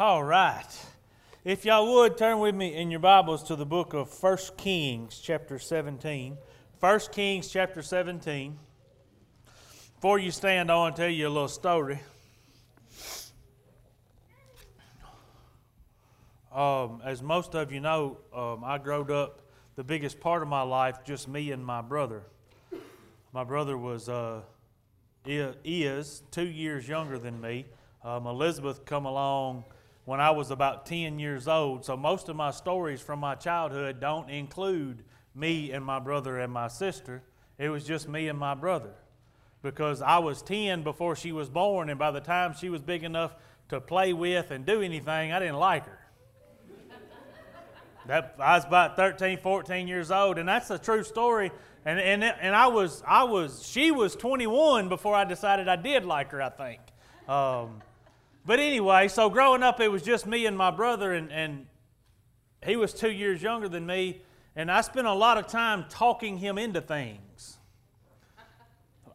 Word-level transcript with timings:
All 0.00 0.22
right. 0.22 0.64
If 1.42 1.64
y'all 1.64 1.92
would 1.92 2.16
turn 2.16 2.38
with 2.38 2.54
me 2.54 2.72
in 2.72 2.88
your 2.88 3.00
Bibles 3.00 3.42
to 3.48 3.56
the 3.56 3.66
book 3.66 3.94
of 3.94 4.22
1 4.22 4.38
Kings, 4.56 5.18
chapter 5.20 5.58
17. 5.58 6.38
1 6.78 7.00
Kings, 7.10 7.48
chapter 7.48 7.82
17. 7.82 8.56
Before 9.96 10.20
you 10.20 10.30
stand, 10.30 10.70
I 10.70 10.76
want 10.76 10.94
to 10.94 11.02
tell 11.02 11.10
you 11.10 11.26
a 11.26 11.28
little 11.28 11.48
story. 11.48 11.98
Um, 16.54 17.02
as 17.04 17.20
most 17.20 17.56
of 17.56 17.72
you 17.72 17.80
know, 17.80 18.18
um, 18.32 18.62
I 18.62 18.78
growed 18.78 19.10
up 19.10 19.40
the 19.74 19.82
biggest 19.82 20.20
part 20.20 20.42
of 20.42 20.48
my 20.48 20.62
life 20.62 20.98
just 21.04 21.26
me 21.26 21.50
and 21.50 21.66
my 21.66 21.82
brother. 21.82 22.22
My 23.32 23.42
brother 23.42 23.76
was 23.76 24.08
uh, 24.08 24.42
is 25.24 26.22
two 26.30 26.46
years 26.46 26.86
younger 26.86 27.18
than 27.18 27.40
me. 27.40 27.66
Um, 28.04 28.28
Elizabeth 28.28 28.84
come 28.84 29.04
along 29.04 29.64
when 30.08 30.22
I 30.22 30.30
was 30.30 30.50
about 30.50 30.86
10 30.86 31.18
years 31.18 31.46
old. 31.46 31.84
So 31.84 31.94
most 31.94 32.30
of 32.30 32.36
my 32.36 32.50
stories 32.50 32.98
from 32.98 33.18
my 33.18 33.34
childhood 33.34 34.00
don't 34.00 34.30
include 34.30 35.04
me 35.34 35.70
and 35.70 35.84
my 35.84 35.98
brother 35.98 36.38
and 36.38 36.50
my 36.50 36.68
sister. 36.68 37.22
It 37.58 37.68
was 37.68 37.84
just 37.84 38.08
me 38.08 38.26
and 38.28 38.38
my 38.38 38.54
brother. 38.54 38.94
Because 39.60 40.00
I 40.00 40.16
was 40.16 40.40
10 40.40 40.82
before 40.82 41.14
she 41.14 41.30
was 41.30 41.50
born, 41.50 41.90
and 41.90 41.98
by 41.98 42.10
the 42.10 42.22
time 42.22 42.54
she 42.58 42.70
was 42.70 42.80
big 42.80 43.04
enough 43.04 43.34
to 43.68 43.82
play 43.82 44.14
with 44.14 44.50
and 44.50 44.64
do 44.64 44.80
anything, 44.80 45.30
I 45.30 45.40
didn't 45.40 45.58
like 45.58 45.84
her. 45.84 46.00
that, 48.06 48.36
I 48.38 48.56
was 48.56 48.64
about 48.64 48.96
13, 48.96 49.36
14 49.40 49.88
years 49.88 50.10
old, 50.10 50.38
and 50.38 50.48
that's 50.48 50.70
a 50.70 50.78
true 50.78 51.02
story. 51.02 51.50
And, 51.84 52.00
and, 52.00 52.24
and 52.24 52.56
I 52.56 52.68
was, 52.68 53.02
I 53.06 53.24
was, 53.24 53.62
she 53.62 53.90
was 53.90 54.16
21 54.16 54.88
before 54.88 55.14
I 55.14 55.24
decided 55.24 55.68
I 55.68 55.76
did 55.76 56.06
like 56.06 56.30
her, 56.30 56.40
I 56.40 56.48
think. 56.48 56.80
Um, 57.28 57.82
but 58.48 58.60
anyway, 58.60 59.08
so 59.08 59.28
growing 59.28 59.62
up, 59.62 59.78
it 59.78 59.88
was 59.88 60.00
just 60.00 60.26
me 60.26 60.46
and 60.46 60.56
my 60.56 60.70
brother, 60.70 61.12
and, 61.12 61.30
and 61.30 61.66
he 62.64 62.76
was 62.76 62.94
two 62.94 63.10
years 63.10 63.42
younger 63.42 63.68
than 63.68 63.84
me, 63.84 64.22
and 64.56 64.70
I 64.70 64.80
spent 64.80 65.06
a 65.06 65.12
lot 65.12 65.36
of 65.36 65.48
time 65.48 65.84
talking 65.90 66.38
him 66.38 66.56
into 66.56 66.80
things. 66.80 67.58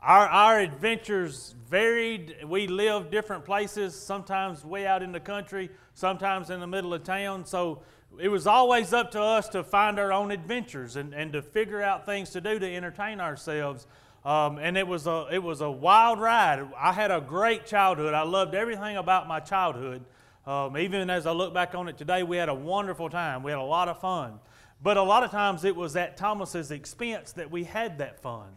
Our, 0.04 0.28
our 0.28 0.60
adventures 0.60 1.56
varied. 1.68 2.46
We 2.46 2.68
lived 2.68 3.10
different 3.10 3.44
places, 3.44 4.00
sometimes 4.00 4.64
way 4.64 4.86
out 4.86 5.02
in 5.02 5.12
the 5.12 5.20
country, 5.20 5.72
sometimes 5.96 6.52
in 6.52 6.60
the 6.60 6.68
middle 6.68 6.94
of 6.94 7.04
town. 7.04 7.48
So 7.48 7.82
it 8.20 8.30
was 8.30 8.46
always 8.46 8.94
up 8.94 9.10
to 9.14 9.22
us 9.24 9.50
to 9.50 9.64
find 9.64 9.98
our 9.98 10.14
own 10.14 10.30
adventures 10.30 10.96
and, 10.96 11.12
and 11.12 11.34
to 11.34 11.42
figure 11.42 11.82
out 11.82 12.06
things 12.06 12.30
to 12.30 12.42
do 12.42 12.60
to 12.60 12.76
entertain 12.76 13.20
ourselves. 13.20 13.88
Um, 14.26 14.58
and 14.58 14.78
it 14.78 14.88
was, 14.88 15.06
a, 15.06 15.28
it 15.32 15.44
was 15.44 15.62
a 15.62 15.70
wild 15.70 16.20
ride. 16.20 16.66
I 16.78 16.94
had 16.94 17.12
a 17.12 17.20
great 17.20 17.66
childhood. 17.66 18.14
I 18.14 18.24
loved 18.24 18.56
everything 18.56 18.96
about 18.96 19.28
my 19.28 19.40
childhood. 19.42 20.06
Um, 20.46 20.78
even 20.78 21.10
as 21.10 21.26
I 21.26 21.32
look 21.32 21.54
back 21.54 21.76
on 21.76 21.88
it 21.88 21.98
today, 21.98 22.24
we 22.24 22.38
had 22.38 22.50
a 22.50 22.54
wonderful 22.54 23.10
time. 23.10 23.44
We 23.44 23.52
had 23.52 23.60
a 23.60 23.64
lot 23.64 23.90
of 23.90 24.00
fun. 24.00 24.40
But 24.82 24.98
a 24.98 25.04
lot 25.04 25.24
of 25.24 25.32
times 25.32 25.64
it 25.64 25.76
was 25.76 25.96
at 25.96 26.18
Thomas's 26.18 26.72
expense 26.72 27.34
that 27.34 27.52
we 27.52 27.64
had 27.64 27.98
that 28.00 28.22
fun. 28.22 28.48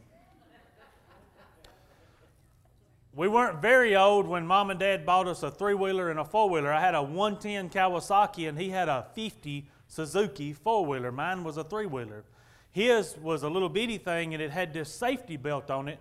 We 3.14 3.28
weren't 3.28 3.62
very 3.62 3.96
old 3.96 4.26
when 4.26 4.46
mom 4.46 4.70
and 4.70 4.78
dad 4.78 5.06
bought 5.06 5.26
us 5.26 5.42
a 5.42 5.50
three 5.50 5.72
wheeler 5.72 6.10
and 6.10 6.20
a 6.20 6.24
four 6.24 6.50
wheeler. 6.50 6.70
I 6.70 6.80
had 6.80 6.94
a 6.94 7.02
110 7.02 7.70
Kawasaki 7.70 8.46
and 8.46 8.58
he 8.58 8.68
had 8.68 8.88
a 8.88 9.06
50 9.14 9.66
Suzuki 9.88 10.52
four 10.52 10.84
wheeler. 10.84 11.10
Mine 11.10 11.42
was 11.42 11.56
a 11.56 11.64
three 11.64 11.86
wheeler. 11.86 12.24
His 12.76 13.16
was 13.22 13.42
a 13.42 13.48
little 13.48 13.70
bitty 13.70 13.96
thing 13.96 14.34
and 14.34 14.42
it 14.42 14.50
had 14.50 14.74
this 14.74 14.92
safety 14.92 15.38
belt 15.38 15.70
on 15.70 15.88
it. 15.88 15.98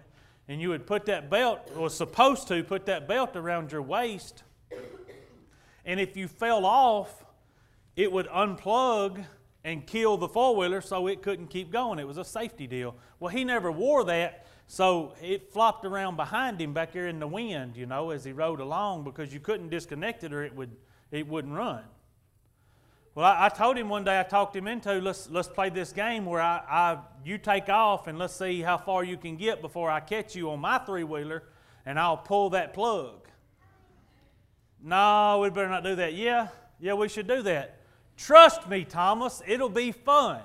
And 0.50 0.60
you 0.60 0.68
would 0.68 0.86
put 0.86 1.06
that 1.06 1.30
belt, 1.30 1.74
was 1.74 1.96
supposed 1.96 2.50
to 2.50 2.66
put 2.66 2.86
that 2.88 3.08
belt 3.08 3.38
around 3.38 3.72
your 3.72 3.82
waist. 3.82 4.44
And 5.86 6.02
if 6.02 6.18
you 6.18 6.28
fell 6.28 6.66
off, 6.66 7.24
it 7.96 8.12
would 8.12 8.28
unplug 8.28 9.24
and 9.64 9.88
kill 9.88 10.18
the 10.18 10.28
four 10.28 10.54
wheeler 10.58 10.82
so 10.82 11.08
it 11.08 11.22
couldn't 11.22 11.48
keep 11.48 11.72
going. 11.72 11.98
It 11.98 12.08
was 12.08 12.18
a 12.18 12.26
safety 12.26 12.68
deal. 12.68 12.98
Well, 13.22 13.30
he 13.30 13.46
never 13.46 13.72
wore 13.72 14.04
that, 14.04 14.46
so 14.68 15.14
it 15.24 15.54
flopped 15.54 15.86
around 15.86 16.18
behind 16.18 16.60
him 16.60 16.74
back 16.74 16.92
there 16.92 17.08
in 17.08 17.22
the 17.22 17.28
wind, 17.28 17.78
you 17.78 17.86
know, 17.86 18.10
as 18.10 18.26
he 18.26 18.34
rode 18.34 18.60
along 18.60 19.06
because 19.06 19.34
you 19.34 19.40
couldn't 19.40 19.70
disconnect 19.70 20.26
it 20.26 20.34
or 20.34 20.44
it, 20.44 20.54
would, 20.54 20.76
it 21.10 21.26
wouldn't 21.26 21.54
run. 21.54 21.86
Well, 23.16 23.26
I, 23.26 23.46
I, 23.46 23.50
told 23.50 23.78
him 23.78 23.88
one 23.88 24.04
day, 24.04 24.20
I 24.20 24.24
talked 24.24 24.54
him 24.54 24.68
into 24.68 25.00
let's, 25.00 25.30
let's 25.30 25.48
play 25.48 25.70
this 25.70 25.94
game 25.94 26.26
where 26.26 26.42
I, 26.42 26.62
I, 26.70 26.98
you 27.24 27.38
take 27.38 27.70
off 27.70 28.08
and 28.08 28.20
let's 28.20 28.36
see 28.36 28.62
how 28.62 28.78
far 28.78 29.06
you 29.06 29.16
can 29.16 29.38
get 29.38 29.62
before 29.62 29.90
I 29.90 30.02
catch 30.02 30.36
you 30.36 30.52
on 30.52 30.60
my 30.60 30.80
three 30.80 31.06
wheeler 31.06 31.44
and 31.86 31.98
I'll 31.98 32.18
pull 32.18 32.50
that 32.50 32.74
plug. 32.74 33.26
No, 34.84 35.40
we 35.42 35.50
better 35.50 35.70
not 35.70 35.86
do 35.86 35.96
that. 35.96 36.14
Yeah, 36.14 36.50
yeah, 36.78 36.94
we 36.94 37.08
should 37.08 37.28
do 37.28 37.42
that. 37.44 37.80
Trust 38.18 38.68
me, 38.68 38.84
Thomas, 38.84 39.42
it'll 39.48 39.70
be 39.70 39.94
fun. 39.94 40.42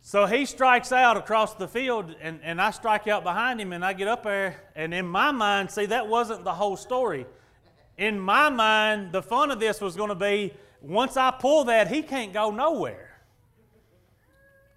So 0.00 0.26
he 0.26 0.44
strikes 0.44 0.92
out 0.92 1.16
across 1.16 1.54
the 1.54 1.66
field, 1.66 2.14
and, 2.20 2.38
and 2.42 2.60
I 2.60 2.72
strike 2.72 3.08
out 3.08 3.24
behind 3.24 3.58
him, 3.58 3.72
and 3.72 3.82
I 3.82 3.94
get 3.94 4.06
up 4.06 4.22
there. 4.22 4.56
And 4.76 4.92
in 4.92 5.06
my 5.06 5.32
mind, 5.32 5.70
see, 5.70 5.86
that 5.86 6.08
wasn't 6.08 6.44
the 6.44 6.52
whole 6.52 6.76
story 6.76 7.26
in 7.96 8.18
my 8.18 8.48
mind, 8.48 9.12
the 9.12 9.22
fun 9.22 9.50
of 9.50 9.60
this 9.60 9.80
was 9.80 9.96
going 9.96 10.08
to 10.08 10.14
be 10.14 10.52
once 10.84 11.16
I 11.16 11.30
pull 11.30 11.64
that, 11.64 11.88
he 11.88 12.02
can't 12.02 12.32
go 12.32 12.50
nowhere. 12.50 13.10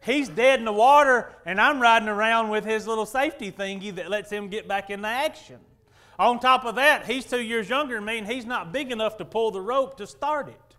He's 0.04 0.30
dead 0.30 0.60
in 0.60 0.66
the 0.66 0.72
water, 0.72 1.34
and 1.46 1.60
I'm 1.60 1.82
riding 1.82 2.08
around 2.08 2.50
with 2.50 2.64
his 2.64 2.88
little 2.88 3.06
safety 3.06 3.52
thingy 3.52 3.94
that 3.96 4.10
lets 4.10 4.32
him 4.32 4.48
get 4.48 4.68
back 4.68 4.90
into 4.90 5.08
action. 5.08 5.60
On 6.18 6.40
top 6.40 6.64
of 6.64 6.76
that, 6.76 7.06
he's 7.06 7.26
two 7.26 7.42
years 7.42 7.68
younger 7.68 7.96
than 7.96 8.06
me, 8.06 8.20
and 8.20 8.28
he's 8.28 8.46
not 8.46 8.72
big 8.72 8.92
enough 8.92 9.18
to 9.18 9.26
pull 9.26 9.52
the 9.52 9.60
rope 9.60 9.98
to 9.98 10.08
start 10.08 10.48
it. 10.48 10.76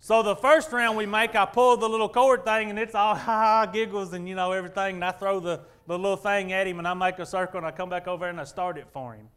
So 0.00 0.22
the 0.22 0.36
first 0.36 0.70
round 0.72 0.96
we 0.96 1.06
make, 1.06 1.34
I 1.34 1.46
pull 1.46 1.76
the 1.78 1.88
little 1.88 2.08
cord 2.08 2.44
thing, 2.44 2.68
and 2.68 2.78
it's 2.78 2.94
all 2.94 3.14
ha 3.16 3.64
ha 3.64 3.66
giggles 3.66 4.12
and 4.12 4.28
you 4.28 4.34
know 4.34 4.52
everything. 4.52 4.96
And 4.96 5.04
I 5.04 5.12
throw 5.12 5.40
the, 5.40 5.62
the 5.86 5.98
little 5.98 6.16
thing 6.16 6.52
at 6.52 6.66
him, 6.66 6.78
and 6.78 6.86
I 6.86 6.92
make 6.92 7.18
a 7.18 7.26
circle, 7.26 7.58
and 7.58 7.66
I 7.66 7.70
come 7.70 7.88
back 7.88 8.06
over 8.06 8.28
and 8.28 8.38
I 8.40 8.44
start 8.44 8.76
it 8.76 8.88
for 8.92 9.14
him. 9.14 9.28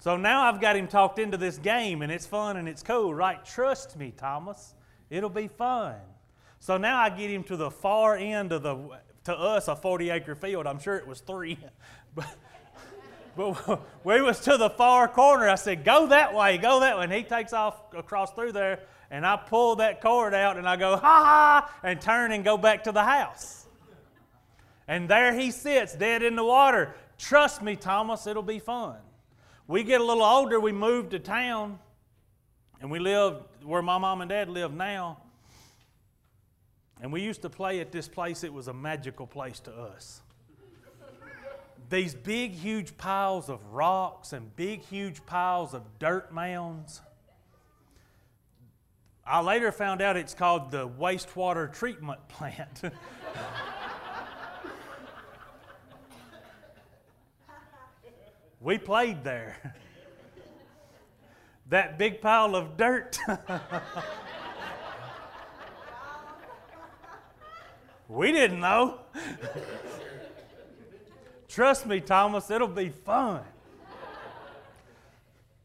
So 0.00 0.16
now 0.16 0.42
I've 0.42 0.60
got 0.60 0.76
him 0.76 0.86
talked 0.86 1.18
into 1.18 1.36
this 1.36 1.58
game 1.58 2.02
and 2.02 2.12
it's 2.12 2.26
fun 2.26 2.56
and 2.56 2.68
it's 2.68 2.82
cool, 2.82 3.12
right? 3.12 3.44
Trust 3.44 3.96
me, 3.96 4.12
Thomas. 4.16 4.74
It'll 5.10 5.28
be 5.28 5.48
fun. 5.48 5.96
So 6.60 6.76
now 6.76 7.00
I 7.00 7.10
get 7.10 7.30
him 7.30 7.42
to 7.44 7.56
the 7.56 7.70
far 7.70 8.16
end 8.16 8.52
of 8.52 8.62
the, 8.62 9.00
to 9.24 9.36
us, 9.36 9.66
a 9.66 9.74
40 9.74 10.10
acre 10.10 10.34
field. 10.36 10.66
I'm 10.66 10.78
sure 10.78 10.96
it 10.96 11.06
was 11.06 11.20
three. 11.20 11.58
but, 12.14 12.26
but 13.36 13.80
we 14.04 14.20
was 14.20 14.38
to 14.40 14.56
the 14.56 14.70
far 14.70 15.08
corner. 15.08 15.48
I 15.48 15.56
said, 15.56 15.84
go 15.84 16.06
that 16.08 16.32
way, 16.32 16.58
go 16.58 16.80
that 16.80 16.96
way. 16.96 17.04
And 17.04 17.12
he 17.12 17.24
takes 17.24 17.52
off 17.52 17.92
across 17.92 18.32
through 18.32 18.52
there 18.52 18.80
and 19.10 19.26
I 19.26 19.36
pull 19.36 19.76
that 19.76 20.00
cord 20.00 20.32
out 20.32 20.58
and 20.58 20.68
I 20.68 20.76
go, 20.76 20.96
ha 20.96 21.00
ha, 21.00 21.74
and 21.82 22.00
turn 22.00 22.30
and 22.30 22.44
go 22.44 22.56
back 22.56 22.84
to 22.84 22.92
the 22.92 23.04
house. 23.04 23.66
And 24.86 25.08
there 25.08 25.34
he 25.34 25.50
sits, 25.50 25.94
dead 25.94 26.22
in 26.22 26.36
the 26.36 26.44
water. 26.44 26.94
Trust 27.18 27.62
me, 27.62 27.74
Thomas, 27.74 28.26
it'll 28.26 28.42
be 28.42 28.60
fun. 28.60 28.96
We 29.68 29.84
get 29.84 30.00
a 30.00 30.04
little 30.04 30.24
older, 30.24 30.58
we 30.58 30.72
move 30.72 31.10
to 31.10 31.18
town, 31.18 31.78
and 32.80 32.90
we 32.90 32.98
live 32.98 33.42
where 33.62 33.82
my 33.82 33.98
mom 33.98 34.22
and 34.22 34.30
dad 34.30 34.48
live 34.48 34.72
now. 34.72 35.18
And 37.02 37.12
we 37.12 37.20
used 37.20 37.42
to 37.42 37.50
play 37.50 37.80
at 37.80 37.92
this 37.92 38.08
place, 38.08 38.44
it 38.44 38.52
was 38.52 38.68
a 38.68 38.72
magical 38.72 39.26
place 39.26 39.60
to 39.60 39.72
us. 39.72 40.22
These 41.90 42.14
big, 42.14 42.52
huge 42.52 42.96
piles 42.96 43.50
of 43.50 43.62
rocks 43.66 44.32
and 44.32 44.56
big, 44.56 44.80
huge 44.80 45.24
piles 45.26 45.74
of 45.74 45.82
dirt 45.98 46.32
mounds. 46.32 47.02
I 49.26 49.42
later 49.42 49.70
found 49.70 50.00
out 50.00 50.16
it's 50.16 50.34
called 50.34 50.70
the 50.70 50.88
wastewater 50.88 51.70
treatment 51.70 52.26
plant. 52.28 52.80
We 58.60 58.76
played 58.76 59.22
there. 59.22 59.74
that 61.68 61.96
big 61.96 62.20
pile 62.20 62.56
of 62.56 62.76
dirt. 62.76 63.16
we 68.08 68.32
didn't 68.32 68.58
know. 68.58 68.98
Trust 71.48 71.86
me, 71.86 72.00
Thomas, 72.00 72.50
it'll 72.50 72.66
be 72.66 72.88
fun. 72.88 73.42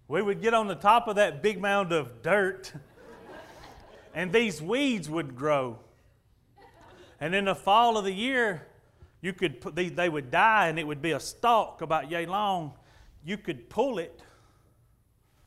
We 0.07 0.21
would 0.21 0.41
get 0.41 0.53
on 0.53 0.67
the 0.67 0.75
top 0.75 1.07
of 1.07 1.15
that 1.15 1.41
big 1.41 1.59
mound 1.59 1.91
of 1.91 2.21
dirt, 2.21 2.73
and 4.13 4.31
these 4.31 4.61
weeds 4.61 5.09
would 5.09 5.35
grow. 5.35 5.79
And 7.19 7.33
in 7.33 7.45
the 7.45 7.55
fall 7.55 7.97
of 7.97 8.03
the 8.03 8.13
year, 8.13 8.67
you 9.21 9.33
could 9.33 9.61
put, 9.61 9.73
they, 9.73 9.89
they 9.89 10.09
would 10.09 10.29
die, 10.29 10.67
and 10.67 10.77
it 10.77 10.85
would 10.85 11.01
be 11.01 11.13
a 11.13 11.19
stalk 11.19 11.81
about 11.81 12.11
yay 12.11 12.27
long 12.27 12.73
you 13.23 13.37
could 13.37 13.69
pull 13.69 13.99
it, 13.99 14.21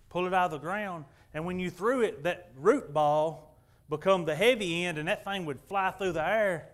pull 0.08 0.26
it 0.26 0.34
out 0.34 0.46
of 0.46 0.50
the 0.52 0.58
ground, 0.58 1.04
and 1.34 1.44
when 1.44 1.58
you 1.58 1.70
threw 1.70 2.02
it, 2.02 2.22
that 2.24 2.50
root 2.56 2.92
ball 2.92 3.54
become 3.88 4.24
the 4.24 4.34
heavy 4.34 4.84
end, 4.84 4.98
and 4.98 5.08
that 5.08 5.24
thing 5.24 5.44
would 5.46 5.60
fly 5.68 5.90
through 5.90 6.12
the 6.12 6.26
air. 6.26 6.68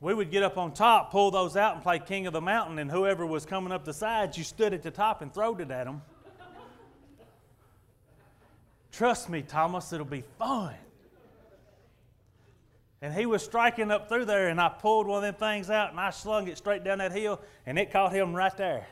we 0.00 0.14
would 0.14 0.30
get 0.30 0.42
up 0.42 0.56
on 0.56 0.72
top, 0.72 1.10
pull 1.10 1.30
those 1.30 1.56
out, 1.56 1.74
and 1.74 1.82
play 1.82 1.98
King 1.98 2.26
of 2.26 2.32
the 2.32 2.40
Mountain, 2.40 2.78
and 2.78 2.90
whoever 2.90 3.26
was 3.26 3.44
coming 3.44 3.72
up 3.72 3.84
the 3.84 3.92
sides, 3.92 4.38
you 4.38 4.44
stood 4.44 4.72
at 4.72 4.82
the 4.82 4.90
top 4.90 5.22
and 5.22 5.32
throwed 5.32 5.60
it 5.60 5.70
at 5.70 5.84
them. 5.84 6.02
Trust 8.92 9.30
me, 9.30 9.42
Thomas, 9.42 9.92
it'll 9.92 10.04
be 10.04 10.22
fun. 10.38 10.74
And 13.00 13.12
he 13.12 13.26
was 13.26 13.42
striking 13.42 13.90
up 13.90 14.08
through 14.08 14.26
there, 14.26 14.48
and 14.48 14.60
I 14.60 14.68
pulled 14.68 15.08
one 15.08 15.16
of 15.16 15.22
them 15.22 15.34
things 15.34 15.70
out 15.70 15.90
and 15.90 15.98
I 15.98 16.10
slung 16.10 16.46
it 16.46 16.56
straight 16.56 16.84
down 16.84 16.98
that 16.98 17.10
hill, 17.10 17.40
and 17.66 17.78
it 17.78 17.90
caught 17.90 18.12
him 18.12 18.32
right 18.34 18.56
there. 18.56 18.86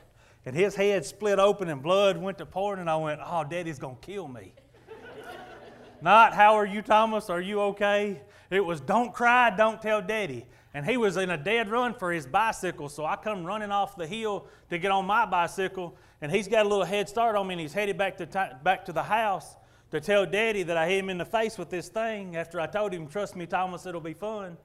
And 0.46 0.56
his 0.56 0.74
head 0.74 1.04
split 1.04 1.38
open 1.38 1.68
and 1.68 1.82
blood 1.82 2.16
went 2.16 2.38
to 2.38 2.46
pouring, 2.46 2.80
and 2.80 2.88
I 2.88 2.96
went, 2.96 3.20
Oh, 3.24 3.44
Daddy's 3.44 3.78
going 3.78 3.96
to 3.96 4.00
kill 4.00 4.26
me. 4.26 4.52
Not, 6.02 6.32
How 6.32 6.54
are 6.54 6.66
you, 6.66 6.82
Thomas? 6.82 7.28
Are 7.28 7.40
you 7.40 7.60
okay? 7.60 8.20
It 8.50 8.64
was, 8.64 8.80
Don't 8.80 9.12
cry, 9.12 9.50
don't 9.50 9.80
tell 9.80 10.00
Daddy. 10.00 10.46
And 10.72 10.86
he 10.86 10.96
was 10.96 11.16
in 11.16 11.30
a 11.30 11.36
dead 11.36 11.68
run 11.68 11.94
for 11.94 12.12
his 12.12 12.26
bicycle, 12.26 12.88
so 12.88 13.04
I 13.04 13.16
come 13.16 13.44
running 13.44 13.72
off 13.72 13.96
the 13.96 14.06
hill 14.06 14.46
to 14.70 14.78
get 14.78 14.92
on 14.92 15.04
my 15.04 15.26
bicycle, 15.26 15.96
and 16.20 16.30
he's 16.30 16.46
got 16.46 16.64
a 16.64 16.68
little 16.68 16.84
head 16.84 17.08
start 17.08 17.34
on 17.34 17.48
me, 17.48 17.54
and 17.54 17.60
he's 17.60 17.72
headed 17.72 17.98
back 17.98 18.16
to, 18.18 18.26
t- 18.26 18.54
back 18.62 18.84
to 18.84 18.92
the 18.92 19.02
house 19.02 19.56
to 19.90 20.00
tell 20.00 20.24
Daddy 20.24 20.62
that 20.62 20.76
I 20.76 20.88
hit 20.88 21.00
him 21.00 21.10
in 21.10 21.18
the 21.18 21.24
face 21.24 21.58
with 21.58 21.70
this 21.70 21.88
thing 21.88 22.36
after 22.36 22.60
I 22.60 22.66
told 22.68 22.92
him, 22.92 23.08
Trust 23.08 23.34
me, 23.34 23.46
Thomas, 23.46 23.84
it'll 23.84 24.00
be 24.00 24.14
fun. 24.14 24.56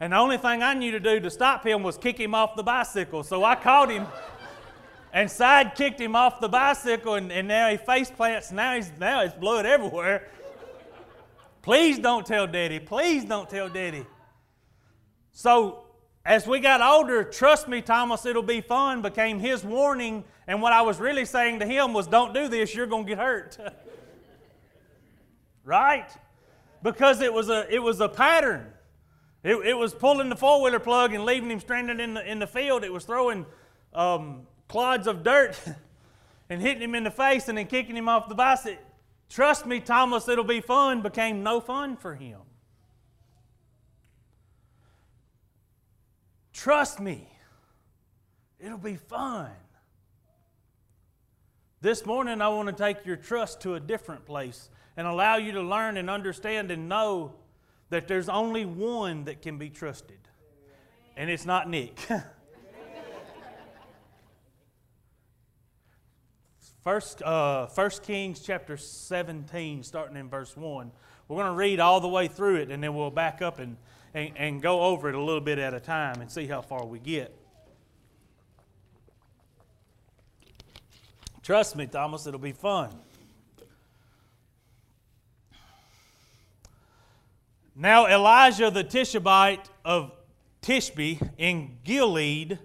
And 0.00 0.12
the 0.12 0.16
only 0.16 0.38
thing 0.38 0.62
I 0.62 0.74
knew 0.74 0.92
to 0.92 1.00
do 1.00 1.20
to 1.20 1.30
stop 1.30 1.66
him 1.66 1.82
was 1.82 1.96
kick 1.96 2.18
him 2.18 2.34
off 2.34 2.56
the 2.56 2.62
bicycle. 2.62 3.22
So 3.22 3.42
I 3.44 3.54
caught 3.54 3.90
him 3.90 4.06
and 5.14 5.30
side 5.30 5.76
kicked 5.76 6.00
him 6.00 6.16
off 6.16 6.40
the 6.40 6.48
bicycle, 6.48 7.14
and, 7.14 7.30
and 7.30 7.46
now 7.46 7.70
he 7.70 7.76
face 7.76 8.10
plants. 8.10 8.50
Now 8.50 8.74
he's 8.74 8.90
now 8.98 9.22
it's 9.22 9.32
blood 9.32 9.64
everywhere. 9.64 10.28
Please 11.62 11.98
don't 11.98 12.26
tell 12.26 12.46
Daddy. 12.46 12.80
Please 12.80 13.24
don't 13.24 13.48
tell 13.48 13.70
Daddy. 13.70 14.04
So 15.30 15.84
as 16.26 16.46
we 16.46 16.58
got 16.58 16.82
older, 16.82 17.22
trust 17.22 17.68
me, 17.68 17.80
Thomas, 17.80 18.26
it'll 18.26 18.42
be 18.42 18.60
fun 18.60 19.02
became 19.02 19.38
his 19.38 19.64
warning. 19.64 20.24
And 20.46 20.60
what 20.60 20.72
I 20.72 20.82
was 20.82 20.98
really 20.98 21.24
saying 21.24 21.60
to 21.60 21.66
him 21.66 21.92
was, 21.92 22.06
don't 22.06 22.34
do 22.34 22.48
this, 22.48 22.74
you're 22.74 22.86
going 22.86 23.04
to 23.04 23.08
get 23.08 23.18
hurt. 23.18 23.56
right? 25.64 26.10
Because 26.82 27.20
it 27.20 27.32
was 27.32 27.48
a, 27.48 27.72
it 27.72 27.82
was 27.82 28.00
a 28.00 28.08
pattern. 28.08 28.66
It, 29.42 29.54
it 29.66 29.74
was 29.74 29.94
pulling 29.94 30.28
the 30.28 30.36
four 30.36 30.60
wheeler 30.60 30.80
plug 30.80 31.14
and 31.14 31.24
leaving 31.24 31.50
him 31.50 31.60
stranded 31.60 32.00
in 32.00 32.14
the, 32.14 32.30
in 32.30 32.40
the 32.40 32.46
field. 32.46 32.84
It 32.84 32.92
was 32.92 33.04
throwing 33.04 33.46
um, 33.94 34.46
clods 34.74 35.06
of 35.06 35.22
dirt 35.22 35.56
and 36.50 36.60
hitting 36.60 36.82
him 36.82 36.96
in 36.96 37.04
the 37.04 37.10
face 37.10 37.46
and 37.48 37.56
then 37.56 37.64
kicking 37.68 37.94
him 37.94 38.08
off 38.08 38.28
the 38.28 38.34
bicycle. 38.34 38.82
Trust 39.28 39.66
me, 39.66 39.78
Thomas, 39.78 40.28
it'll 40.28 40.42
be 40.42 40.60
fun 40.60 41.00
became 41.00 41.44
no 41.44 41.60
fun 41.60 41.96
for 41.96 42.16
him. 42.16 42.40
Trust 46.52 46.98
me, 46.98 47.28
it'll 48.58 48.76
be 48.76 48.96
fun. 48.96 49.52
This 51.80 52.04
morning, 52.04 52.40
I 52.40 52.48
want 52.48 52.66
to 52.66 52.74
take 52.74 53.06
your 53.06 53.14
trust 53.16 53.60
to 53.60 53.74
a 53.74 53.80
different 53.80 54.26
place 54.26 54.70
and 54.96 55.06
allow 55.06 55.36
you 55.36 55.52
to 55.52 55.62
learn 55.62 55.96
and 55.98 56.10
understand 56.10 56.72
and 56.72 56.88
know 56.88 57.34
that 57.90 58.08
there's 58.08 58.28
only 58.28 58.64
one 58.64 59.22
that 59.26 59.40
can 59.40 59.56
be 59.56 59.70
trusted, 59.70 60.18
and 61.16 61.30
it's 61.30 61.46
not 61.46 61.70
Nick. 61.70 61.96
First, 66.84 67.22
uh, 67.22 67.64
First 67.68 68.02
Kings 68.02 68.40
chapter 68.40 68.76
17, 68.76 69.82
starting 69.84 70.18
in 70.18 70.28
verse 70.28 70.54
1. 70.54 70.92
We're 71.28 71.36
going 71.36 71.50
to 71.50 71.56
read 71.56 71.80
all 71.80 71.98
the 71.98 72.08
way 72.08 72.28
through 72.28 72.56
it, 72.56 72.70
and 72.70 72.84
then 72.84 72.94
we'll 72.94 73.10
back 73.10 73.40
up 73.40 73.58
and, 73.58 73.78
and, 74.12 74.32
and 74.36 74.62
go 74.62 74.82
over 74.82 75.08
it 75.08 75.14
a 75.14 75.20
little 75.20 75.40
bit 75.40 75.58
at 75.58 75.72
a 75.72 75.80
time 75.80 76.20
and 76.20 76.30
see 76.30 76.46
how 76.46 76.60
far 76.60 76.84
we 76.84 76.98
get. 76.98 77.34
Trust 81.42 81.74
me, 81.74 81.86
Thomas, 81.86 82.26
it'll 82.26 82.38
be 82.38 82.52
fun. 82.52 82.90
Now 87.74 88.06
Elijah 88.06 88.70
the 88.70 88.84
Tishbite 88.84 89.70
of 89.86 90.12
Tishbe 90.60 91.30
in 91.38 91.78
Gilead 91.82 92.58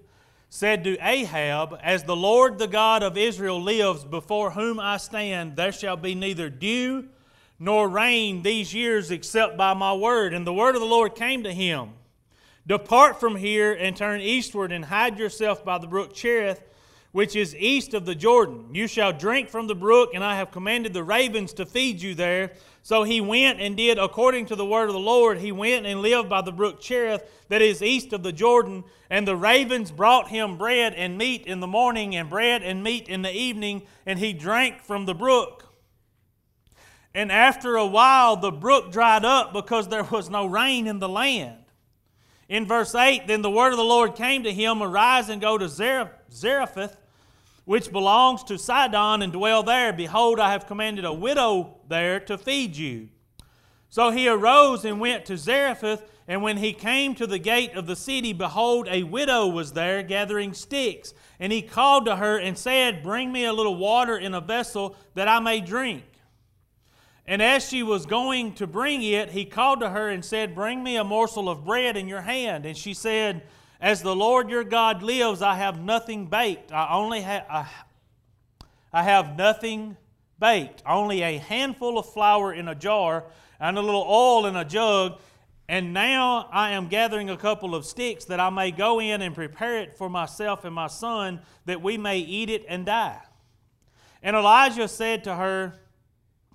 said 0.50 0.84
to 0.84 0.98
Ahab, 0.98 1.80
As 1.81 2.04
the 2.04 2.16
Lord 2.16 2.57
the 2.57 2.68
God 2.68 3.04
of 3.04 3.18
Israel 3.18 3.62
lives, 3.62 4.04
before 4.04 4.51
whom 4.51 4.80
I 4.80 4.98
stand, 4.98 5.56
there 5.56 5.72
shall 5.72 5.98
be 5.98 6.16
neither 6.16 6.50
dew 6.50 7.07
nor 7.60 7.88
rain 7.88 8.42
these 8.42 8.74
years 8.74 9.12
except 9.12 9.57
by 9.57 9.74
my 9.74 9.94
word. 9.94 10.34
And 10.34 10.46
the 10.46 10.54
word 10.54 10.75
of 10.75 10.81
the 10.81 10.88
Lord 10.88 11.16
came 11.16 11.44
to 11.44 11.54
him 11.54 11.92
Depart 12.66 13.19
from 13.19 13.36
here 13.36 13.74
and 13.74 13.96
turn 13.96 14.22
eastward 14.22 14.72
and 14.72 14.86
hide 14.86 15.18
yourself 15.19 15.63
by 15.63 15.78
the 15.78 15.88
brook 15.88 16.13
Cherith 16.13 16.63
which 17.12 17.36
is 17.36 17.56
east 17.56 17.94
of 17.94 18.06
the 18.06 18.16
Jordan. 18.16 18.69
You 18.74 18.88
shall 18.88 19.12
drink 19.12 19.50
from 19.50 19.68
the 19.68 19.75
brook, 19.75 20.12
and 20.13 20.24
I 20.24 20.36
have 20.36 20.51
commanded 20.51 20.94
the 20.94 21.04
ravens 21.04 21.54
to 21.54 21.66
feed 21.66 22.01
you 22.01 22.13
there. 22.13 22.51
So 22.89 23.03
he 23.03 23.21
went 23.21 23.62
and 23.62 23.77
did 23.77 24.00
according 24.00 24.47
to 24.47 24.56
the 24.56 24.65
word 24.65 24.89
of 24.89 24.94
the 24.94 25.00
Lord. 25.00 25.38
He 25.38 25.51
went 25.51 25.86
and 25.86 26.01
lived 26.01 26.27
by 26.27 26.41
the 26.41 26.51
brook 26.51 26.81
Cherith, 26.81 27.21
that 27.47 27.62
is 27.62 27.83
east 27.83 28.13
of 28.13 28.24
the 28.24 28.31
Jordan. 28.31 28.83
And 29.12 29.27
the 29.27 29.36
ravens 29.36 29.91
brought 29.91 30.30
him 30.30 30.57
bread 30.57 30.95
and 30.95 31.15
meat 31.15 31.45
in 31.45 31.59
the 31.59 31.68
morning, 31.68 32.15
and 32.15 32.31
bread 32.31 32.63
and 32.63 32.83
meat 32.83 33.07
in 33.07 33.21
the 33.21 33.31
evening, 33.31 33.83
and 34.07 34.18
he 34.18 34.33
drank 34.33 34.81
from 34.81 35.06
the 35.06 35.13
brook. 35.13 35.71
And 37.13 37.31
after 37.31 37.75
a 37.75 37.86
while, 37.86 38.38
the 38.38 38.51
brook 38.51 38.91
dried 38.91 39.24
up 39.24 39.53
because 39.53 39.88
there 39.88 40.06
was 40.06 40.31
no 40.31 40.47
rain 40.47 40.88
in 40.88 40.97
the 40.97 41.07
land. 41.07 41.65
In 42.47 42.65
verse 42.65 42.95
8, 42.95 43.27
then 43.27 43.44
the 43.44 43.51
word 43.51 43.69
of 43.69 43.77
the 43.77 43.83
Lord 43.83 44.15
came 44.15 44.41
to 44.41 44.51
him 44.51 44.81
Arise 44.81 45.30
and 45.30 45.39
go 45.39 45.59
to 45.59 45.69
Zarephath, 45.69 46.97
which 47.69 47.92
belongs 47.92 48.44
to 48.44 48.57
Sidon, 48.57 49.21
and 49.21 49.31
dwell 49.31 49.62
there. 49.62 49.94
Behold, 49.94 50.39
I 50.39 50.54
have 50.54 50.66
commanded 50.66 51.06
a 51.06 51.13
widow 51.13 51.75
there 51.88 52.19
to 52.21 52.36
feed 52.36 52.75
you. 52.75 53.10
So 53.92 54.10
he 54.10 54.27
arose 54.27 54.86
and 54.86 55.00
went 55.00 55.25
to 55.25 55.38
Zarephath, 55.38 56.04
and 56.27 56.42
when 56.42 56.57
he 56.57 56.74
came 56.74 57.13
to 57.13 57.27
the 57.27 57.38
gate 57.38 57.75
of 57.75 57.86
the 57.86 57.95
city, 57.95 58.33
behold, 58.33 58.88
a 58.89 59.04
widow 59.04 59.45
was 59.45 59.74
there 59.74 60.01
gathering 60.01 60.56
sticks. 60.56 61.13
And 61.39 61.54
he 61.54 61.62
called 61.62 62.06
to 62.06 62.16
her 62.16 62.39
and 62.39 62.57
said, 62.57 63.04
Bring 63.04 63.31
me 63.31 63.45
a 63.45 63.54
little 63.54 63.75
water 63.75 64.18
in 64.18 64.33
a 64.33 64.42
vessel 64.42 64.95
that 65.13 65.27
I 65.27 65.39
may 65.39 65.62
drink. 65.62 66.06
And 67.27 67.39
as 67.39 67.69
she 67.69 67.83
was 67.83 68.07
going 68.07 68.56
to 68.56 68.65
bring 68.65 69.04
it, 69.04 69.30
he 69.30 69.45
called 69.45 69.81
to 69.81 69.92
her 69.92 70.10
and 70.10 70.25
said, 70.25 70.56
Bring 70.56 70.81
me 70.81 70.95
a 70.95 71.04
morsel 71.04 71.48
of 71.48 71.65
bread 71.65 71.98
in 71.98 72.07
your 72.07 72.22
hand. 72.22 72.65
And 72.65 72.75
she 72.75 72.95
said, 72.95 73.44
As 73.80 74.02
the 74.02 74.16
Lord 74.16 74.50
your 74.50 74.66
God 74.66 75.02
lives, 75.02 75.42
I 75.42 75.56
have 75.56 75.81
nothing 75.81 76.26
baked. 76.26 76.72
I 76.72 76.94
only 76.94 77.22
have, 77.22 77.46
I, 77.50 77.68
I 78.92 79.04
have 79.04 79.38
nothing 79.38 79.96
baked, 80.38 80.84
only 80.86 81.22
a 81.22 81.38
handful 81.38 81.98
of 81.98 82.12
flour 82.12 82.53
in 82.53 82.68
a 82.68 82.75
jar 82.75 83.25
and 83.60 83.77
a 83.77 83.82
little 83.82 84.06
oil 84.08 84.46
in 84.48 84.56
a 84.56 84.65
jug. 84.65 85.20
And 85.70 85.94
now 85.94 86.50
I 86.51 86.72
am 86.72 86.88
gathering 86.88 87.30
a 87.30 87.38
couple 87.38 87.74
of 87.74 87.86
sticks 87.86 88.25
that 88.25 88.39
I 88.39 88.50
may 88.50 88.72
go 88.72 89.00
in 89.00 89.22
and 89.22 89.34
prepare 89.34 89.80
it 89.80 89.96
for 89.96 90.10
myself 90.10 90.65
and 90.65 90.74
my 90.74 90.88
son, 90.88 91.42
that 91.65 91.82
we 91.82 91.98
may 91.98 92.18
eat 92.18 92.50
it 92.50 92.65
and 92.68 92.86
die. 92.86 93.22
And 94.22 94.36
Elijah 94.36 94.88
said 94.88 95.24
to 95.24 95.36
her, 95.36 95.80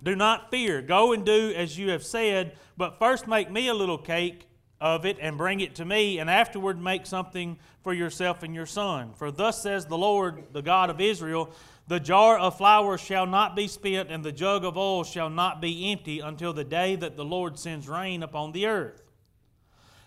do 0.02 0.14
not 0.14 0.50
fear. 0.50 0.82
Go 0.82 1.14
and 1.14 1.24
do 1.24 1.54
as 1.56 1.78
you 1.78 1.90
have 1.90 2.04
said, 2.04 2.56
but 2.76 2.98
first 2.98 3.26
make 3.26 3.50
me 3.50 3.68
a 3.68 3.74
little 3.74 3.96
cake 3.96 4.46
of 4.80 5.06
it 5.06 5.16
and 5.20 5.38
bring 5.38 5.60
it 5.60 5.74
to 5.76 5.84
me, 5.84 6.18
and 6.18 6.28
afterward 6.28 6.80
make 6.80 7.06
something 7.06 7.58
for 7.82 7.92
yourself 7.94 8.42
and 8.42 8.54
your 8.54 8.66
son. 8.66 9.12
For 9.14 9.30
thus 9.30 9.62
says 9.62 9.86
the 9.86 9.98
Lord, 9.98 10.44
the 10.52 10.62
God 10.62 10.90
of 10.90 11.00
Israel 11.00 11.52
The 11.86 12.00
jar 12.00 12.38
of 12.38 12.56
flour 12.56 12.96
shall 12.96 13.26
not 13.26 13.54
be 13.54 13.68
spent, 13.68 14.10
and 14.10 14.24
the 14.24 14.32
jug 14.32 14.64
of 14.64 14.78
oil 14.78 15.04
shall 15.04 15.28
not 15.28 15.60
be 15.60 15.92
empty 15.92 16.20
until 16.20 16.54
the 16.54 16.64
day 16.64 16.96
that 16.96 17.16
the 17.16 17.24
Lord 17.24 17.58
sends 17.58 17.88
rain 17.88 18.22
upon 18.22 18.52
the 18.52 18.66
earth. 18.66 19.02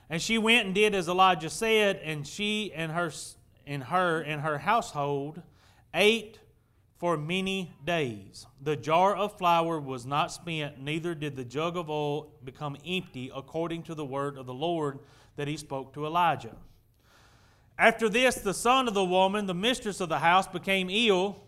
And 0.10 0.22
she 0.22 0.38
went 0.38 0.66
and 0.66 0.74
did 0.74 0.96
as 0.96 1.08
Elijah 1.08 1.50
said, 1.50 1.98
and 2.04 2.26
she 2.26 2.74
and 2.74 2.92
her 2.94 3.12
and 3.68 3.84
her 3.84 4.22
and 4.22 4.42
her 4.42 4.58
household 4.58 5.42
ate 5.94 6.40
for 6.98 7.16
many 7.16 7.76
days. 7.86 8.48
The 8.62 8.76
jar 8.76 9.16
of 9.16 9.38
flour 9.38 9.80
was 9.80 10.06
not 10.06 10.32
spent, 10.32 10.82
neither 10.82 11.14
did 11.14 11.36
the 11.36 11.46
jug 11.46 11.78
of 11.78 11.90
oil 11.90 12.32
become 12.44 12.76
empty, 12.86 13.32
according 13.34 13.84
to 13.84 13.96
the 13.96 14.06
word 14.06 14.38
of 14.38 14.46
the 14.46 14.54
Lord 14.54 15.00
that 15.36 15.48
he 15.48 15.58
spoke 15.58 15.94
to 15.94 16.06
Elijah. 16.06 16.56
After 17.78 18.10
this, 18.10 18.36
the 18.36 18.56
son 18.56 18.88
of 18.88 18.96
the 18.96 19.06
woman, 19.06 19.46
the 19.46 19.54
mistress 19.54 20.02
of 20.02 20.10
the 20.10 20.20
house, 20.20 20.48
became 20.48 20.90
ill, 20.90 21.44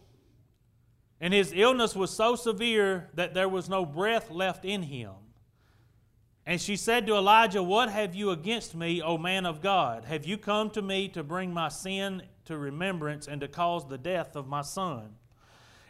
and 1.20 1.34
his 1.34 1.52
illness 1.56 1.96
was 1.96 2.12
so 2.12 2.36
severe 2.36 3.10
that 3.16 3.34
there 3.34 3.50
was 3.50 3.68
no 3.68 3.86
breath 3.86 4.30
left 4.30 4.64
in 4.64 4.84
him. 4.84 5.12
And 6.46 6.62
she 6.62 6.76
said 6.76 7.06
to 7.08 7.16
Elijah, 7.16 7.62
What 7.62 7.90
have 7.90 8.16
you 8.16 8.30
against 8.30 8.74
me, 8.76 9.02
O 9.02 9.18
man 9.18 9.46
of 9.46 9.62
God? 9.62 10.06
Have 10.06 10.26
you 10.26 10.38
come 10.38 10.70
to 10.72 10.82
me 10.82 11.08
to 11.10 11.24
bring 11.24 11.54
my 11.54 11.70
sin 11.70 12.24
to 12.46 12.58
remembrance 12.58 13.28
and 13.28 13.42
to 13.42 13.48
cause 13.48 13.88
the 13.88 13.98
death 13.98 14.36
of 14.36 14.48
my 14.48 14.62
son? 14.62 15.16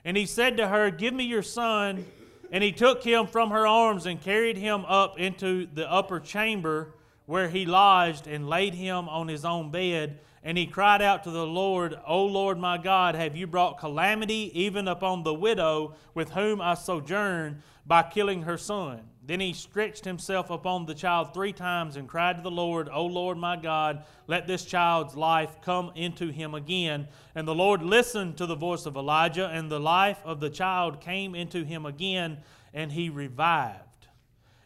And 0.05 0.15
he 0.15 0.25
said 0.25 0.57
to 0.57 0.67
her, 0.67 0.89
Give 0.91 1.13
me 1.13 1.25
your 1.25 1.43
son. 1.43 2.05
And 2.51 2.63
he 2.63 2.71
took 2.71 3.03
him 3.03 3.27
from 3.27 3.51
her 3.51 3.67
arms 3.67 4.05
and 4.05 4.19
carried 4.19 4.57
him 4.57 4.83
up 4.85 5.19
into 5.19 5.67
the 5.73 5.89
upper 5.91 6.19
chamber 6.19 6.93
where 7.25 7.47
he 7.47 7.65
lodged 7.65 8.25
and 8.25 8.49
laid 8.49 8.73
him 8.73 9.07
on 9.07 9.27
his 9.27 9.45
own 9.45 9.69
bed. 9.69 10.19
And 10.43 10.57
he 10.57 10.65
cried 10.65 11.01
out 11.01 11.23
to 11.25 11.31
the 11.31 11.45
Lord, 11.45 11.95
O 12.07 12.25
Lord 12.25 12.57
my 12.57 12.77
God, 12.77 13.13
have 13.13 13.35
you 13.35 13.45
brought 13.45 13.77
calamity 13.77 14.51
even 14.59 14.87
upon 14.87 15.21
the 15.23 15.33
widow 15.33 15.93
with 16.15 16.31
whom 16.31 16.59
I 16.59 16.73
sojourn 16.73 17.61
by 17.85 18.03
killing 18.03 18.43
her 18.43 18.57
son? 18.57 19.08
Then 19.29 19.41
he 19.41 19.53
stretched 19.53 20.05
himself 20.05 20.49
upon 20.49 20.87
the 20.87 20.95
child 20.95 21.35
three 21.35 21.53
times 21.53 21.97
and 21.97 22.09
cried 22.09 22.37
to 22.37 22.41
the 22.41 22.49
Lord, 22.49 22.89
O 22.91 23.05
Lord 23.05 23.37
my 23.37 23.57
God, 23.57 24.03
let 24.25 24.47
this 24.47 24.65
child's 24.65 25.15
life 25.15 25.61
come 25.61 25.91
into 25.93 26.29
him 26.29 26.55
again. 26.55 27.07
And 27.35 27.47
the 27.47 27.53
Lord 27.53 27.83
listened 27.83 28.37
to 28.37 28.47
the 28.47 28.55
voice 28.55 28.87
of 28.87 28.95
Elijah, 28.95 29.47
and 29.47 29.69
the 29.69 29.79
life 29.79 30.17
of 30.25 30.39
the 30.39 30.49
child 30.49 30.99
came 30.99 31.35
into 31.35 31.63
him 31.63 31.85
again, 31.85 32.39
and 32.73 32.91
he 32.91 33.11
revived. 33.11 34.07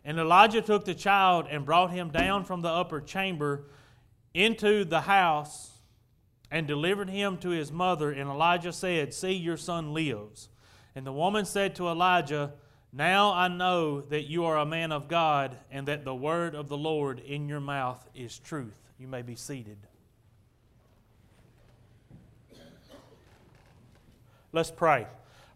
And 0.05 0.17
Elijah 0.17 0.61
took 0.61 0.85
the 0.85 0.95
child 0.95 1.45
and 1.51 1.65
brought 1.65 1.91
him 1.91 2.09
down 2.09 2.45
from 2.45 2.61
the 2.61 2.69
upper 2.69 3.01
chamber 3.01 3.65
into 4.33 4.85
the 4.85 5.01
house 5.01 5.71
and 6.49 6.65
delivered 6.67 7.09
him 7.09 7.35
to 7.39 7.49
his 7.49 7.69
mother. 7.69 8.11
And 8.11 8.29
Elijah 8.29 8.71
said, 8.71 9.13
See, 9.13 9.33
your 9.33 9.57
son 9.57 9.93
lives. 9.93 10.47
And 10.95 11.05
the 11.05 11.11
woman 11.11 11.43
said 11.43 11.75
to 11.75 11.89
Elijah, 11.89 12.53
Now 12.95 13.33
I 13.33 13.47
know 13.47 14.01
that 14.01 14.29
you 14.29 14.45
are 14.45 14.59
a 14.59 14.67
man 14.67 14.91
of 14.91 15.07
God, 15.07 15.57
and 15.71 15.87
that 15.87 16.05
the 16.05 16.13
word 16.13 16.53
of 16.53 16.69
the 16.69 16.77
Lord 16.77 17.19
in 17.19 17.49
your 17.49 17.59
mouth 17.59 18.07
is 18.13 18.37
truth. 18.37 18.77
You 18.99 19.07
may 19.07 19.23
be 19.23 19.35
seated. 19.35 19.77
Let's 24.51 24.69
pray. 24.69 25.07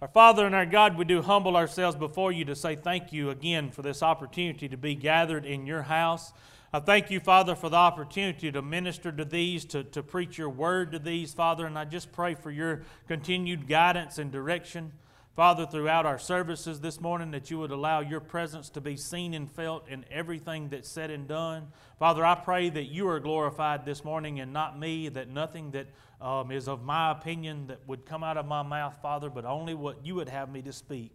Our 0.01 0.08
Father 0.08 0.48
and 0.48 0.56
our 0.56 0.65
God, 0.65 0.98
we 0.98 1.06
do 1.06 1.22
humble 1.22 1.56
ourselves 1.56 1.96
before 1.96 2.32
you 2.32 2.44
to 2.46 2.56
say 2.56 2.75
thank 2.75 3.13
you 3.13 3.29
again 3.29 3.70
for 3.70 3.84
this 3.84 4.01
opportunity 4.01 4.67
to 4.67 4.77
be 4.77 4.96
gathered 4.96 5.46
in 5.46 5.67
your 5.67 5.84
house. 5.84 6.34
I 6.74 6.79
thank 6.79 7.12
you, 7.12 7.20
Father, 7.20 7.56
for 7.56 7.70
the 7.70 7.77
opportunity 7.77 8.51
to 8.51 8.62
minister 8.63 9.12
to 9.12 9.24
these, 9.24 9.63
to, 9.65 9.84
to 9.84 10.01
preach 10.01 10.39
your 10.39 10.50
word 10.50 10.91
to 10.94 11.00
these, 11.00 11.34
Father, 11.34 11.67
and 11.67 11.77
I 11.77 11.86
just 11.86 12.12
pray 12.12 12.34
for 12.34 12.50
your 12.50 12.82
continued 13.08 13.67
guidance 13.67 14.17
and 14.17 14.32
direction. 14.32 14.94
Father, 15.38 15.67
throughout 15.67 16.08
our 16.08 16.17
services 16.17 16.79
this 16.79 17.00
morning, 17.00 17.29
that 17.29 17.51
you 17.51 17.60
would 17.60 17.70
allow 17.70 18.00
your 18.00 18.20
presence 18.20 18.72
to 18.72 18.82
be 18.82 18.98
seen 18.98 19.36
and 19.36 19.51
felt 19.51 19.88
in 19.88 20.03
everything 20.10 20.70
that's 20.70 20.89
said 20.89 21.12
and 21.12 21.27
done. 21.27 21.67
Father, 22.00 22.25
I 22.25 22.34
pray 22.34 22.72
that 22.72 22.86
you 22.86 23.08
are 23.08 23.20
glorified 23.20 23.86
this 23.86 24.03
morning 24.03 24.39
and 24.39 24.51
not 24.51 24.79
me, 24.79 25.10
that 25.10 25.29
nothing 25.29 25.70
that 25.72 25.86
um, 26.20 26.50
is 26.50 26.67
of 26.67 26.84
my 26.84 27.12
opinion 27.12 27.67
that 27.67 27.88
would 27.88 28.03
come 28.03 28.24
out 28.24 28.36
of 28.36 28.48
my 28.48 28.63
mouth, 28.63 28.98
Father, 29.00 29.29
but 29.29 29.46
only 29.46 29.75
what 29.75 30.03
you 30.03 30.15
would 30.15 30.27
have 30.27 30.51
me 30.51 30.63
to 30.63 30.74
speak. 30.74 31.12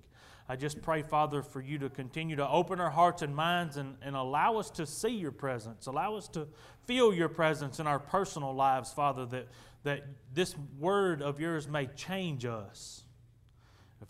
I 0.49 0.55
just 0.55 0.81
pray, 0.83 1.03
Father, 1.03 1.43
for 1.43 1.61
you 1.61 1.79
to 1.79 1.91
continue 1.91 2.37
to 2.37 2.49
open 2.49 2.79
our 2.79 2.91
hearts 2.91 3.23
and 3.23 3.35
minds 3.35 3.77
and, 3.77 3.97
and 4.03 4.15
allow 4.15 4.57
us 4.57 4.71
to 4.71 4.87
see 4.87 5.17
your 5.17 5.33
presence. 5.33 5.87
Allow 5.87 6.15
us 6.15 6.29
to 6.29 6.47
feel 6.87 7.13
your 7.13 7.29
presence 7.29 7.81
in 7.81 7.89
our 7.89 7.99
personal 7.99 8.55
lives, 8.55 8.93
Father, 8.93 9.27
that, 9.27 9.49
that 9.83 10.05
this 10.33 10.55
word 10.79 11.23
of 11.23 11.41
yours 11.41 11.67
may 11.67 11.87
change 11.87 12.45
us. 12.45 13.02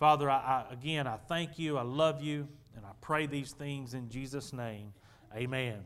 Father, 0.02 0.28
I, 0.28 0.64
I, 0.68 0.72
again, 0.72 1.06
I 1.06 1.16
thank 1.28 1.60
you, 1.60 1.78
I 1.78 1.82
love 1.82 2.20
you, 2.20 2.48
and 2.74 2.84
I 2.84 2.88
pray 3.00 3.26
these 3.26 3.52
things 3.52 3.94
in 3.94 4.08
Jesus' 4.08 4.52
name. 4.52 4.92
Amen. 5.32 5.84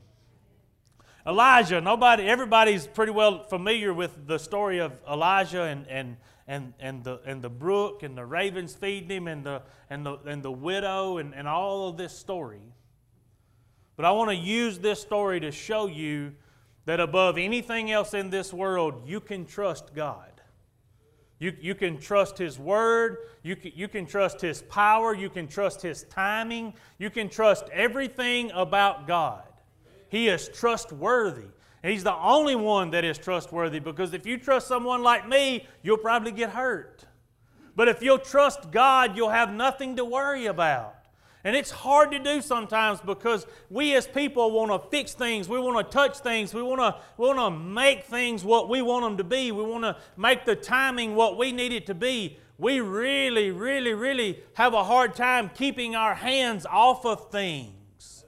Elijah, 1.27 1.83
nobody, 1.83 2.27
everybody's 2.27 2.87
pretty 2.87 3.13
well 3.13 3.45
familiar 3.45 3.93
with 3.93 4.27
the 4.27 4.39
story 4.39 4.79
of 4.79 4.93
Elijah 5.07 5.65
and, 5.65 5.87
and, 5.89 6.17
and, 6.49 6.73
and, 6.81 7.05
the, 7.05 7.21
and 7.27 7.43
the 7.43 7.51
brook 7.51 8.03
and 8.03 8.17
the 8.17 8.25
ravens 8.25 8.75
feeding 8.75 9.11
him 9.11 9.29
and 9.29 9.45
the, 9.45 9.61
and 9.91 10.07
the, 10.07 10.17
and 10.25 10.43
the 10.43 10.51
widow 10.51 11.19
and, 11.19 11.35
and 11.35 11.47
all 11.47 11.91
of 11.91 11.99
this 11.99 12.17
story. 12.17 12.73
But 13.97 14.07
I 14.07 14.13
want 14.13 14.31
to 14.31 14.37
use 14.37 14.79
this 14.79 14.99
story 14.99 15.41
to 15.41 15.53
show 15.53 15.89
you 15.89 16.33
that 16.87 17.01
above 17.01 17.37
anything 17.37 17.93
else 17.93 18.15
in 18.15 18.31
this 18.31 18.51
world, 18.51 19.07
you 19.07 19.21
can 19.21 19.45
trust 19.45 19.95
God. 19.95 20.36
You, 21.39 21.55
you 21.61 21.75
can 21.75 21.99
trust 21.99 22.39
His 22.39 22.59
Word. 22.59 23.19
You 23.43 23.57
can, 23.57 23.73
you 23.75 23.89
can 23.89 24.07
trust 24.07 24.41
His 24.41 24.63
power. 24.63 25.15
You 25.15 25.29
can 25.29 25.49
trust 25.49 25.83
His 25.83 26.05
timing. 26.05 26.75
You 26.99 27.11
can 27.11 27.29
trust 27.29 27.69
everything 27.73 28.51
about 28.53 29.07
God. 29.07 29.45
He 30.09 30.29
is 30.29 30.49
trustworthy. 30.49 31.49
He's 31.83 32.05
the 32.05 32.17
only 32.17 32.57
one 32.57 32.91
that 32.91 33.05
is 33.05 33.19
trustworthy 33.19 33.79
because 33.79 34.13
if 34.13 34.27
you 34.27 34.39
trust 34.39 34.67
someone 34.67 35.03
like 35.03 35.29
me, 35.29 35.67
you'll 35.83 35.99
probably 35.99 36.33
get 36.33 36.51
hurt. 36.51 37.05
But 37.77 37.89
if 37.89 38.03
you'll 38.03 38.19
trust 38.19 38.71
God, 38.71 39.17
you'll 39.17 39.29
have 39.29 39.53
nothing 39.53 39.97
to 39.97 40.05
worry 40.05 40.47
about. 40.47 40.96
And 41.47 41.55
it's 41.55 41.71
hard 41.71 42.11
to 42.11 42.19
do 42.19 42.43
sometimes 42.43 43.01
because 43.01 43.47
we 43.71 43.95
as 43.95 44.05
people 44.05 44.51
want 44.51 44.73
to 44.73 44.91
fix 44.91 45.15
things. 45.15 45.49
We 45.49 45.61
want 45.61 45.79
to 45.79 45.97
touch 45.97 46.19
things. 46.19 46.53
We 46.53 46.61
want 46.61 46.81
to, 46.81 46.97
we 47.17 47.29
want 47.29 47.39
to 47.39 47.51
make 47.53 48.03
things 48.03 48.45
what 48.45 48.69
we 48.69 48.83
want 48.83 49.05
them 49.05 49.17
to 49.19 49.23
be. 49.23 49.53
We 49.53 49.63
want 49.63 49.85
to 49.85 49.97
make 50.17 50.45
the 50.45 50.57
timing 50.57 51.15
what 51.15 51.39
we 51.39 51.53
need 51.53 51.71
it 51.71 51.87
to 51.87 51.95
be. 51.95 52.37
We 52.59 52.81
really, 52.81 53.53
really, 53.53 53.95
really 53.95 54.43
have 54.55 54.75
a 54.75 54.83
hard 54.83 55.15
time 55.15 55.53
keeping 55.55 55.95
our 55.95 56.17
hands 56.17 56.67
off 56.67 57.07
of 57.07 57.31
things. 57.31 58.25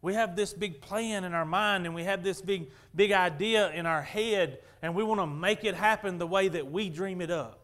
We 0.00 0.14
have 0.14 0.34
this 0.34 0.54
big 0.54 0.80
plan 0.80 1.24
in 1.24 1.34
our 1.34 1.44
mind 1.44 1.84
and 1.84 1.94
we 1.94 2.04
have 2.04 2.24
this 2.24 2.40
big, 2.40 2.70
big 2.94 3.12
idea 3.12 3.70
in 3.72 3.84
our 3.84 4.00
head, 4.00 4.60
and 4.80 4.94
we 4.94 5.04
want 5.04 5.20
to 5.20 5.26
make 5.26 5.62
it 5.64 5.74
happen 5.74 6.16
the 6.16 6.26
way 6.26 6.48
that 6.48 6.72
we 6.72 6.88
dream 6.88 7.20
it 7.20 7.30
up. 7.30 7.63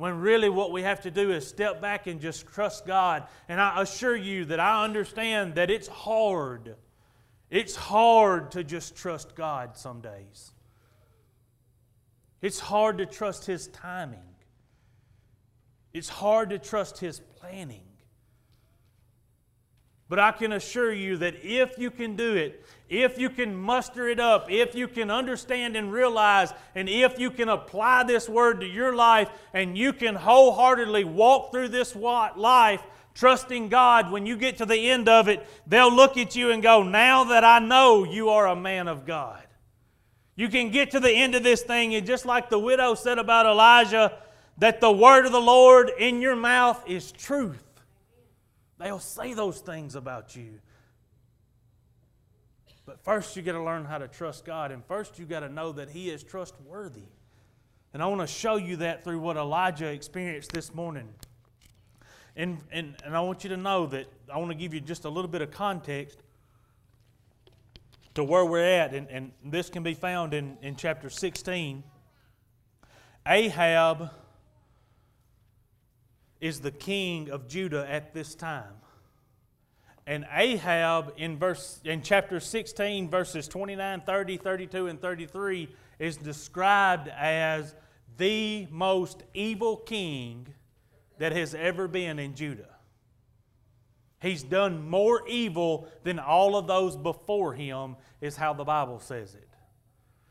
When 0.00 0.18
really 0.18 0.48
what 0.48 0.72
we 0.72 0.80
have 0.80 1.02
to 1.02 1.10
do 1.10 1.30
is 1.30 1.46
step 1.46 1.82
back 1.82 2.06
and 2.06 2.22
just 2.22 2.46
trust 2.46 2.86
God. 2.86 3.24
And 3.50 3.60
I 3.60 3.82
assure 3.82 4.16
you 4.16 4.46
that 4.46 4.58
I 4.58 4.82
understand 4.82 5.56
that 5.56 5.68
it's 5.68 5.88
hard. 5.88 6.76
It's 7.50 7.76
hard 7.76 8.52
to 8.52 8.64
just 8.64 8.96
trust 8.96 9.34
God 9.34 9.76
some 9.76 10.00
days. 10.00 10.52
It's 12.40 12.60
hard 12.60 12.96
to 12.96 13.04
trust 13.04 13.44
His 13.44 13.66
timing. 13.66 14.24
It's 15.92 16.08
hard 16.08 16.48
to 16.48 16.58
trust 16.58 16.96
His 17.00 17.20
planning. 17.36 17.89
But 20.10 20.18
I 20.18 20.32
can 20.32 20.50
assure 20.52 20.92
you 20.92 21.18
that 21.18 21.36
if 21.44 21.78
you 21.78 21.88
can 21.88 22.16
do 22.16 22.34
it, 22.34 22.66
if 22.88 23.16
you 23.16 23.30
can 23.30 23.56
muster 23.56 24.08
it 24.08 24.18
up, 24.18 24.50
if 24.50 24.74
you 24.74 24.88
can 24.88 25.08
understand 25.08 25.76
and 25.76 25.92
realize, 25.92 26.52
and 26.74 26.88
if 26.88 27.20
you 27.20 27.30
can 27.30 27.48
apply 27.48 28.02
this 28.02 28.28
word 28.28 28.60
to 28.60 28.66
your 28.66 28.92
life, 28.92 29.30
and 29.54 29.78
you 29.78 29.92
can 29.92 30.16
wholeheartedly 30.16 31.04
walk 31.04 31.52
through 31.52 31.68
this 31.68 31.94
life 31.94 32.82
trusting 33.14 33.68
God, 33.68 34.10
when 34.10 34.26
you 34.26 34.36
get 34.36 34.56
to 34.56 34.66
the 34.66 34.90
end 34.90 35.08
of 35.08 35.28
it, 35.28 35.46
they'll 35.68 35.94
look 35.94 36.16
at 36.16 36.34
you 36.34 36.50
and 36.50 36.60
go, 36.60 36.82
Now 36.82 37.22
that 37.24 37.44
I 37.44 37.60
know 37.60 38.02
you 38.02 38.30
are 38.30 38.48
a 38.48 38.56
man 38.56 38.88
of 38.88 39.06
God. 39.06 39.46
You 40.34 40.48
can 40.48 40.72
get 40.72 40.90
to 40.90 41.00
the 41.00 41.12
end 41.12 41.36
of 41.36 41.44
this 41.44 41.62
thing, 41.62 41.94
and 41.94 42.04
just 42.04 42.26
like 42.26 42.50
the 42.50 42.58
widow 42.58 42.96
said 42.96 43.18
about 43.18 43.46
Elijah, 43.46 44.18
that 44.58 44.80
the 44.80 44.90
word 44.90 45.24
of 45.24 45.30
the 45.30 45.40
Lord 45.40 45.92
in 46.00 46.20
your 46.20 46.34
mouth 46.34 46.82
is 46.88 47.12
truth. 47.12 47.69
They'll 48.80 48.98
say 48.98 49.34
those 49.34 49.60
things 49.60 49.94
about 49.94 50.34
you. 50.34 50.58
But 52.86 53.04
first, 53.04 53.36
you 53.36 53.42
got 53.42 53.52
to 53.52 53.62
learn 53.62 53.84
how 53.84 53.98
to 53.98 54.08
trust 54.08 54.46
God, 54.46 54.72
and 54.72 54.82
first, 54.86 55.18
you 55.18 55.26
got 55.26 55.40
to 55.40 55.50
know 55.50 55.70
that 55.72 55.90
He 55.90 56.08
is 56.08 56.22
trustworthy. 56.22 57.04
And 57.92 58.02
I 58.02 58.06
want 58.06 58.22
to 58.22 58.26
show 58.26 58.56
you 58.56 58.76
that 58.76 59.04
through 59.04 59.20
what 59.20 59.36
Elijah 59.36 59.86
experienced 59.86 60.52
this 60.52 60.74
morning. 60.74 61.08
And, 62.36 62.58
and, 62.72 62.96
and 63.04 63.14
I 63.14 63.20
want 63.20 63.44
you 63.44 63.50
to 63.50 63.56
know 63.58 63.86
that 63.86 64.06
I 64.32 64.38
want 64.38 64.50
to 64.50 64.56
give 64.56 64.72
you 64.72 64.80
just 64.80 65.04
a 65.04 65.10
little 65.10 65.30
bit 65.30 65.42
of 65.42 65.50
context 65.50 66.22
to 68.14 68.24
where 68.24 68.46
we're 68.46 68.64
at, 68.64 68.94
and, 68.94 69.08
and 69.10 69.32
this 69.44 69.68
can 69.68 69.82
be 69.82 69.92
found 69.92 70.32
in, 70.32 70.56
in 70.62 70.74
chapter 70.74 71.10
16. 71.10 71.84
Ahab 73.26 74.10
is 76.40 76.60
the 76.60 76.70
king 76.70 77.30
of 77.30 77.48
Judah 77.48 77.86
at 77.88 78.14
this 78.14 78.34
time. 78.34 78.74
And 80.06 80.26
Ahab 80.32 81.12
in 81.16 81.38
verse 81.38 81.80
in 81.84 82.02
chapter 82.02 82.40
16 82.40 83.08
verses 83.08 83.46
29, 83.46 84.00
30, 84.00 84.36
32 84.38 84.86
and 84.88 85.00
33 85.00 85.68
is 85.98 86.16
described 86.16 87.08
as 87.08 87.74
the 88.16 88.66
most 88.70 89.22
evil 89.34 89.76
king 89.76 90.48
that 91.18 91.32
has 91.32 91.54
ever 91.54 91.86
been 91.86 92.18
in 92.18 92.34
Judah. 92.34 92.76
He's 94.20 94.42
done 94.42 94.88
more 94.88 95.26
evil 95.28 95.88
than 96.02 96.18
all 96.18 96.56
of 96.56 96.66
those 96.66 96.96
before 96.96 97.54
him, 97.54 97.96
is 98.20 98.36
how 98.36 98.52
the 98.52 98.64
Bible 98.64 99.00
says 99.00 99.34
it. 99.34 99.48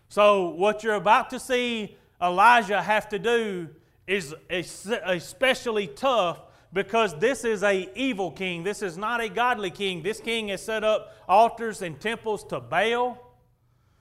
So, 0.09 0.49
what 0.49 0.83
you're 0.83 0.95
about 0.95 1.29
to 1.31 1.39
see 1.39 1.97
Elijah 2.21 2.81
have 2.81 3.09
to 3.09 3.19
do 3.19 3.69
is 4.09 4.33
especially 4.49 5.85
tough 5.85 6.41
because 6.73 7.17
this 7.19 7.45
is 7.45 7.61
a 7.61 7.87
evil 7.95 8.31
king. 8.31 8.63
This 8.63 8.81
is 8.81 8.97
not 8.97 9.21
a 9.21 9.29
godly 9.29 9.69
king. 9.69 10.01
This 10.01 10.19
king 10.19 10.47
has 10.47 10.63
set 10.63 10.83
up 10.83 11.13
altars 11.27 11.83
and 11.83 11.99
temples 12.01 12.43
to 12.45 12.59
Baal. 12.59 13.19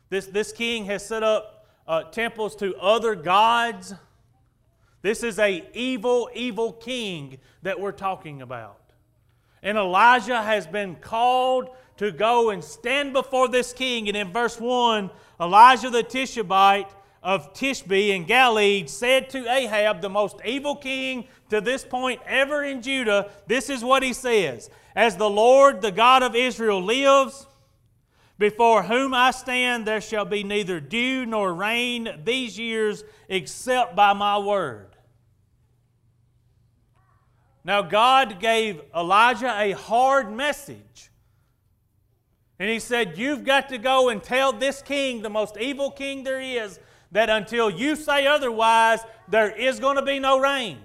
This, 0.09 0.25
this 0.27 0.51
king 0.51 0.87
has 0.87 1.07
set 1.07 1.23
up 1.23 1.67
uh, 1.87 2.05
temples 2.05 2.57
to 2.57 2.75
other 2.77 3.15
gods. 3.15 3.95
This 5.03 5.23
is 5.23 5.39
a 5.39 5.69
evil, 5.75 6.31
evil 6.35 6.73
king 6.73 7.39
that 7.63 7.79
we're 7.79 7.93
talking 7.93 8.41
about. 8.41 8.81
And 9.63 9.77
Elijah 9.77 10.41
has 10.41 10.67
been 10.67 10.97
called 10.97 11.69
to 11.99 12.13
go 12.13 12.49
and 12.49 12.65
stand 12.65 13.13
before 13.13 13.49
this 13.49 13.75
king. 13.75 14.09
And 14.09 14.17
in 14.17 14.33
verse 14.33 14.59
1, 14.59 15.11
Elijah 15.39 15.91
the 15.91 16.03
Tishbite 16.03 16.95
of 17.23 17.53
Tishbe 17.53 18.11
in 18.11 18.25
Galilee 18.25 18.87
said 18.87 19.31
to 19.31 19.51
Ahab, 19.51 20.01
the 20.01 20.09
most 20.09 20.37
evil 20.45 20.77
king 20.77 21.27
to 21.51 21.61
this 21.61 21.85
point 21.85 22.21
ever 22.27 22.63
in 22.63 22.83
Judah, 22.83 23.31
this 23.47 23.71
is 23.71 23.83
what 23.83 24.03
he 24.03 24.13
says 24.13 24.71
As 24.95 25.17
the 25.17 25.31
Lord, 25.31 25.81
the 25.83 25.93
God 25.93 26.23
of 26.23 26.35
Israel, 26.35 26.83
lives, 26.83 27.47
before 28.39 28.85
whom 28.85 29.15
I 29.15 29.33
stand, 29.33 29.87
there 29.87 30.01
shall 30.01 30.25
be 30.25 30.45
neither 30.45 30.79
dew 30.79 31.27
nor 31.27 31.53
rain 31.53 32.09
these 32.25 32.59
years 32.59 33.03
except 33.29 33.97
by 33.97 34.13
my 34.13 34.39
word. 34.39 34.89
Now, 37.65 37.83
God 37.83 38.41
gave 38.41 38.81
Elijah 38.97 39.55
a 39.59 39.73
hard 39.73 40.33
message. 40.33 41.11
And 42.59 42.71
he 42.71 42.79
said, 42.79 43.19
You've 43.19 43.45
got 43.45 43.69
to 43.69 43.79
go 43.79 44.09
and 44.09 44.23
tell 44.23 44.53
this 44.53 44.81
king, 44.83 45.23
the 45.23 45.31
most 45.31 45.57
evil 45.59 45.91
king 45.91 46.23
there 46.23 46.41
is, 46.41 46.79
that 47.13 47.31
until 47.31 47.71
you 47.71 47.97
say 47.97 48.27
otherwise, 48.27 49.01
there 49.29 49.51
is 49.51 49.81
going 49.81 49.97
to 49.97 50.03
be 50.03 50.19
no 50.19 50.39
rain. 50.39 50.79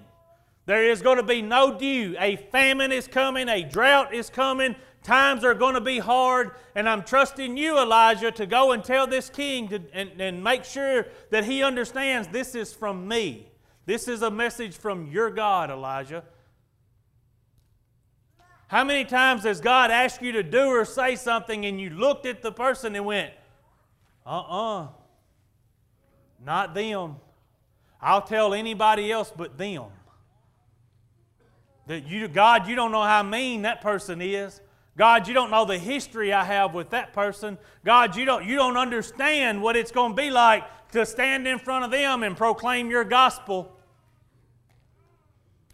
There 0.66 0.86
is 0.86 1.02
going 1.02 1.18
to 1.18 1.24
be 1.24 1.42
no 1.42 1.78
dew. 1.78 2.16
A 2.20 2.38
famine 2.38 2.92
is 2.92 3.08
coming, 3.08 3.50
a 3.50 3.64
drought 3.64 4.14
is 4.14 4.30
coming, 4.30 4.76
times 5.04 5.44
are 5.44 5.54
going 5.54 5.76
to 5.76 5.82
be 5.82 6.00
hard, 6.00 6.52
and 6.76 6.88
I'm 6.88 7.04
trusting 7.04 7.58
you, 7.58 7.78
Elijah, 7.78 8.32
to 8.32 8.46
go 8.46 8.72
and 8.72 8.84
tell 8.84 9.06
this 9.06 9.30
king 9.30 9.68
to, 9.70 9.82
and, 9.92 10.22
and 10.22 10.44
make 10.44 10.64
sure 10.64 11.08
that 11.32 11.44
he 11.44 11.64
understands 11.64 12.30
this 12.30 12.56
is 12.56 12.74
from 12.74 13.08
me. 13.08 13.50
This 13.86 14.08
is 14.08 14.22
a 14.22 14.32
message 14.32 14.78
from 14.78 15.12
your 15.12 15.30
God, 15.30 15.70
Elijah. 15.70 16.24
How 18.68 18.86
many 18.86 19.04
times 19.04 19.44
has 19.44 19.60
God 19.60 19.92
asked 19.92 20.22
you 20.22 20.32
to 20.32 20.44
do 20.44 20.68
or 20.68 20.86
say 20.86 21.16
something 21.16 21.66
and 21.66 21.80
you 21.80 21.90
looked 21.90 22.26
at 22.26 22.42
the 22.42 22.52
person 22.52 22.96
and 22.96 23.06
went, 23.06 23.34
uh 24.26 24.30
uh-uh, 24.30 24.84
uh, 24.84 24.88
not 26.46 26.74
them. 26.74 27.16
I'll 28.02 28.22
tell 28.22 28.54
anybody 28.54 29.12
else 29.12 29.32
but 29.36 29.58
them. 29.58 29.86
That 31.88 32.08
you, 32.08 32.28
God, 32.28 32.68
you 32.68 32.76
don't 32.76 32.92
know 32.92 33.04
how 33.04 33.24
mean 33.24 33.64
that 33.64 33.82
person 33.82 34.22
is. 34.22 34.62
God, 34.98 35.28
you 35.28 35.34
don't 35.34 35.50
know 35.50 35.66
the 35.66 35.78
history 35.78 36.32
I 36.32 36.44
have 36.44 36.74
with 36.74 36.92
that 36.92 37.14
person. 37.14 37.58
God, 37.84 38.16
you 38.16 38.26
don't, 38.26 38.46
you 38.46 38.56
don't 38.56 38.78
understand 38.78 39.62
what 39.62 39.76
it's 39.76 39.92
going 39.92 40.16
to 40.16 40.22
be 40.22 40.30
like 40.30 40.64
to 40.92 41.06
stand 41.06 41.48
in 41.48 41.58
front 41.58 41.84
of 41.84 41.92
them 41.92 42.24
and 42.24 42.38
proclaim 42.38 42.90
your 42.90 43.04
gospel. 43.04 43.76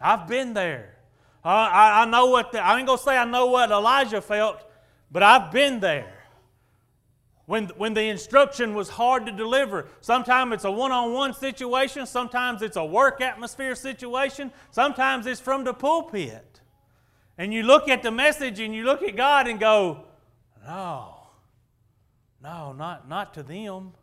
I've 0.00 0.26
been 0.26 0.54
there. 0.54 0.96
I, 1.44 2.02
I 2.02 2.04
know 2.06 2.26
what, 2.26 2.52
the, 2.52 2.60
I 2.60 2.78
ain't 2.78 2.86
going 2.86 2.98
to 2.98 3.04
say 3.04 3.16
I 3.16 3.24
know 3.24 3.46
what 3.46 3.70
Elijah 3.70 4.20
felt, 4.20 4.62
but 5.10 5.22
I've 5.22 5.50
been 5.50 5.80
there. 5.80 6.19
When, 7.50 7.66
when 7.78 7.94
the 7.94 8.04
instruction 8.04 8.74
was 8.74 8.90
hard 8.90 9.26
to 9.26 9.32
deliver, 9.32 9.88
sometimes 10.02 10.52
it's 10.52 10.64
a 10.64 10.70
one 10.70 10.92
on 10.92 11.12
one 11.12 11.34
situation, 11.34 12.06
sometimes 12.06 12.62
it's 12.62 12.76
a 12.76 12.84
work 12.84 13.20
atmosphere 13.20 13.74
situation, 13.74 14.52
sometimes 14.70 15.26
it's 15.26 15.40
from 15.40 15.64
the 15.64 15.74
pulpit. 15.74 16.60
And 17.38 17.52
you 17.52 17.64
look 17.64 17.88
at 17.88 18.04
the 18.04 18.12
message 18.12 18.60
and 18.60 18.72
you 18.72 18.84
look 18.84 19.02
at 19.02 19.16
God 19.16 19.48
and 19.48 19.58
go, 19.58 20.04
No, 20.64 21.26
no, 22.40 22.72
not, 22.72 23.08
not 23.08 23.34
to 23.34 23.42
them. 23.42 23.94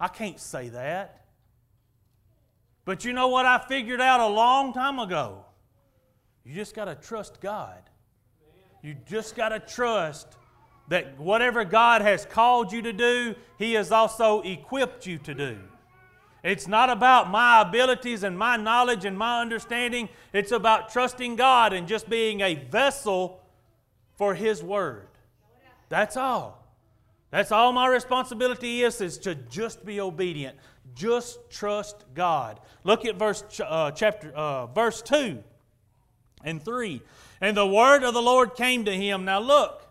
I 0.00 0.08
can't 0.08 0.40
say 0.40 0.70
that. 0.70 1.26
But 2.86 3.04
you 3.04 3.12
know 3.12 3.28
what 3.28 3.44
I 3.44 3.58
figured 3.68 4.00
out 4.00 4.20
a 4.20 4.26
long 4.26 4.72
time 4.72 4.98
ago? 5.00 5.44
You 6.46 6.54
just 6.54 6.74
got 6.74 6.86
to 6.86 6.94
trust 6.94 7.42
God. 7.42 7.90
You 8.82 8.96
just 9.06 9.36
got 9.36 9.50
to 9.50 9.60
trust 9.60 10.28
that 10.88 11.18
whatever 11.18 11.64
God 11.64 12.02
has 12.02 12.24
called 12.24 12.72
you 12.72 12.82
to 12.82 12.92
do, 12.92 13.34
He 13.58 13.74
has 13.74 13.90
also 13.90 14.42
equipped 14.42 15.06
you 15.06 15.18
to 15.18 15.34
do. 15.34 15.58
It's 16.42 16.68
not 16.68 16.90
about 16.90 17.28
my 17.28 17.62
abilities 17.62 18.22
and 18.22 18.38
my 18.38 18.56
knowledge 18.56 19.04
and 19.04 19.18
my 19.18 19.40
understanding. 19.40 20.08
It's 20.32 20.52
about 20.52 20.92
trusting 20.92 21.36
God 21.36 21.72
and 21.72 21.88
just 21.88 22.08
being 22.08 22.40
a 22.40 22.54
vessel 22.54 23.40
for 24.14 24.34
His 24.34 24.62
Word. 24.62 25.08
That's 25.88 26.16
all. 26.16 26.64
That's 27.30 27.52
all 27.52 27.72
my 27.72 27.88
responsibility 27.88 28.82
is, 28.82 29.00
is 29.00 29.18
to 29.18 29.34
just 29.34 29.84
be 29.84 30.00
obedient. 30.00 30.56
Just 30.94 31.50
trust 31.50 32.04
God. 32.14 32.60
Look 32.84 33.04
at 33.04 33.16
verse, 33.16 33.44
uh, 33.62 33.90
chapter, 33.90 34.30
uh, 34.32 34.66
verse 34.66 35.02
2 35.02 35.42
and 36.44 36.64
3. 36.64 37.02
And 37.40 37.56
the 37.56 37.66
word 37.66 38.04
of 38.04 38.14
the 38.14 38.22
Lord 38.22 38.54
came 38.54 38.84
to 38.84 38.92
him. 38.92 39.24
Now 39.24 39.40
look, 39.40 39.85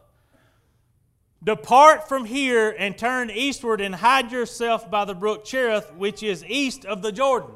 depart 1.46 2.10
from 2.10 2.26
here 2.26 2.76
and 2.78 2.98
turn 2.98 3.30
eastward 3.30 3.80
and 3.80 3.96
hide 3.96 4.32
yourself 4.32 4.90
by 4.92 5.06
the 5.06 5.14
brook 5.14 5.46
Cherith, 5.46 5.94
which 5.94 6.24
is 6.24 6.44
east 6.46 6.86
of 6.86 7.02
the 7.02 7.12
Jordan. 7.12 7.56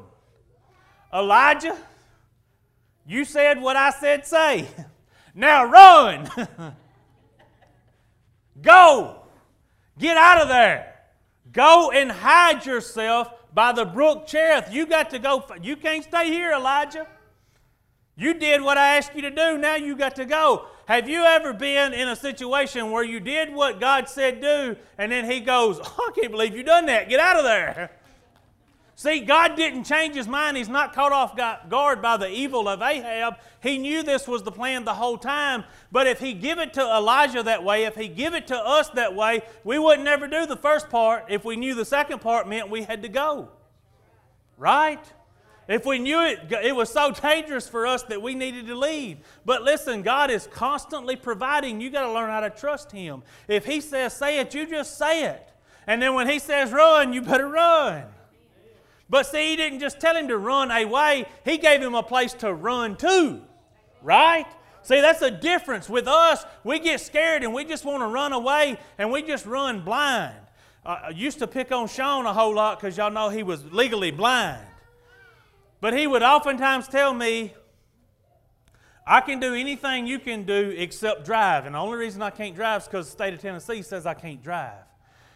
Elijah, 1.12 1.76
you 3.06 3.24
said 3.24 3.60
what 3.60 3.76
I 3.76 3.90
said 3.90 4.26
say. 4.26 4.66
Now 5.32 5.64
run. 5.64 6.28
Go. 8.62 9.22
Get 9.96 10.16
out 10.16 10.42
of 10.42 10.48
there. 10.48 10.94
Go 11.52 11.92
and 11.92 12.10
hide 12.10 12.66
yourself 12.66 13.28
by 13.54 13.72
the 13.72 13.84
brook 13.84 14.26
Cherith. 14.26 14.72
You 14.72 14.86
got 14.86 15.10
to 15.10 15.20
go. 15.20 15.44
You 15.62 15.76
can't 15.76 16.02
stay 16.02 16.30
here, 16.30 16.52
Elijah. 16.52 17.06
You 18.16 18.34
did 18.34 18.60
what 18.60 18.76
I 18.76 18.96
asked 18.96 19.14
you 19.14 19.22
to 19.22 19.30
do, 19.30 19.56
now 19.56 19.76
you 19.76 19.96
got 19.96 20.16
to 20.16 20.24
go. 20.24 20.66
Have 20.90 21.08
you 21.08 21.22
ever 21.22 21.52
been 21.52 21.94
in 21.94 22.08
a 22.08 22.16
situation 22.16 22.90
where 22.90 23.04
you 23.04 23.20
did 23.20 23.54
what 23.54 23.78
God 23.78 24.08
said 24.08 24.40
do, 24.40 24.74
and 24.98 25.12
then 25.12 25.30
He 25.30 25.38
goes, 25.38 25.78
oh, 25.84 26.10
I 26.10 26.20
can't 26.20 26.32
believe 26.32 26.56
you 26.56 26.64
done 26.64 26.86
that. 26.86 27.08
Get 27.08 27.20
out 27.20 27.36
of 27.36 27.44
there. 27.44 27.92
See, 28.96 29.20
God 29.20 29.54
didn't 29.54 29.84
change 29.84 30.16
his 30.16 30.26
mind. 30.26 30.56
He's 30.56 30.68
not 30.68 30.92
caught 30.92 31.12
off 31.12 31.36
guard 31.68 32.02
by 32.02 32.16
the 32.16 32.28
evil 32.28 32.68
of 32.68 32.82
Ahab. 32.82 33.36
He 33.62 33.78
knew 33.78 34.02
this 34.02 34.26
was 34.26 34.42
the 34.42 34.50
plan 34.50 34.84
the 34.84 34.94
whole 34.94 35.16
time. 35.16 35.62
But 35.92 36.08
if 36.08 36.18
he 36.18 36.32
give 36.32 36.58
it 36.58 36.74
to 36.74 36.80
Elijah 36.80 37.44
that 37.44 37.62
way, 37.62 37.84
if 37.84 37.94
he 37.94 38.08
give 38.08 38.34
it 38.34 38.48
to 38.48 38.58
us 38.58 38.88
that 38.90 39.14
way, 39.14 39.42
we 39.62 39.78
wouldn't 39.78 40.08
ever 40.08 40.26
do 40.26 40.44
the 40.44 40.56
first 40.56 40.90
part 40.90 41.26
if 41.28 41.44
we 41.44 41.54
knew 41.54 41.76
the 41.76 41.84
second 41.84 42.20
part 42.20 42.48
meant 42.48 42.68
we 42.68 42.82
had 42.82 43.02
to 43.04 43.08
go. 43.08 43.50
Right? 44.58 45.00
If 45.70 45.86
we 45.86 46.00
knew 46.00 46.20
it, 46.24 46.52
it 46.64 46.74
was 46.74 46.90
so 46.90 47.12
dangerous 47.12 47.68
for 47.68 47.86
us 47.86 48.02
that 48.04 48.20
we 48.20 48.34
needed 48.34 48.66
to 48.66 48.74
leave. 48.74 49.18
But 49.44 49.62
listen, 49.62 50.02
God 50.02 50.28
is 50.28 50.48
constantly 50.48 51.14
providing. 51.14 51.80
You 51.80 51.90
got 51.90 52.06
to 52.06 52.12
learn 52.12 52.28
how 52.28 52.40
to 52.40 52.50
trust 52.50 52.90
Him. 52.90 53.22
If 53.46 53.66
He 53.66 53.80
says 53.80 54.12
say 54.12 54.40
it, 54.40 54.52
you 54.52 54.66
just 54.66 54.98
say 54.98 55.26
it. 55.26 55.48
And 55.86 56.02
then 56.02 56.14
when 56.14 56.28
He 56.28 56.40
says 56.40 56.72
run, 56.72 57.12
you 57.12 57.22
better 57.22 57.48
run. 57.48 58.02
But 59.08 59.26
see, 59.26 59.50
He 59.50 59.56
didn't 59.56 59.78
just 59.78 60.00
tell 60.00 60.16
him 60.16 60.26
to 60.26 60.38
run 60.38 60.72
away, 60.72 61.26
He 61.44 61.56
gave 61.56 61.80
him 61.80 61.94
a 61.94 62.02
place 62.02 62.32
to 62.34 62.52
run 62.52 62.96
to. 62.96 63.40
Right? 64.02 64.46
See, 64.82 65.00
that's 65.00 65.20
the 65.20 65.30
difference. 65.30 65.88
With 65.88 66.08
us, 66.08 66.44
we 66.64 66.80
get 66.80 67.00
scared 67.00 67.44
and 67.44 67.54
we 67.54 67.64
just 67.64 67.84
want 67.84 68.02
to 68.02 68.06
run 68.06 68.32
away 68.32 68.76
and 68.98 69.12
we 69.12 69.22
just 69.22 69.46
run 69.46 69.82
blind. 69.82 70.34
Uh, 70.84 70.98
I 71.04 71.08
used 71.10 71.38
to 71.38 71.46
pick 71.46 71.70
on 71.70 71.86
Sean 71.86 72.26
a 72.26 72.32
whole 72.32 72.54
lot 72.54 72.80
because 72.80 72.96
y'all 72.96 73.12
know 73.12 73.28
he 73.28 73.44
was 73.44 73.64
legally 73.66 74.10
blind. 74.10 74.66
But 75.80 75.96
he 75.96 76.06
would 76.06 76.22
oftentimes 76.22 76.88
tell 76.88 77.14
me, 77.14 77.54
I 79.06 79.20
can 79.20 79.40
do 79.40 79.54
anything 79.54 80.06
you 80.06 80.18
can 80.18 80.44
do 80.44 80.74
except 80.76 81.24
drive. 81.24 81.66
And 81.66 81.74
the 81.74 81.78
only 81.78 81.98
reason 81.98 82.22
I 82.22 82.30
can't 82.30 82.54
drive 82.54 82.82
is 82.82 82.88
because 82.88 83.06
the 83.06 83.12
state 83.12 83.34
of 83.34 83.40
Tennessee 83.40 83.82
says 83.82 84.06
I 84.06 84.14
can't 84.14 84.42
drive. 84.42 84.84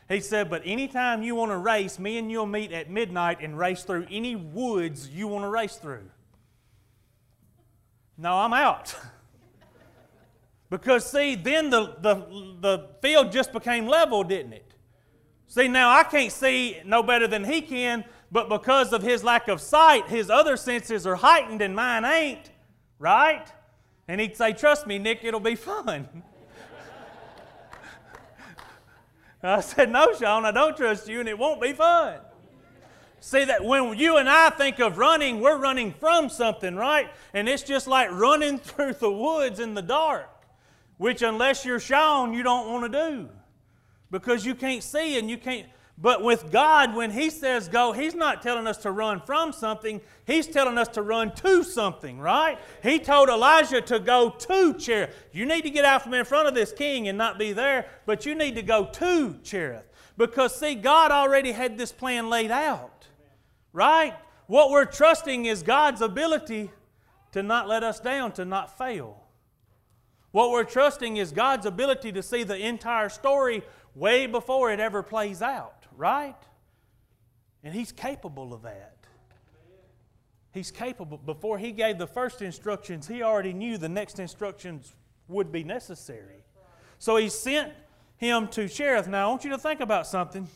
He 0.09 0.21
said, 0.21 0.51
but 0.51 0.63
anytime 0.67 1.23
you 1.23 1.35
want 1.35 1.51
to 1.51 1.57
race, 1.57 1.99
me 1.99 2.19
and 2.19 2.31
you'll 2.31 2.47
meet 2.47 2.73
at 2.73 2.91
midnight 2.91 3.39
and 3.41 3.59
race 3.59 3.85
through 3.85 4.07
any 4.11 4.37
woods 4.37 5.09
you 5.09 5.29
want 5.29 5.45
to 5.45 5.49
race 5.49 5.77
through. 5.77 6.11
No, 8.19 8.35
I'm 8.35 8.53
out. 8.53 8.95
because, 10.71 11.11
see, 11.11 11.35
then 11.35 11.71
the, 11.71 11.97
the, 12.01 12.15
the 12.61 12.89
field 13.01 13.33
just 13.33 13.53
became 13.53 13.87
level, 13.87 14.23
didn't 14.23 14.53
it? 14.53 14.75
See, 15.47 15.69
now 15.69 15.91
I 15.91 16.05
can't 16.05 16.33
see 16.33 16.81
no 16.85 17.03
better 17.03 17.27
than 17.27 17.45
he 17.45 17.63
can, 17.63 18.05
but 18.35 18.49
because 18.49 18.93
of 18.93 19.01
his 19.01 19.23
lack 19.23 19.47
of 19.47 19.61
sight, 19.61 20.09
his 20.09 20.29
other 20.29 20.57
senses 20.57 21.07
are 21.07 21.15
heightened 21.15 21.63
and 21.63 21.77
mine 21.77 22.05
ain't, 22.05 22.51
right? 22.99 23.47
And 24.09 24.21
he'd 24.21 24.37
say, 24.37 24.53
Trust 24.53 24.89
me, 24.89 24.99
Nick, 24.99 25.23
it'll 25.23 25.39
be 25.39 25.55
fun. 25.55 26.09
I 29.41 29.61
said, 29.61 29.89
No, 29.89 30.13
Sean, 30.19 30.45
I 30.45 30.51
don't 30.51 30.77
trust 30.77 31.07
you, 31.09 31.21
and 31.21 31.29
it 31.29 31.39
won't 31.39 31.63
be 31.63 31.75
fun. 31.75 32.19
See 33.21 33.45
that 33.45 33.65
when 33.65 33.97
you 33.97 34.17
and 34.17 34.29
I 34.29 34.51
think 34.51 34.81
of 34.81 34.99
running, 34.99 35.41
we're 35.41 35.57
running 35.57 35.93
from 35.93 36.29
something, 36.29 36.75
right? 36.75 37.11
And 37.35 37.49
it's 37.49 37.63
just 37.63 37.87
like 37.87 38.11
running 38.11 38.59
through 38.59 38.95
the 38.95 39.13
woods 39.13 39.61
in 39.61 39.75
the 39.75 39.83
dark, 39.83 40.29
which 40.97 41.23
unless 41.23 41.65
you're 41.65 41.79
Sean, 41.79 42.35
you 42.35 42.43
don't 42.43 42.67
want 42.67 42.93
to 42.93 43.11
do. 43.11 43.29
Because 44.11 44.45
you 44.45 44.57
can't 44.57 44.83
see 44.83 45.21
and 45.21 45.31
you 45.31 45.39
can't 45.39 45.69
But 45.97 46.23
with 46.23 46.51
God, 46.51 46.95
when 46.97 47.13
He 47.13 47.31
says 47.31 47.69
go, 47.69 47.93
He's 47.93 48.15
not 48.15 48.43
telling 48.43 48.67
us 48.67 48.79
to 48.79 48.91
run 48.91 49.21
from 49.21 49.53
something, 49.53 50.01
He's 50.27 50.47
telling 50.47 50.77
us 50.77 50.89
to 50.89 51.03
run 51.03 51.33
to 51.37 51.63
something, 51.63 52.19
right? 52.19 52.59
He 52.83 52.99
told 52.99 53.29
Elijah 53.29 53.81
to 53.83 54.01
go 54.01 54.31
to 54.31 54.75
Cherith. 54.75 55.15
You 55.33 55.47
need 55.47 55.63
to 55.63 55.71
get 55.71 55.85
out 55.85 56.03
from 56.03 56.15
in 56.15 56.25
front 56.25 56.49
of 56.49 56.55
this 56.55 56.73
king 56.73 57.07
and 57.07 57.17
not 57.17 57.39
be 57.39 57.53
there, 57.53 57.87
but 58.07 58.27
you 58.27 58.35
need 58.35 58.57
to 58.57 58.63
go 58.63 58.87
to 58.87 59.39
Cherith. 59.45 59.89
Because, 60.17 60.59
see, 60.59 60.75
God 60.75 61.11
already 61.11 61.53
had 61.53 61.79
this 61.79 61.93
plan 61.93 62.29
laid 62.29 62.51
out, 62.51 63.07
right? 63.73 64.15
What 64.47 64.71
we're 64.71 64.85
trusting 64.85 65.47
is 65.47 65.63
God's 65.63 66.01
ability 66.01 66.71
to 67.33 67.43
not 67.43 67.69
let 67.69 67.83
us 67.83 68.01
down, 68.01 68.33
to 68.33 68.45
not 68.45 68.77
fail. 68.79 69.21
What 70.31 70.51
we're 70.51 70.65
trusting 70.65 71.17
is 71.17 71.31
God's 71.31 71.65
ability 71.65 72.11
to 72.13 72.23
see 72.23 72.43
the 72.43 72.59
entire 72.59 73.09
story 73.09 73.63
way 73.95 74.27
before 74.27 74.73
it 74.73 74.81
ever 74.81 75.03
plays 75.03 75.43
out, 75.43 75.85
right? 75.97 76.37
And 77.63 77.75
He's 77.75 77.93
capable 77.93 78.53
of 78.53 78.63
that. 78.63 78.97
He's 80.53 80.71
capable. 80.71 81.19
Before 81.19 81.59
He 81.59 81.73
gave 81.73 81.99
the 81.99 82.07
first 82.07 82.43
instructions, 82.43 83.09
He 83.09 83.23
already 83.23 83.53
knew 83.53 83.79
the 83.79 83.89
next 83.89 84.19
instructions 84.19 84.95
would 85.29 85.51
be 85.51 85.65
necessary. 85.65 86.45
So 86.99 87.17
He 87.17 87.29
sent 87.29 87.73
him 88.17 88.49
to 88.49 88.69
Cherith. 88.69 89.09
Now, 89.09 89.27
I 89.27 89.31
want 89.31 89.45
you 89.45 89.51
to 89.51 89.59
think 89.59 89.81
about 89.81 90.07
something 90.07 90.49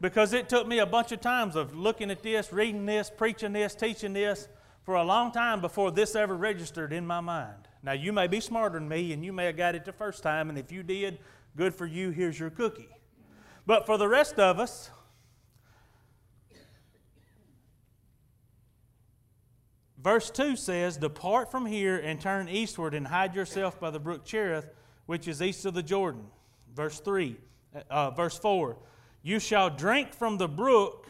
because 0.00 0.32
it 0.32 0.48
took 0.48 0.66
me 0.66 0.78
a 0.78 0.86
bunch 0.86 1.12
of 1.12 1.20
times 1.20 1.56
of 1.56 1.74
looking 1.74 2.10
at 2.10 2.22
this, 2.22 2.52
reading 2.52 2.86
this, 2.86 3.10
preaching 3.14 3.52
this, 3.52 3.74
teaching 3.74 4.12
this 4.12 4.48
for 4.84 4.94
a 4.96 5.04
long 5.04 5.32
time 5.32 5.60
before 5.60 5.90
this 5.90 6.14
ever 6.14 6.36
registered 6.36 6.92
in 6.92 7.06
my 7.06 7.20
mind. 7.20 7.68
Now, 7.82 7.92
you 7.92 8.12
may 8.12 8.26
be 8.26 8.40
smarter 8.40 8.78
than 8.78 8.88
me 8.88 9.12
and 9.12 9.24
you 9.24 9.32
may 9.32 9.46
have 9.46 9.56
got 9.56 9.74
it 9.74 9.84
the 9.84 9.92
first 9.92 10.22
time, 10.22 10.48
and 10.48 10.58
if 10.58 10.72
you 10.72 10.82
did, 10.82 11.18
good 11.56 11.74
for 11.74 11.86
you, 11.86 12.10
here's 12.10 12.38
your 12.38 12.50
cookie. 12.50 12.88
But 13.66 13.86
for 13.86 13.98
the 13.98 14.08
rest 14.08 14.38
of 14.38 14.60
us, 14.60 14.90
verse 19.98 20.30
2 20.30 20.54
says, 20.54 20.96
Depart 20.96 21.50
from 21.50 21.66
here 21.66 21.96
and 21.96 22.20
turn 22.20 22.48
eastward 22.48 22.94
and 22.94 23.08
hide 23.08 23.34
yourself 23.34 23.80
by 23.80 23.90
the 23.90 23.98
brook 23.98 24.24
Cherith 24.24 24.68
which 25.06 25.28
is 25.28 25.40
east 25.40 25.64
of 25.64 25.74
the 25.74 25.82
Jordan. 25.82 26.26
Verse 26.74 27.00
3, 27.00 27.36
uh, 27.88 28.10
verse 28.10 28.38
4 28.38 28.76
You 29.22 29.40
shall 29.40 29.70
drink 29.70 30.12
from 30.12 30.36
the 30.36 30.48
brook. 30.48 31.08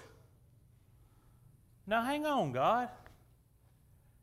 Now 1.87 2.03
hang 2.03 2.25
on, 2.25 2.53
God. 2.53 2.89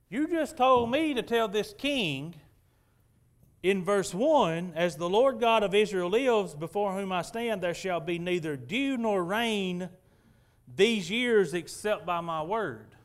You 0.10 0.28
just 0.28 0.58
told 0.58 0.92
me 0.92 1.14
to 1.16 1.24
tell 1.24 1.48
this 1.48 1.74
king 1.78 2.36
in 3.64 3.84
verse 3.84 4.14
1 4.14 4.74
As 4.76 4.98
the 4.98 5.10
Lord 5.10 5.40
God 5.40 5.64
of 5.64 5.74
Israel 5.74 6.10
lives, 6.10 6.54
before 6.54 6.94
whom 6.94 7.12
I 7.12 7.24
stand, 7.24 7.62
there 7.62 7.74
shall 7.74 8.02
be 8.02 8.20
neither 8.20 8.56
dew 8.56 8.98
nor 8.98 9.24
rain 9.24 9.90
these 10.76 11.10
years 11.10 11.54
except 11.54 12.06
by 12.06 12.22
my 12.22 12.44
word. 12.44 12.96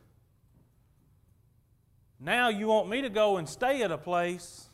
Now 2.21 2.49
you 2.49 2.67
want 2.67 2.89
me 2.89 3.03
to 3.03 3.09
go 3.09 3.37
and 3.37 3.49
stay 3.49 3.83
at 3.83 3.93
a 3.93 3.99
place 3.99 4.67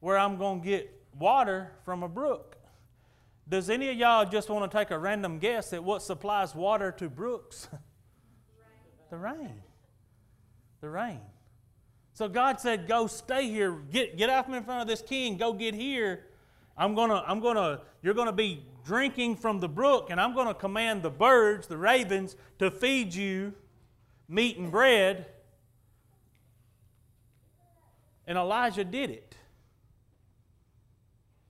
where 0.00 0.18
I'm 0.18 0.38
going 0.38 0.62
to 0.62 0.66
get 0.66 0.90
water 1.18 1.72
from 1.84 2.02
a 2.02 2.08
brook. 2.08 2.56
Does 3.46 3.68
any 3.68 3.90
of 3.90 3.96
y'all 3.96 4.24
just 4.24 4.48
want 4.48 4.70
to 4.70 4.78
take 4.78 4.90
a 4.90 4.98
random 4.98 5.38
guess 5.38 5.72
at 5.72 5.84
what 5.84 6.02
supplies 6.02 6.54
water 6.54 6.92
to 6.92 7.10
brooks? 7.10 7.68
the 9.10 9.18
rain. 9.18 9.62
The 10.80 10.88
rain. 10.88 11.20
So 12.20 12.28
God 12.28 12.60
said, 12.60 12.86
Go 12.86 13.06
stay 13.06 13.48
here. 13.48 13.72
Get, 13.90 14.18
get 14.18 14.28
out 14.28 14.44
from 14.44 14.52
in 14.52 14.62
front 14.62 14.82
of 14.82 14.86
this 14.86 15.00
king. 15.00 15.38
Go 15.38 15.54
get 15.54 15.74
here. 15.74 16.26
I'm 16.76 16.94
gonna, 16.94 17.24
I'm 17.26 17.40
gonna, 17.40 17.80
you're 18.02 18.12
gonna 18.12 18.30
be 18.30 18.62
drinking 18.84 19.36
from 19.36 19.58
the 19.58 19.70
brook, 19.70 20.08
and 20.10 20.20
I'm 20.20 20.34
gonna 20.34 20.52
command 20.52 21.02
the 21.02 21.08
birds, 21.08 21.66
the 21.66 21.78
ravens, 21.78 22.36
to 22.58 22.70
feed 22.70 23.14
you 23.14 23.54
meat 24.28 24.58
and 24.58 24.70
bread. 24.70 25.28
And 28.26 28.36
Elijah 28.36 28.84
did 28.84 29.08
it. 29.08 29.34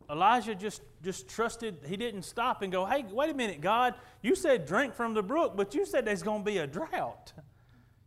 Elijah 0.09 0.55
just, 0.55 0.83
just 1.03 1.29
trusted, 1.29 1.79
he 1.85 1.97
didn't 1.97 2.23
stop 2.23 2.63
and 2.63 2.71
go, 2.71 2.87
hey, 2.87 3.05
wait 3.11 3.29
a 3.29 3.35
minute, 3.35 3.61
God, 3.61 3.95
you 4.23 4.37
said 4.37 4.67
drink 4.67 4.95
from 4.95 5.15
the 5.15 5.23
brook, 5.23 5.57
but 5.57 5.75
you 5.75 5.85
said 5.85 6.05
there's 6.05 6.23
going 6.23 6.45
to 6.45 6.49
be 6.49 6.59
a 6.59 6.67
drought. 6.69 7.33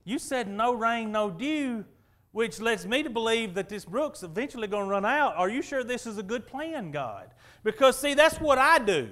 You 0.05 0.17
said 0.17 0.47
no 0.47 0.73
rain, 0.73 1.11
no 1.11 1.29
dew, 1.29 1.83
which 2.33 2.59
lets 2.59 2.83
me 2.83 3.03
to 3.03 3.09
believe 3.11 3.53
that 3.53 3.69
this 3.69 3.85
brook's 3.85 4.23
eventually 4.23 4.67
going 4.67 4.85
to 4.85 4.89
run 4.89 5.05
out. 5.05 5.35
Are 5.37 5.47
you 5.47 5.61
sure 5.61 5.83
this 5.83 6.07
is 6.07 6.17
a 6.17 6.23
good 6.23 6.47
plan, 6.47 6.91
God? 6.91 7.29
Because, 7.63 7.97
see, 7.97 8.15
that's 8.15 8.41
what 8.41 8.57
I 8.57 8.79
do. 8.79 9.09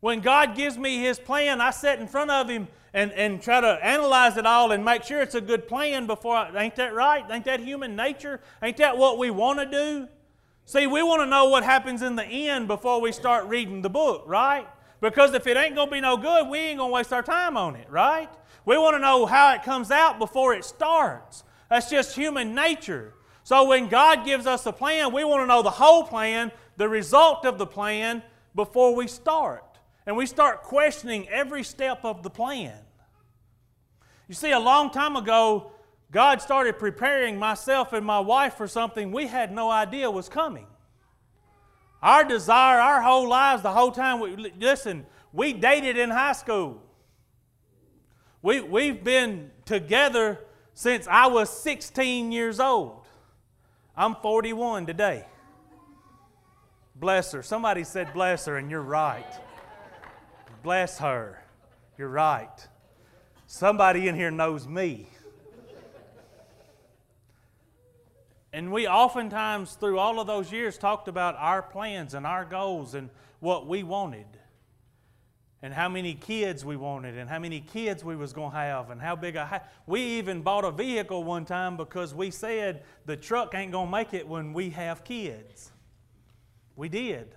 When 0.00 0.20
God 0.20 0.54
gives 0.54 0.76
me 0.78 0.98
His 0.98 1.18
plan, 1.18 1.62
I 1.62 1.70
sit 1.70 1.98
in 1.98 2.06
front 2.06 2.30
of 2.30 2.48
Him 2.48 2.68
and, 2.92 3.10
and 3.12 3.40
try 3.40 3.62
to 3.62 3.78
analyze 3.82 4.36
it 4.36 4.44
all 4.44 4.70
and 4.70 4.84
make 4.84 5.02
sure 5.02 5.22
it's 5.22 5.34
a 5.34 5.40
good 5.40 5.66
plan 5.66 6.06
before 6.06 6.36
I, 6.36 6.62
ain't 6.62 6.76
that 6.76 6.94
right? 6.94 7.24
Ain't 7.30 7.46
that 7.46 7.60
human 7.60 7.96
nature? 7.96 8.40
Ain't 8.62 8.76
that 8.76 8.98
what 8.98 9.16
we 9.16 9.30
want 9.30 9.58
to 9.58 9.66
do? 9.66 10.06
See, 10.66 10.86
we 10.86 11.02
want 11.02 11.22
to 11.22 11.26
know 11.26 11.48
what 11.48 11.64
happens 11.64 12.02
in 12.02 12.16
the 12.16 12.24
end 12.24 12.68
before 12.68 13.00
we 13.00 13.12
start 13.12 13.46
reading 13.46 13.80
the 13.80 13.90
book, 13.90 14.24
right? 14.26 14.68
Because 15.00 15.32
if 15.32 15.46
it 15.46 15.56
ain't 15.56 15.74
going 15.74 15.88
to 15.88 15.92
be 15.92 16.02
no 16.02 16.18
good, 16.18 16.48
we 16.48 16.58
ain't 16.58 16.78
going 16.78 16.90
to 16.90 16.94
waste 16.94 17.14
our 17.14 17.22
time 17.22 17.56
on 17.56 17.76
it, 17.76 17.88
right? 17.90 18.28
We 18.66 18.76
want 18.76 18.94
to 18.94 18.98
know 19.00 19.24
how 19.24 19.54
it 19.54 19.62
comes 19.62 19.90
out 19.90 20.18
before 20.18 20.52
it 20.52 20.66
starts. 20.66 21.44
That's 21.70 21.88
just 21.88 22.16
human 22.16 22.54
nature. 22.54 23.14
So 23.44 23.64
when 23.68 23.88
God 23.88 24.24
gives 24.24 24.46
us 24.46 24.66
a 24.66 24.72
plan, 24.72 25.12
we 25.12 25.24
want 25.24 25.42
to 25.42 25.46
know 25.46 25.62
the 25.62 25.70
whole 25.70 26.04
plan, 26.04 26.52
the 26.76 26.88
result 26.88 27.46
of 27.46 27.56
the 27.56 27.66
plan, 27.66 28.22
before 28.54 28.94
we 28.94 29.06
start. 29.06 29.64
And 30.04 30.16
we 30.16 30.26
start 30.26 30.64
questioning 30.64 31.28
every 31.28 31.62
step 31.62 32.04
of 32.04 32.22
the 32.22 32.30
plan. 32.30 32.76
You 34.28 34.34
see, 34.34 34.50
a 34.50 34.58
long 34.58 34.90
time 34.90 35.16
ago, 35.16 35.72
God 36.10 36.42
started 36.42 36.78
preparing 36.78 37.38
myself 37.38 37.92
and 37.92 38.04
my 38.04 38.18
wife 38.18 38.54
for 38.54 38.66
something 38.66 39.12
we 39.12 39.28
had 39.28 39.52
no 39.52 39.70
idea 39.70 40.10
was 40.10 40.28
coming. 40.28 40.66
Our 42.02 42.24
desire, 42.24 42.80
our 42.80 43.02
whole 43.02 43.28
lives, 43.28 43.62
the 43.62 43.72
whole 43.72 43.92
time, 43.92 44.18
we, 44.20 44.52
listen, 44.58 45.06
we 45.32 45.52
dated 45.52 45.96
in 45.96 46.10
high 46.10 46.32
school. 46.32 46.82
We, 48.42 48.60
we've 48.60 49.04
been 49.04 49.50
together 49.66 50.40
since 50.74 51.06
I 51.06 51.26
was 51.26 51.50
16 51.50 52.32
years 52.32 52.60
old. 52.60 53.06
I'm 53.96 54.14
41 54.16 54.86
today. 54.86 55.26
Bless 56.94 57.32
her. 57.32 57.42
Somebody 57.42 57.84
said 57.84 58.12
bless 58.12 58.46
her, 58.46 58.56
and 58.56 58.70
you're 58.70 58.82
right. 58.82 59.32
Bless 60.62 60.98
her. 60.98 61.42
You're 61.96 62.08
right. 62.08 62.68
Somebody 63.46 64.08
in 64.08 64.14
here 64.14 64.30
knows 64.30 64.66
me. 64.66 65.08
And 68.52 68.72
we 68.72 68.88
oftentimes, 68.88 69.74
through 69.74 69.98
all 69.98 70.18
of 70.18 70.26
those 70.26 70.50
years, 70.50 70.76
talked 70.76 71.08
about 71.08 71.36
our 71.38 71.62
plans 71.62 72.14
and 72.14 72.26
our 72.26 72.44
goals 72.44 72.94
and 72.94 73.10
what 73.38 73.66
we 73.66 73.82
wanted. 73.82 74.26
And 75.62 75.74
how 75.74 75.90
many 75.90 76.14
kids 76.14 76.64
we 76.64 76.76
wanted, 76.76 77.18
and 77.18 77.28
how 77.28 77.38
many 77.38 77.60
kids 77.60 78.02
we 78.02 78.16
was 78.16 78.32
going 78.32 78.52
to 78.52 78.56
have, 78.56 78.90
and 78.90 79.00
how 79.00 79.14
big 79.14 79.36
a. 79.36 79.62
We 79.86 80.00
even 80.18 80.40
bought 80.40 80.64
a 80.64 80.70
vehicle 80.70 81.22
one 81.22 81.44
time 81.44 81.76
because 81.76 82.14
we 82.14 82.30
said 82.30 82.82
the 83.04 83.16
truck 83.16 83.54
ain't 83.54 83.72
going 83.72 83.88
to 83.88 83.92
make 83.92 84.14
it 84.14 84.26
when 84.26 84.54
we 84.54 84.70
have 84.70 85.04
kids. 85.04 85.70
We 86.76 86.88
did. 86.88 87.34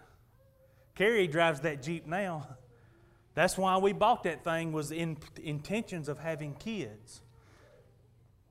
Carrie 0.95 1.27
drives 1.27 1.62
that 1.62 1.81
Jeep 1.83 2.07
now. 2.07 2.47
That's 3.36 3.57
why 3.57 3.77
we 3.77 3.93
bought 3.93 4.23
that 4.23 4.43
thing 4.43 4.71
was 4.71 4.91
in 4.91 5.17
intentions 5.41 6.07
of 6.07 6.19
having 6.19 6.53
kids. 6.53 7.21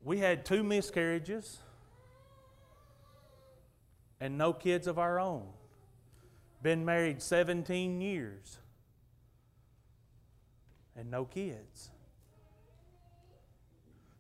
We 0.05 0.19
had 0.19 0.45
two 0.45 0.65
miscarriages 0.65 1.59
and 4.21 4.37
no 4.37 4.53
kids 4.53 4.87
of 4.87 4.99
our 4.99 5.19
own. 5.19 5.47
Been 6.63 6.85
married 6.85 7.23
17 7.23 8.01
years 8.01 8.59
and 10.97 11.11
no 11.11 11.25
kids. 11.25 11.91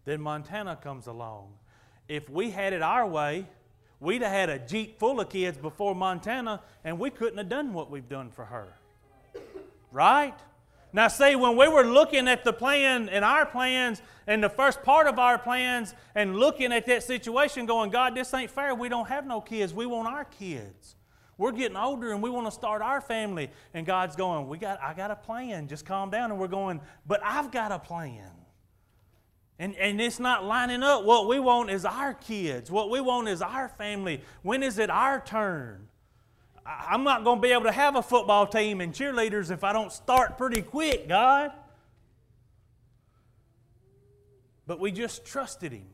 Then 0.04 0.20
Montana 0.20 0.76
comes 0.76 1.06
along. 1.06 1.52
If 2.08 2.28
we 2.28 2.50
had 2.50 2.72
it 2.72 2.82
our 2.82 3.06
way, 3.06 3.46
we'd 4.00 4.22
have 4.22 4.32
had 4.32 4.50
a 4.50 4.58
Jeep 4.58 4.98
full 4.98 5.20
of 5.20 5.28
kids 5.28 5.56
before 5.56 5.94
Montana, 5.94 6.60
and 6.84 6.98
we 6.98 7.10
couldn't 7.10 7.38
have 7.38 7.48
done 7.48 7.72
what 7.72 7.90
we've 7.90 8.08
done 8.08 8.30
for 8.30 8.44
her. 8.44 8.76
Right? 9.92 10.34
Now, 10.92 11.08
see, 11.08 11.36
when 11.36 11.56
we 11.56 11.68
were 11.68 11.84
looking 11.84 12.28
at 12.28 12.44
the 12.44 12.52
plan 12.52 13.08
and 13.08 13.24
our 13.24 13.46
plans 13.46 14.02
and 14.26 14.42
the 14.42 14.50
first 14.50 14.82
part 14.82 15.06
of 15.06 15.18
our 15.18 15.38
plans 15.38 15.94
and 16.14 16.36
looking 16.36 16.72
at 16.72 16.84
that 16.86 17.02
situation, 17.02 17.64
going, 17.64 17.90
God, 17.90 18.14
this 18.14 18.34
ain't 18.34 18.50
fair. 18.50 18.74
We 18.74 18.88
don't 18.88 19.08
have 19.08 19.26
no 19.26 19.40
kids. 19.40 19.72
We 19.72 19.86
want 19.86 20.08
our 20.08 20.24
kids. 20.24 20.96
We're 21.38 21.52
getting 21.52 21.76
older 21.76 22.12
and 22.12 22.22
we 22.22 22.30
want 22.30 22.46
to 22.46 22.52
start 22.52 22.82
our 22.82 23.00
family. 23.00 23.50
And 23.74 23.86
God's 23.86 24.16
going, 24.16 24.48
we 24.48 24.58
got, 24.58 24.80
I 24.82 24.94
got 24.94 25.10
a 25.10 25.16
plan. 25.16 25.68
Just 25.68 25.86
calm 25.86 26.10
down. 26.10 26.30
And 26.30 26.38
we're 26.38 26.48
going, 26.48 26.80
but 27.06 27.20
I've 27.24 27.50
got 27.50 27.72
a 27.72 27.78
plan. 27.78 28.30
And, 29.58 29.74
and 29.76 30.00
it's 30.00 30.18
not 30.18 30.44
lining 30.44 30.82
up. 30.82 31.04
What 31.04 31.28
we 31.28 31.38
want 31.38 31.70
is 31.70 31.84
our 31.84 32.14
kids. 32.14 32.70
What 32.70 32.90
we 32.90 33.00
want 33.00 33.28
is 33.28 33.42
our 33.42 33.68
family. 33.68 34.22
When 34.42 34.62
is 34.62 34.78
it 34.78 34.90
our 34.90 35.20
turn? 35.20 35.88
I'm 36.64 37.04
not 37.04 37.24
going 37.24 37.38
to 37.38 37.42
be 37.42 37.52
able 37.52 37.64
to 37.64 37.72
have 37.72 37.96
a 37.96 38.02
football 38.02 38.46
team 38.46 38.80
and 38.80 38.92
cheerleaders 38.92 39.50
if 39.50 39.64
I 39.64 39.72
don't 39.72 39.92
start 39.92 40.38
pretty 40.38 40.62
quick, 40.62 41.08
God. 41.08 41.52
But 44.66 44.78
we 44.78 44.92
just 44.92 45.24
trusted 45.24 45.72
Him. 45.72 45.86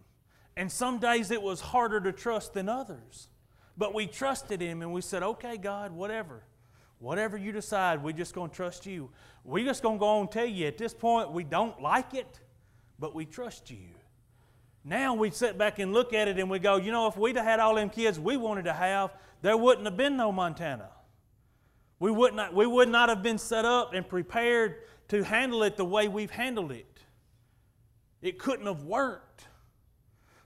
And 0.57 0.71
some 0.71 0.99
days 0.99 1.31
it 1.31 1.41
was 1.41 1.61
harder 1.61 2.01
to 2.01 2.13
trust 2.13 2.55
than 2.55 2.69
others. 2.69 3.29
But 3.79 3.95
we 3.95 4.07
trusted 4.07 4.61
Him 4.61 4.83
and 4.83 4.93
we 4.93 5.01
said, 5.01 5.23
okay, 5.23 5.57
God, 5.57 5.93
whatever. 5.93 6.43
Whatever 6.99 7.37
you 7.37 7.53
decide, 7.53 8.03
we're 8.03 8.13
just 8.13 8.35
going 8.35 8.51
to 8.51 8.57
trust 8.57 8.85
you. 8.85 9.09
We're 9.45 9.65
just 9.65 9.85
going 9.85 9.97
to 9.97 10.01
go 10.01 10.07
on 10.07 10.21
and 10.23 10.31
tell 10.31 10.45
you 10.45 10.67
at 10.67 10.77
this 10.77 10.93
point, 10.93 11.31
we 11.31 11.45
don't 11.45 11.81
like 11.81 12.13
it, 12.13 12.41
but 12.99 13.15
we 13.15 13.25
trust 13.25 13.71
you. 13.71 13.79
Now 14.85 15.15
we 15.15 15.31
sit 15.31 15.57
back 15.57 15.79
and 15.79 15.93
look 15.93 16.13
at 16.13 16.27
it 16.27 16.39
and 16.39 16.51
we 16.51 16.59
go, 16.59 16.77
you 16.77 16.91
know, 16.91 17.07
if 17.07 17.17
we'd 17.17 17.37
have 17.37 17.45
had 17.45 17.61
all 17.61 17.77
them 17.77 17.89
kids 17.89 18.19
we 18.19 18.37
wanted 18.37 18.65
to 18.65 18.73
have, 18.73 19.13
there 19.43 19.57
wouldn't 19.57 19.87
have 19.87 19.97
been 19.97 20.17
no 20.17 20.33
Montana. 20.33 20.89
We 22.01 22.11
would 22.11 22.35
not, 22.35 22.55
we 22.55 22.67
would 22.67 22.89
not 22.89 23.09
have 23.09 23.23
been 23.23 23.39
set 23.39 23.65
up 23.65 23.93
and 23.95 24.09
prepared 24.09 24.77
to 25.09 25.23
handle 25.23 25.63
it 25.63 25.77
the 25.77 25.85
way 25.85 26.09
we've 26.09 26.31
handled 26.31 26.73
it. 26.73 26.87
It 28.23 28.39
couldn't 28.39 28.67
have 28.67 28.83
worked. 28.83 29.28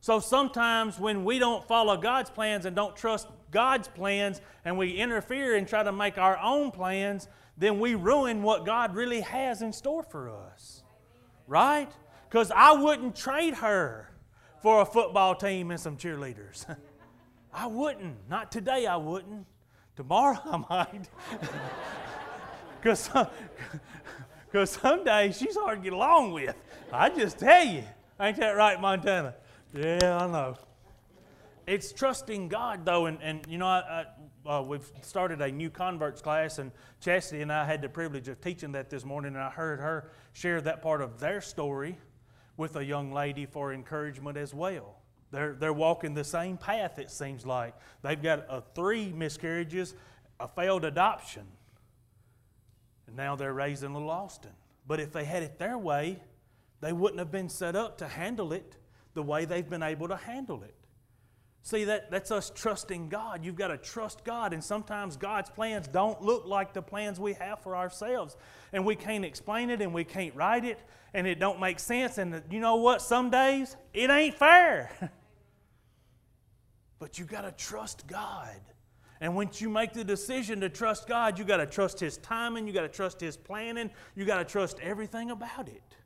So 0.03 0.19
sometimes 0.19 0.99
when 0.99 1.25
we 1.25 1.39
don't 1.39 1.65
follow 1.69 1.97
God's 1.97 2.29
plans 2.29 2.67
and 2.67 2.75
don't 2.75 2.97
trust 2.97 3.29
God's 3.53 3.87
plans 3.87 4.41
and 4.65 4.77
we 4.77 4.95
interfere 4.95 5.55
and 5.55 5.67
try 5.67 5.85
to 5.85 5.93
make 5.93 6.19
our 6.19 6.37
own 6.39 6.73
plans, 6.73 7.29
then 7.57 7.79
we 7.79 7.95
ruin 7.95 8.43
what 8.43 8.67
God 8.67 8.97
really 8.97 9.21
has 9.21 9.63
in 9.63 9.73
store 9.73 10.03
for 10.03 10.29
us. 10.29 10.83
Right? 11.47 11.89
Because 12.29 12.51
I 12.51 12.73
wouldn't 12.73 13.15
trade 13.15 13.55
her 13.55 14.11
for 14.61 14.83
a 14.83 14.85
football 14.85 15.37
team 15.37 15.71
and 15.71 15.79
some 15.79 15.97
cheerleaders. 15.97 16.67
I 17.55 17.69
wouldn't. 17.69 18.29
Not 18.29 18.51
today, 18.51 18.87
I 18.87 18.97
wouldn't. 18.97 19.47
Tomorrow, 19.95 20.41
I 20.45 20.57
might. 20.69 21.09
Because 22.81 22.99
some, 22.99 23.29
some 24.65 25.05
days 25.05 25.39
she's 25.39 25.55
hard 25.57 25.79
to 25.79 25.85
get 25.85 25.93
along 25.93 26.33
with. 26.33 26.57
I 26.93 27.09
just 27.11 27.39
tell 27.39 27.65
you. 27.65 27.85
Ain't 28.19 28.37
that 28.39 28.57
right, 28.57 28.81
Montana? 28.81 29.37
Yeah, 29.75 30.19
I 30.21 30.27
know. 30.27 30.57
It's 31.67 31.93
trusting 31.93 32.49
God, 32.49 32.85
though, 32.85 33.07
and, 33.07 33.19
and 33.23 33.41
you 33.49 33.57
know, 33.57 33.67
I, 33.67 34.05
I, 34.45 34.59
uh, 34.59 34.63
we've 34.63 34.91
started 35.01 35.41
a 35.41 35.51
new 35.51 35.71
converts 35.71 36.21
class, 36.21 36.59
and 36.59 36.73
Chastity 37.01 37.41
and 37.41 37.51
I 37.51 37.65
had 37.65 37.81
the 37.81 37.89
privilege 37.89 38.29
of 38.29 38.41
teaching 38.41 38.73
that 38.73 38.91
this 38.91 39.05
morning, 39.05 39.35
and 39.35 39.43
I 39.43 39.49
heard 39.49 39.81
her 39.81 40.11
share 40.35 40.61
that 40.61 40.83
part 40.83 41.01
of 41.01 41.21
their 41.21 41.41
story 41.41 41.97
with 42.59 42.77
a 42.77 42.85
young 42.85 43.13
lady 43.13 43.47
for 43.47 43.73
encouragement 43.73 44.37
as 44.37 44.53
well. 44.53 45.01
They're, 45.31 45.55
they're 45.55 45.73
walking 45.73 46.13
the 46.13 46.25
same 46.25 46.59
path, 46.59 46.99
it 46.99 47.11
seems 47.11 47.47
like. 47.47 47.75
They've 48.03 48.23
got 48.23 48.45
a 48.51 48.63
three 48.75 49.11
miscarriages, 49.11 49.95
a 50.39 50.49
failed 50.49 50.85
adoption, 50.85 51.45
and 53.07 53.17
now 53.17 53.37
they're 53.37 53.55
raising 53.55 53.95
little 53.95 54.11
Austin. 54.11 54.53
But 54.87 55.01
if 55.01 55.13
they 55.13 55.25
had 55.25 55.43
it 55.43 55.59
their 55.59 55.79
way, 55.79 56.23
they 56.83 56.93
wouldn't 56.93 57.21
have 57.21 57.31
been 57.31 57.49
set 57.49 57.75
up 57.75 57.97
to 57.99 58.09
handle 58.09 58.53
it 58.53 58.77
the 59.15 59.23
way 59.23 59.45
they've 59.45 59.69
been 59.69 59.83
able 59.83 60.09
to 60.09 60.17
handle 60.17 60.63
it. 60.63 60.75
See, 61.65 61.85
that, 61.85 62.11
that's 62.11 62.33
us 62.33 62.51
trusting 62.53 63.09
God. 63.09 63.45
You've 63.45 63.55
got 63.55 63.69
to 63.69 63.77
trust 63.77 64.25
God, 64.25 64.53
and 64.53 64.63
sometimes 64.63 65.17
God's 65.17 65.49
plans 65.49 65.87
don't 65.87 66.21
look 66.21 66.45
like 66.45 66.73
the 66.73 66.83
plans 66.83 67.21
we 67.21 67.35
have 67.35 67.61
for 67.61 67.77
ourselves. 67.77 68.37
And 68.73 68.85
we 68.85 68.97
can't 68.97 69.25
explain 69.25 69.71
it, 69.71 69.81
and 69.81 69.95
we 69.95 70.03
can't 70.03 70.35
write 70.35 70.65
it, 70.65 70.81
and 71.15 71.25
it 71.25 71.39
don't 71.39 71.61
make 71.61 71.79
sense. 71.79 72.19
And 72.19 72.43
you 72.51 72.59
know 72.59 72.77
what? 72.77 73.01
Some 73.01 73.31
days 73.31 73.77
it 73.95 74.11
ain't 74.11 74.35
fair. 74.35 74.91
but 76.99 77.21
you 77.21 77.25
got 77.25 77.43
to 77.43 77.53
trust 77.53 78.09
God. 78.09 78.61
And 79.21 79.37
once 79.37 79.61
you 79.61 79.69
make 79.69 79.93
the 79.93 80.03
decision 80.03 80.61
to 80.63 80.69
trust 80.69 81.07
God, 81.07 81.39
you 81.39 81.45
got 81.45 81.59
to 81.59 81.67
trust 81.67 82.01
His 82.01 82.17
timing, 82.17 82.67
you 82.67 82.73
got 82.73 82.83
to 82.83 82.89
trust 82.89 83.21
His 83.21 83.37
planning, 83.37 83.89
you 84.17 84.25
got 84.25 84.39
to 84.39 84.45
trust 84.45 84.81
everything 84.81 85.31
about 85.31 85.69
it. 85.69 85.97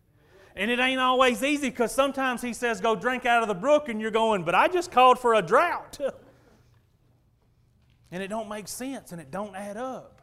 And 0.57 0.71
it 0.71 0.81
ain't 0.81 1.01
always 1.01 1.43
easy 1.43 1.69
because 1.69 1.93
sometimes 1.93 2.41
he 2.41 2.55
says, 2.55 2.81
Go 2.81 2.97
drink 2.97 3.27
out 3.27 3.43
of 3.43 3.49
the 3.49 3.55
brook, 3.55 3.89
and 3.89 4.01
you're 4.01 4.11
going, 4.11 4.43
But 4.43 4.55
I 4.55 4.69
just 4.69 4.91
called 4.91 5.19
for 5.19 5.35
a 5.35 5.43
drought. 5.43 5.99
and 8.11 8.23
it 8.23 8.29
don't 8.29 8.49
make 8.49 8.69
sense 8.69 9.13
and 9.13 9.21
it 9.21 9.31
don't 9.31 9.55
add 9.55 9.77
up. 9.77 10.23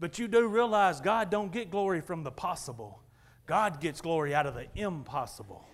But 0.00 0.18
you 0.18 0.26
do 0.26 0.48
realize 0.48 1.00
God 1.00 1.30
don't 1.30 1.52
get 1.52 1.70
glory 1.70 2.00
from 2.00 2.24
the 2.24 2.32
possible. 2.32 3.00
God 3.46 3.80
gets 3.80 4.00
glory 4.00 4.34
out 4.34 4.46
of 4.46 4.54
the 4.54 4.66
impossible. 4.74 5.64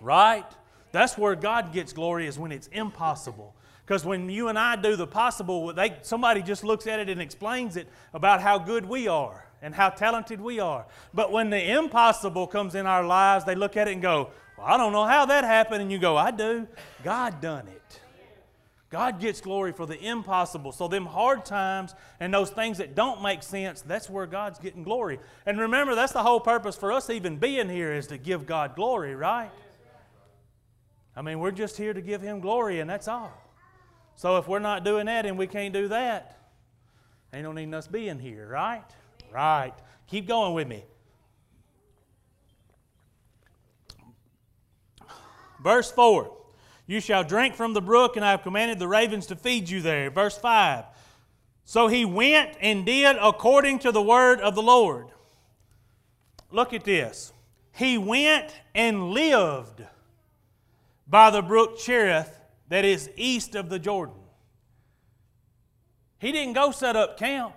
Right? 0.00 0.46
That's 0.92 1.16
where 1.16 1.34
God 1.34 1.72
gets 1.72 1.92
glory 1.92 2.26
is 2.26 2.38
when 2.38 2.52
it's 2.52 2.66
impossible. 2.68 3.54
Because 3.86 4.04
when 4.04 4.30
you 4.30 4.48
and 4.48 4.58
I 4.58 4.76
do 4.76 4.96
the 4.96 5.06
possible, 5.06 5.72
they, 5.72 5.96
somebody 6.02 6.42
just 6.42 6.64
looks 6.64 6.86
at 6.86 7.00
it 7.00 7.08
and 7.08 7.20
explains 7.20 7.76
it 7.76 7.88
about 8.12 8.40
how 8.40 8.58
good 8.58 8.86
we 8.86 9.08
are 9.08 9.46
and 9.64 9.74
how 9.74 9.88
talented 9.88 10.42
we 10.42 10.60
are. 10.60 10.84
But 11.14 11.32
when 11.32 11.48
the 11.48 11.72
impossible 11.72 12.46
comes 12.46 12.74
in 12.74 12.84
our 12.86 13.02
lives, 13.02 13.46
they 13.46 13.54
look 13.54 13.78
at 13.78 13.88
it 13.88 13.92
and 13.92 14.02
go, 14.02 14.30
well, 14.58 14.66
I 14.66 14.76
don't 14.76 14.92
know 14.92 15.06
how 15.06 15.24
that 15.24 15.42
happened. 15.42 15.80
And 15.80 15.90
you 15.90 15.98
go, 15.98 16.18
I 16.18 16.30
do. 16.30 16.68
God 17.02 17.40
done 17.40 17.66
it. 17.68 18.00
God 18.90 19.20
gets 19.20 19.40
glory 19.40 19.72
for 19.72 19.86
the 19.86 19.98
impossible. 19.98 20.70
So, 20.70 20.86
them 20.86 21.06
hard 21.06 21.46
times 21.46 21.94
and 22.20 22.32
those 22.32 22.50
things 22.50 22.76
that 22.78 22.94
don't 22.94 23.22
make 23.22 23.42
sense, 23.42 23.80
that's 23.80 24.08
where 24.08 24.26
God's 24.26 24.58
getting 24.58 24.84
glory. 24.84 25.18
And 25.46 25.58
remember, 25.58 25.94
that's 25.94 26.12
the 26.12 26.22
whole 26.22 26.40
purpose 26.40 26.76
for 26.76 26.92
us 26.92 27.08
even 27.08 27.38
being 27.38 27.70
here 27.70 27.92
is 27.92 28.06
to 28.08 28.18
give 28.18 28.46
God 28.46 28.76
glory, 28.76 29.16
right? 29.16 29.50
I 31.16 31.22
mean, 31.22 31.40
we're 31.40 31.52
just 31.52 31.78
here 31.78 31.94
to 31.94 32.02
give 32.02 32.20
Him 32.20 32.40
glory, 32.40 32.80
and 32.80 32.88
that's 32.88 33.08
all. 33.08 33.32
So, 34.14 34.36
if 34.36 34.46
we're 34.46 34.58
not 34.58 34.84
doing 34.84 35.06
that 35.06 35.24
and 35.24 35.38
we 35.38 35.46
can't 35.46 35.72
do 35.72 35.88
that, 35.88 36.38
ain't 37.32 37.44
no 37.44 37.52
need 37.52 37.72
us 37.72 37.88
being 37.88 38.18
here, 38.18 38.46
right? 38.46 38.84
Right. 39.34 39.72
Keep 40.06 40.28
going 40.28 40.54
with 40.54 40.68
me. 40.68 40.84
Verse 45.60 45.90
4 45.90 46.30
You 46.86 47.00
shall 47.00 47.24
drink 47.24 47.56
from 47.56 47.72
the 47.72 47.82
brook, 47.82 48.14
and 48.14 48.24
I 48.24 48.30
have 48.30 48.42
commanded 48.42 48.78
the 48.78 48.86
ravens 48.86 49.26
to 49.26 49.36
feed 49.36 49.68
you 49.68 49.82
there. 49.82 50.08
Verse 50.08 50.38
5 50.38 50.84
So 51.64 51.88
he 51.88 52.04
went 52.04 52.56
and 52.60 52.86
did 52.86 53.16
according 53.20 53.80
to 53.80 53.90
the 53.90 54.02
word 54.02 54.40
of 54.40 54.54
the 54.54 54.62
Lord. 54.62 55.08
Look 56.52 56.72
at 56.72 56.84
this. 56.84 57.32
He 57.72 57.98
went 57.98 58.54
and 58.72 59.10
lived 59.10 59.82
by 61.08 61.30
the 61.30 61.42
brook 61.42 61.76
Cherith 61.80 62.38
that 62.68 62.84
is 62.84 63.10
east 63.16 63.56
of 63.56 63.68
the 63.68 63.80
Jordan. 63.80 64.14
He 66.20 66.30
didn't 66.30 66.52
go 66.52 66.70
set 66.70 66.94
up 66.94 67.18
camp. 67.18 67.54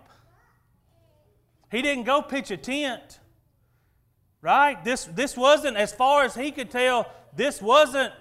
He 1.71 1.81
didn't 1.81 2.03
go 2.03 2.21
pitch 2.21 2.51
a 2.51 2.57
tent. 2.57 3.19
Right? 4.41 4.81
This, 4.83 5.05
this 5.05 5.35
wasn't, 5.35 5.77
as 5.77 5.93
far 5.93 6.23
as 6.23 6.35
he 6.35 6.51
could 6.51 6.69
tell, 6.69 7.11
this 7.35 7.61
wasn't 7.61 8.13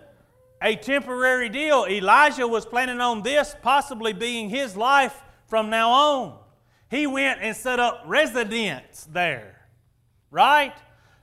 a 0.62 0.74
temporary 0.76 1.48
deal. 1.48 1.86
Elijah 1.88 2.48
was 2.48 2.66
planning 2.66 3.00
on 3.00 3.22
this 3.22 3.54
possibly 3.62 4.12
being 4.12 4.48
his 4.48 4.76
life 4.76 5.22
from 5.46 5.70
now 5.70 5.90
on. 5.90 6.38
He 6.90 7.06
went 7.06 7.40
and 7.42 7.56
set 7.56 7.80
up 7.80 8.02
residence 8.06 9.06
there. 9.10 9.60
Right? 10.30 10.74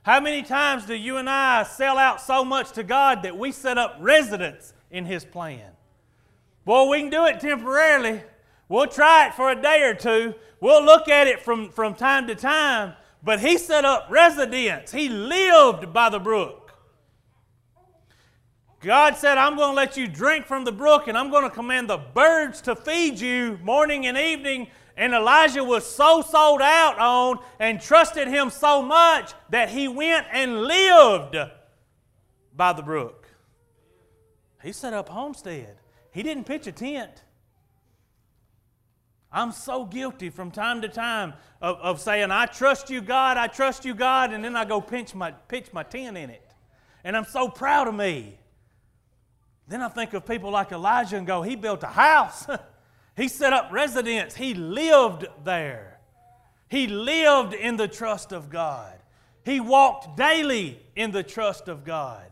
How 0.04 0.20
many 0.20 0.42
times 0.42 0.84
do 0.84 0.94
you 0.94 1.16
and 1.16 1.30
I 1.30 1.62
sell 1.62 1.96
out 1.96 2.20
so 2.20 2.44
much 2.44 2.72
to 2.72 2.82
God 2.82 3.22
that 3.22 3.38
we 3.38 3.52
set 3.52 3.78
up 3.78 3.96
residence 4.00 4.74
in 4.90 5.06
His 5.06 5.24
plan? 5.24 5.70
Well, 6.66 6.90
we 6.90 7.00
can 7.00 7.10
do 7.10 7.24
it 7.24 7.40
temporarily. 7.40 8.22
We'll 8.68 8.86
try 8.86 9.28
it 9.28 9.34
for 9.34 9.50
a 9.50 9.60
day 9.60 9.82
or 9.82 9.94
two, 9.94 10.34
We'll 10.64 10.82
look 10.82 11.10
at 11.10 11.26
it 11.26 11.42
from, 11.42 11.68
from 11.68 11.94
time 11.94 12.26
to 12.26 12.34
time, 12.34 12.94
but 13.22 13.40
he 13.40 13.58
set 13.58 13.84
up 13.84 14.06
residence. 14.08 14.92
He 14.92 15.10
lived 15.10 15.92
by 15.92 16.08
the 16.08 16.18
brook. 16.18 16.72
God 18.80 19.14
said, 19.14 19.36
I'm 19.36 19.56
going 19.56 19.72
to 19.72 19.76
let 19.76 19.98
you 19.98 20.08
drink 20.08 20.46
from 20.46 20.64
the 20.64 20.72
brook 20.72 21.06
and 21.06 21.18
I'm 21.18 21.30
going 21.30 21.42
to 21.42 21.54
command 21.54 21.90
the 21.90 21.98
birds 21.98 22.62
to 22.62 22.74
feed 22.74 23.20
you 23.20 23.58
morning 23.62 24.06
and 24.06 24.16
evening. 24.16 24.68
And 24.96 25.12
Elijah 25.12 25.62
was 25.62 25.84
so 25.84 26.22
sold 26.22 26.62
out 26.62 26.98
on 26.98 27.40
and 27.60 27.78
trusted 27.78 28.26
him 28.26 28.48
so 28.48 28.80
much 28.80 29.34
that 29.50 29.68
he 29.68 29.86
went 29.86 30.26
and 30.32 30.62
lived 30.62 31.36
by 32.56 32.72
the 32.72 32.82
brook. 32.82 33.28
He 34.62 34.72
set 34.72 34.94
up 34.94 35.10
homestead. 35.10 35.76
He 36.10 36.22
didn't 36.22 36.44
pitch 36.44 36.66
a 36.66 36.72
tent. 36.72 37.23
I'm 39.34 39.50
so 39.50 39.84
guilty 39.84 40.30
from 40.30 40.52
time 40.52 40.80
to 40.82 40.88
time 40.88 41.34
of, 41.60 41.76
of 41.78 42.00
saying, 42.00 42.30
I 42.30 42.46
trust 42.46 42.88
you, 42.88 43.00
God, 43.00 43.36
I 43.36 43.48
trust 43.48 43.84
you, 43.84 43.92
God, 43.92 44.32
and 44.32 44.44
then 44.44 44.54
I 44.54 44.64
go 44.64 44.80
pinch 44.80 45.12
my, 45.12 45.32
pitch 45.32 45.72
my 45.72 45.82
tent 45.82 46.16
in 46.16 46.30
it. 46.30 46.52
And 47.02 47.16
I'm 47.16 47.24
so 47.24 47.48
proud 47.48 47.88
of 47.88 47.96
me. 47.96 48.38
Then 49.66 49.82
I 49.82 49.88
think 49.88 50.14
of 50.14 50.24
people 50.24 50.52
like 50.52 50.70
Elijah 50.70 51.16
and 51.16 51.26
go, 51.26 51.42
he 51.42 51.56
built 51.56 51.82
a 51.82 51.88
house. 51.88 52.46
he 53.16 53.26
set 53.26 53.52
up 53.52 53.72
residence. 53.72 54.36
He 54.36 54.54
lived 54.54 55.26
there. 55.42 55.98
He 56.68 56.86
lived 56.86 57.54
in 57.54 57.76
the 57.76 57.88
trust 57.88 58.30
of 58.30 58.50
God. 58.50 58.94
He 59.44 59.58
walked 59.58 60.16
daily 60.16 60.80
in 60.94 61.10
the 61.10 61.24
trust 61.24 61.66
of 61.66 61.84
God. 61.84 62.30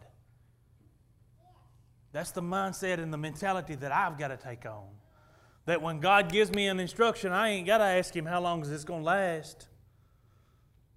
That's 2.13 2.31
the 2.31 2.43
mindset 2.43 3.01
and 3.01 3.13
the 3.13 3.19
mentality 3.19 3.75
that 3.75 3.91
I've 3.91 4.19
got 4.19 4.29
to 4.29 4.37
take 4.37 4.67
on. 4.67 4.87
That 5.67 5.81
when 5.81 6.01
God 6.01 6.31
gives 6.31 6.51
me 6.51 6.67
an 6.67 6.81
instruction, 6.81 7.33
I 7.33 7.51
ain't 7.51 7.67
got 7.67 7.79
to 7.79 7.85
ask 7.85 8.15
Him 8.15 8.27
how 8.27 8.41
long 8.41 8.63
is 8.63 8.71
this 8.71 8.85
going 8.85 9.03
to 9.03 9.07
last. 9.07 9.69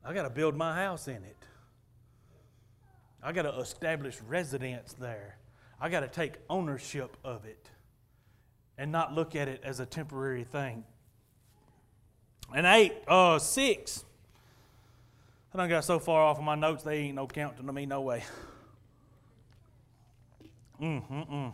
I 0.03 0.13
got 0.13 0.23
to 0.23 0.29
build 0.29 0.55
my 0.55 0.75
house 0.75 1.07
in 1.07 1.23
it. 1.23 1.37
I 3.21 3.31
got 3.31 3.43
to 3.43 3.57
establish 3.57 4.19
residence 4.27 4.93
there. 4.93 5.37
I 5.79 5.89
got 5.89 6.01
to 6.01 6.07
take 6.07 6.33
ownership 6.49 7.17
of 7.23 7.45
it 7.45 7.69
and 8.77 8.91
not 8.91 9.13
look 9.13 9.35
at 9.35 9.47
it 9.47 9.61
as 9.63 9.79
a 9.79 9.85
temporary 9.85 10.43
thing. 10.43 10.83
And 12.53 12.65
eight, 12.65 12.93
uh, 13.07 13.39
six. 13.39 14.05
I 15.53 15.57
don't 15.57 15.69
got 15.69 15.85
so 15.85 15.99
far 15.99 16.21
off 16.21 16.37
of 16.37 16.43
my 16.43 16.55
notes, 16.55 16.83
they 16.83 16.97
ain't 16.97 17.15
no 17.15 17.27
counting 17.27 17.65
to 17.65 17.73
me, 17.73 17.85
no 17.85 18.01
way. 18.01 18.23
Mm-mm-mm. 20.81 21.53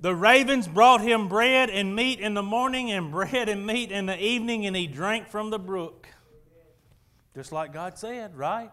The 0.00 0.14
ravens 0.14 0.68
brought 0.68 1.00
him 1.00 1.28
bread 1.28 1.68
and 1.68 1.94
meat 1.96 2.20
in 2.20 2.34
the 2.34 2.42
morning 2.42 2.92
and 2.92 3.10
bread 3.10 3.48
and 3.48 3.66
meat 3.66 3.90
in 3.90 4.06
the 4.06 4.16
evening, 4.22 4.66
and 4.66 4.76
he 4.76 4.86
drank 4.86 5.28
from 5.28 5.50
the 5.50 5.58
brook. 5.58 6.06
Just 7.34 7.50
like 7.50 7.72
God 7.72 7.98
said, 7.98 8.36
right? 8.36 8.70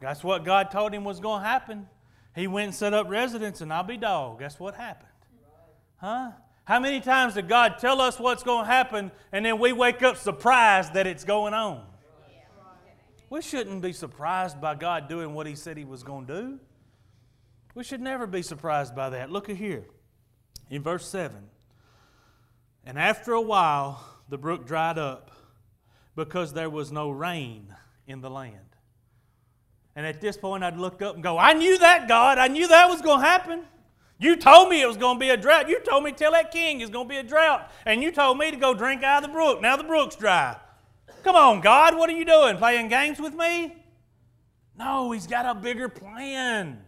That's 0.00 0.22
what 0.22 0.44
God 0.44 0.70
told 0.70 0.92
him 0.92 1.04
was 1.04 1.20
going 1.20 1.42
to 1.42 1.48
happen. 1.48 1.88
He 2.34 2.46
went 2.46 2.66
and 2.66 2.74
set 2.74 2.94
up 2.94 3.08
residence, 3.08 3.60
and 3.60 3.72
I'll 3.72 3.82
be 3.82 3.96
dog. 3.96 4.38
Guess 4.38 4.58
what 4.60 4.74
happened? 4.74 5.08
Huh? 5.96 6.30
How 6.64 6.80
many 6.80 7.00
times 7.00 7.34
did 7.34 7.48
God 7.48 7.78
tell 7.78 8.00
us 8.00 8.20
what's 8.20 8.42
going 8.42 8.66
to 8.66 8.70
happen, 8.70 9.10
and 9.32 9.44
then 9.44 9.58
we 9.58 9.72
wake 9.72 10.02
up 10.02 10.16
surprised 10.16 10.94
that 10.94 11.06
it's 11.06 11.24
going 11.24 11.54
on? 11.54 11.84
We 13.30 13.42
shouldn't 13.42 13.82
be 13.82 13.92
surprised 13.92 14.60
by 14.60 14.74
God 14.74 15.08
doing 15.08 15.34
what 15.34 15.46
He 15.46 15.54
said 15.54 15.76
He 15.76 15.84
was 15.84 16.02
going 16.02 16.26
to 16.26 16.40
do. 16.40 16.60
We 17.74 17.82
should 17.82 18.00
never 18.00 18.26
be 18.26 18.42
surprised 18.42 18.94
by 18.94 19.10
that. 19.10 19.30
Look 19.30 19.48
at 19.48 19.56
here 19.56 19.86
in 20.72 20.82
verse 20.82 21.06
7. 21.06 21.36
And 22.84 22.98
after 22.98 23.34
a 23.34 23.40
while, 23.40 24.02
the 24.28 24.38
brook 24.38 24.66
dried 24.66 24.98
up 24.98 25.30
because 26.16 26.54
there 26.54 26.70
was 26.70 26.90
no 26.90 27.10
rain 27.10 27.72
in 28.06 28.22
the 28.22 28.30
land. 28.30 28.56
And 29.94 30.06
at 30.06 30.22
this 30.22 30.38
point, 30.38 30.64
I'd 30.64 30.78
look 30.78 31.02
up 31.02 31.14
and 31.14 31.22
go, 31.22 31.36
I 31.36 31.52
knew 31.52 31.76
that, 31.78 32.08
God. 32.08 32.38
I 32.38 32.48
knew 32.48 32.66
that 32.66 32.88
was 32.88 33.02
going 33.02 33.20
to 33.20 33.26
happen. 33.26 33.64
You 34.18 34.36
told 34.36 34.70
me 34.70 34.80
it 34.80 34.86
was 34.86 34.96
going 34.96 35.16
to 35.16 35.20
be 35.20 35.28
a 35.28 35.36
drought. 35.36 35.68
You 35.68 35.78
told 35.80 36.04
me 36.04 36.12
tell 36.12 36.32
that 36.32 36.50
king 36.50 36.80
it's 36.80 36.90
going 36.90 37.06
to 37.06 37.12
be 37.12 37.18
a 37.18 37.22
drought. 37.22 37.70
And 37.84 38.02
you 38.02 38.10
told 38.10 38.38
me 38.38 38.50
to 38.50 38.56
go 38.56 38.72
drink 38.72 39.02
out 39.02 39.22
of 39.22 39.28
the 39.28 39.34
brook. 39.34 39.60
Now 39.60 39.76
the 39.76 39.84
brook's 39.84 40.16
dry. 40.16 40.56
Come 41.22 41.36
on, 41.36 41.60
God, 41.60 41.98
what 41.98 42.08
are 42.08 42.16
you 42.16 42.24
doing? 42.24 42.56
Playing 42.56 42.88
games 42.88 43.20
with 43.20 43.34
me? 43.34 43.76
No, 44.78 45.12
he's 45.12 45.26
got 45.26 45.44
a 45.44 45.54
bigger 45.54 45.90
plan. 45.90 46.82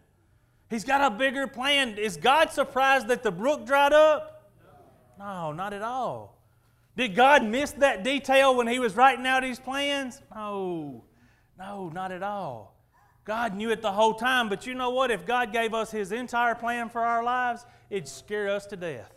He's 0.71 0.85
got 0.85 1.13
a 1.13 1.15
bigger 1.15 1.47
plan. 1.47 1.99
Is 1.99 2.17
God 2.17 2.51
surprised 2.51 3.09
that 3.09 3.23
the 3.23 3.31
brook 3.31 3.67
dried 3.67 3.93
up? 3.93 4.51
No, 5.19 5.53
not 5.53 5.73
at 5.73 5.83
all. 5.83 6.43
Did 6.97 7.15
God 7.15 7.45
miss 7.45 7.73
that 7.73 8.05
detail 8.05 8.55
when 8.55 8.67
he 8.67 8.79
was 8.79 8.95
writing 8.95 9.27
out 9.27 9.43
his 9.43 9.59
plans? 9.59 10.23
No, 10.35 11.05
no, 11.59 11.89
not 11.89 12.13
at 12.13 12.23
all. 12.23 12.75
God 13.25 13.57
knew 13.57 13.71
it 13.71 13.81
the 13.81 13.93
whole 13.93 14.15
time, 14.15 14.49
but 14.49 14.67
you 14.67 14.75
know 14.75 14.91
what? 14.91 15.11
If 15.11 15.25
God 15.25 15.53
gave 15.53 15.73
us 15.73 15.91
His 15.91 16.13
entire 16.13 16.55
plan 16.55 16.91
for 16.91 17.01
our 17.01 17.25
lives, 17.25 17.65
it'd 17.89 18.07
scare 18.07 18.51
us 18.51 18.67
to 18.67 18.77
death. 18.77 19.11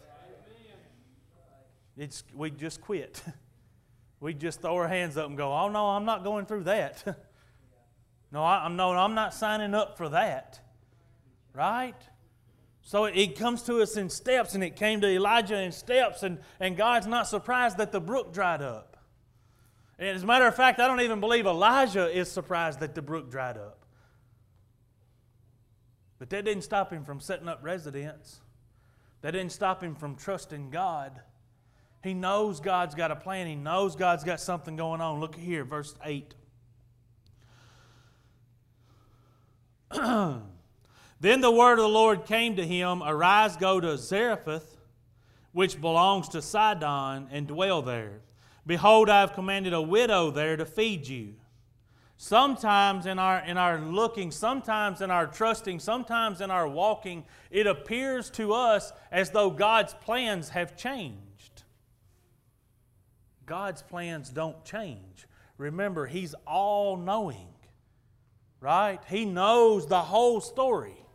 It's, 1.97 2.23
we'd 2.33 2.57
just 2.57 2.81
quit. 2.81 3.21
We'd 4.19 4.39
just 4.39 4.61
throw 4.61 4.75
our 4.77 4.87
hands 4.87 5.15
up 5.15 5.27
and 5.27 5.37
go, 5.37 5.53
"Oh 5.53 5.69
no, 5.69 5.89
I'm 5.89 6.03
not 6.03 6.23
going 6.23 6.47
through 6.47 6.63
that. 6.63 7.03
no, 8.31 8.43
I, 8.43 8.65
am 8.65 8.75
no, 8.75 8.89
I'm 8.91 9.13
not 9.13 9.31
signing 9.31 9.75
up 9.75 9.95
for 9.95 10.09
that." 10.09 10.59
Right? 11.57 11.99
So 12.83 13.05
it 13.05 13.35
comes 13.35 13.63
to 13.63 13.81
us 13.81 13.97
in 13.97 14.11
steps, 14.11 14.53
and 14.53 14.63
it 14.63 14.75
came 14.75 15.01
to 15.01 15.07
Elijah 15.07 15.59
in 15.59 15.71
steps, 15.71 16.21
and, 16.21 16.37
and 16.59 16.77
God's 16.77 17.07
not 17.07 17.27
surprised 17.27 17.77
that 17.77 17.91
the 17.91 17.99
brook 17.99 18.31
dried 18.31 18.61
up. 18.61 18.95
And 19.97 20.07
as 20.09 20.21
a 20.21 20.27
matter 20.27 20.45
of 20.45 20.55
fact, 20.55 20.79
I 20.79 20.87
don't 20.87 21.01
even 21.01 21.19
believe 21.19 21.47
Elijah 21.47 22.07
is 22.15 22.29
surprised 22.31 22.79
that 22.81 22.93
the 22.93 23.01
brook 23.01 23.31
dried 23.31 23.57
up. 23.57 23.83
But 26.19 26.29
that 26.29 26.45
didn't 26.45 26.63
stop 26.63 26.93
him 26.93 27.03
from 27.03 27.19
setting 27.19 27.47
up 27.47 27.59
residence. 27.63 28.39
That 29.21 29.31
didn't 29.31 29.51
stop 29.51 29.83
him 29.83 29.95
from 29.95 30.15
trusting 30.15 30.69
God. 30.69 31.19
He 32.03 32.13
knows 32.13 32.59
God's 32.59 32.93
got 32.93 33.09
a 33.09 33.15
plan. 33.15 33.47
He 33.47 33.55
knows 33.55 33.95
God's 33.95 34.23
got 34.23 34.39
something 34.39 34.75
going 34.75 35.01
on. 35.01 35.19
Look 35.19 35.35
here, 35.35 35.65
verse 35.65 35.95
8. 36.05 36.35
then 41.19 41.41
the 41.41 41.51
word 41.51 41.73
of 41.73 41.83
the 41.83 41.89
Lord 41.89 42.25
came 42.25 42.55
to 42.57 42.65
him 42.65 43.01
Arise, 43.03 43.57
go 43.57 43.79
to 43.79 43.97
Zarephath, 43.97 44.77
which 45.51 45.81
belongs 45.81 46.29
to 46.29 46.41
Sidon, 46.41 47.27
and 47.31 47.47
dwell 47.47 47.81
there. 47.81 48.21
Behold, 48.65 49.09
I 49.09 49.21
have 49.21 49.33
commanded 49.33 49.73
a 49.73 49.81
widow 49.81 50.29
there 50.29 50.57
to 50.57 50.65
feed 50.65 51.07
you. 51.07 51.35
Sometimes 52.17 53.05
in 53.05 53.19
our, 53.19 53.39
in 53.39 53.57
our 53.57 53.79
looking, 53.79 54.31
sometimes 54.31 55.01
in 55.01 55.11
our 55.11 55.27
trusting, 55.27 55.79
sometimes 55.79 56.41
in 56.41 56.51
our 56.51 56.67
walking, 56.67 57.23
it 57.51 57.67
appears 57.67 58.29
to 58.31 58.53
us 58.53 58.91
as 59.11 59.29
though 59.29 59.49
God's 59.49 59.93
plans 59.93 60.49
have 60.49 60.75
changed. 60.75 61.63
God's 63.45 63.81
plans 63.81 64.29
don't 64.29 64.63
change. 64.65 65.27
Remember, 65.57 66.05
He's 66.05 66.35
all 66.45 66.97
knowing, 66.97 67.47
right? 68.59 68.99
He 69.07 69.25
knows 69.25 69.87
the 69.87 70.01
whole 70.01 70.41
story. 70.41 71.06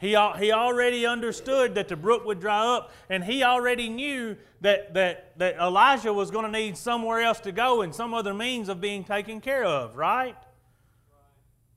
He, 0.00 0.16
he 0.38 0.50
already 0.50 1.04
understood 1.04 1.74
that 1.74 1.88
the 1.88 1.96
brook 1.96 2.24
would 2.24 2.40
dry 2.40 2.64
up, 2.64 2.90
and 3.10 3.22
he 3.22 3.42
already 3.42 3.90
knew 3.90 4.36
that, 4.62 4.94
that, 4.94 5.38
that 5.38 5.56
Elijah 5.56 6.12
was 6.12 6.30
going 6.30 6.46
to 6.46 6.50
need 6.50 6.78
somewhere 6.78 7.20
else 7.20 7.38
to 7.40 7.52
go 7.52 7.82
and 7.82 7.94
some 7.94 8.14
other 8.14 8.32
means 8.32 8.70
of 8.70 8.80
being 8.80 9.04
taken 9.04 9.42
care 9.42 9.62
of, 9.62 9.96
right? 9.96 10.36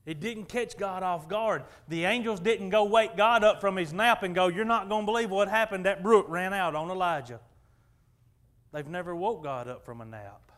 It 0.06 0.20
didn't 0.20 0.46
catch 0.46 0.78
God 0.78 1.02
off 1.02 1.28
guard. 1.28 1.64
The 1.88 2.06
angels 2.06 2.40
didn't 2.40 2.70
go 2.70 2.84
wake 2.84 3.14
God 3.14 3.44
up 3.44 3.60
from 3.60 3.76
his 3.76 3.92
nap 3.92 4.22
and 4.22 4.34
go, 4.34 4.48
You're 4.48 4.64
not 4.64 4.88
going 4.88 5.02
to 5.02 5.06
believe 5.06 5.30
what 5.30 5.48
happened. 5.48 5.84
That 5.84 6.02
brook 6.02 6.26
ran 6.28 6.54
out 6.54 6.74
on 6.74 6.90
Elijah. 6.90 7.40
They've 8.72 8.86
never 8.86 9.14
woke 9.14 9.42
God 9.42 9.68
up 9.68 9.84
from 9.84 10.00
a 10.00 10.04
nap. 10.04 10.50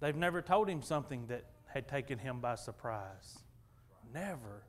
They've 0.00 0.16
never 0.16 0.40
told 0.40 0.68
him 0.68 0.82
something 0.82 1.26
that 1.28 1.44
had 1.66 1.88
taken 1.88 2.18
him 2.18 2.40
by 2.40 2.54
surprise. 2.54 3.38
Never. 4.12 4.62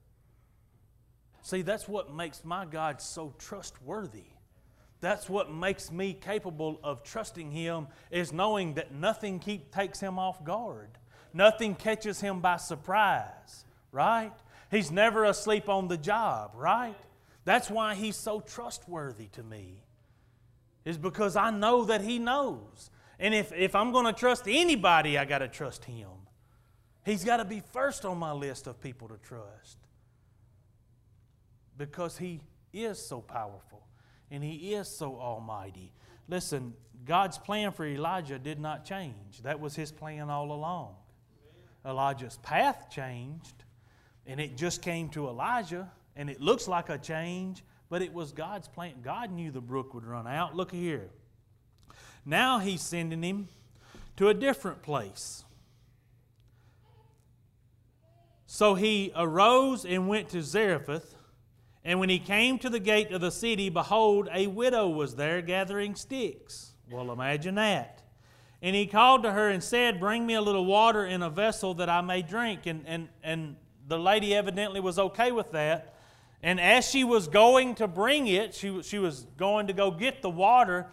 See, 1.42 1.62
that's 1.62 1.88
what 1.88 2.14
makes 2.14 2.44
my 2.44 2.66
God 2.66 3.02
so 3.02 3.34
trustworthy. 3.38 4.26
That's 5.00 5.30
what 5.30 5.52
makes 5.52 5.92
me 5.92 6.14
capable 6.14 6.80
of 6.84 7.04
trusting 7.04 7.52
him 7.52 7.88
is 8.10 8.34
knowing 8.34 8.74
that 8.76 8.94
nothing 8.94 9.40
keep, 9.40 9.74
takes 9.74 10.00
him 10.00 10.18
off 10.18 10.44
guard. 10.44 10.90
Nothing 11.34 11.76
catches 11.76 12.20
him 12.20 12.42
by 12.42 12.58
surprise, 12.58 13.66
right? 13.92 14.34
He's 14.72 14.92
never 14.92 15.24
asleep 15.24 15.70
on 15.70 15.88
the 15.88 15.98
job, 15.98 16.52
right? 16.56 16.96
That's 17.46 17.70
why 17.70 17.96
he's 17.96 18.16
so 18.16 18.40
trustworthy 18.40 19.28
to 19.34 19.44
me, 19.44 19.84
is 20.84 20.98
because 20.98 21.36
I 21.36 21.52
know 21.52 21.86
that 21.86 22.02
he 22.02 22.18
knows. 22.18 22.90
And 23.20 23.34
if, 23.34 23.54
if 23.54 23.76
I'm 23.76 23.92
going 23.92 24.06
to 24.06 24.14
trust 24.14 24.44
anybody, 24.48 25.18
I 25.18 25.26
got 25.26 25.40
to 25.40 25.48
trust 25.48 25.86
him. 25.86 26.10
He's 27.06 27.24
got 27.24 27.38
to 27.38 27.46
be 27.46 27.62
first 27.72 28.04
on 28.04 28.18
my 28.18 28.32
list 28.32 28.68
of 28.68 28.82
people 28.82 29.08
to 29.10 29.18
trust 29.18 29.78
because 31.78 32.18
he 32.18 32.42
is 32.74 33.00
so 33.00 33.22
powerful 33.22 33.86
and 34.30 34.44
he 34.44 34.74
is 34.74 34.88
so 34.88 35.18
almighty. 35.18 35.94
Listen, 36.28 36.74
God's 37.06 37.38
plan 37.38 37.72
for 37.72 37.86
Elijah 37.86 38.38
did 38.40 38.60
not 38.60 38.86
change, 38.86 39.42
that 39.44 39.60
was 39.60 39.76
his 39.76 39.92
plan 39.92 40.30
all 40.30 40.52
along. 40.52 40.96
Elijah's 41.86 42.38
path 42.38 42.88
changed, 42.90 43.64
and 44.26 44.42
it 44.42 44.58
just 44.58 44.82
came 44.82 45.08
to 45.10 45.30
Elijah, 45.30 45.90
and 46.18 46.30
it 46.30 46.42
looks 46.42 46.68
like 46.68 46.90
a 46.90 46.98
change, 46.98 47.64
but 47.90 48.02
it 48.02 48.14
was 48.14 48.34
God's 48.34 48.68
plan. 48.68 48.96
God 49.02 49.32
knew 49.32 49.52
the 49.52 49.62
brook 49.62 49.94
would 49.94 50.06
run 50.06 50.28
out. 50.28 50.56
Look 50.56 50.72
here. 50.72 51.10
Now 52.26 52.60
he's 52.60 52.82
sending 52.82 53.24
him 53.24 53.48
to 54.18 54.28
a 54.28 54.34
different 54.34 54.82
place. 54.82 55.46
So 58.48 58.76
he 58.76 59.14
arose 59.16 59.86
and 59.86 60.10
went 60.10 60.30
to 60.30 60.42
Zarephath. 60.42 61.16
And 61.88 62.02
when 62.02 62.10
he 62.10 62.20
came 62.20 62.60
to 62.60 62.70
the 62.70 62.82
gate 62.82 63.14
of 63.14 63.22
the 63.22 63.32
city, 63.32 63.70
behold, 63.70 64.28
a 64.34 64.48
widow 64.48 64.90
was 64.90 65.16
there 65.16 65.42
gathering 65.42 65.96
sticks. 65.96 66.74
Well, 66.92 67.14
imagine 67.14 67.56
that. 67.56 68.04
And 68.62 68.76
he 68.76 68.88
called 68.88 69.24
to 69.24 69.32
her 69.32 69.48
and 69.48 69.64
said, 69.64 69.98
Bring 69.98 70.26
me 70.26 70.34
a 70.34 70.42
little 70.42 70.66
water 70.66 71.06
in 71.06 71.24
a 71.24 71.30
vessel 71.30 71.76
that 71.76 71.88
I 71.88 72.02
may 72.02 72.24
drink. 72.24 72.66
And, 72.66 72.84
and, 72.86 73.08
and 73.24 73.56
the 73.88 73.98
lady 73.98 74.36
evidently 74.36 74.82
was 74.82 75.00
okay 75.00 75.32
with 75.32 75.54
that. 75.54 75.96
And 76.44 76.60
as 76.60 76.86
she 76.86 77.06
was 77.06 77.30
going 77.30 77.76
to 77.76 77.88
bring 77.88 78.28
it, 78.28 78.54
she, 78.54 78.84
she 78.84 79.00
was 79.00 79.26
going 79.38 79.68
to 79.68 79.74
go 79.74 79.90
get 79.90 80.22
the 80.22 80.30
water, 80.30 80.88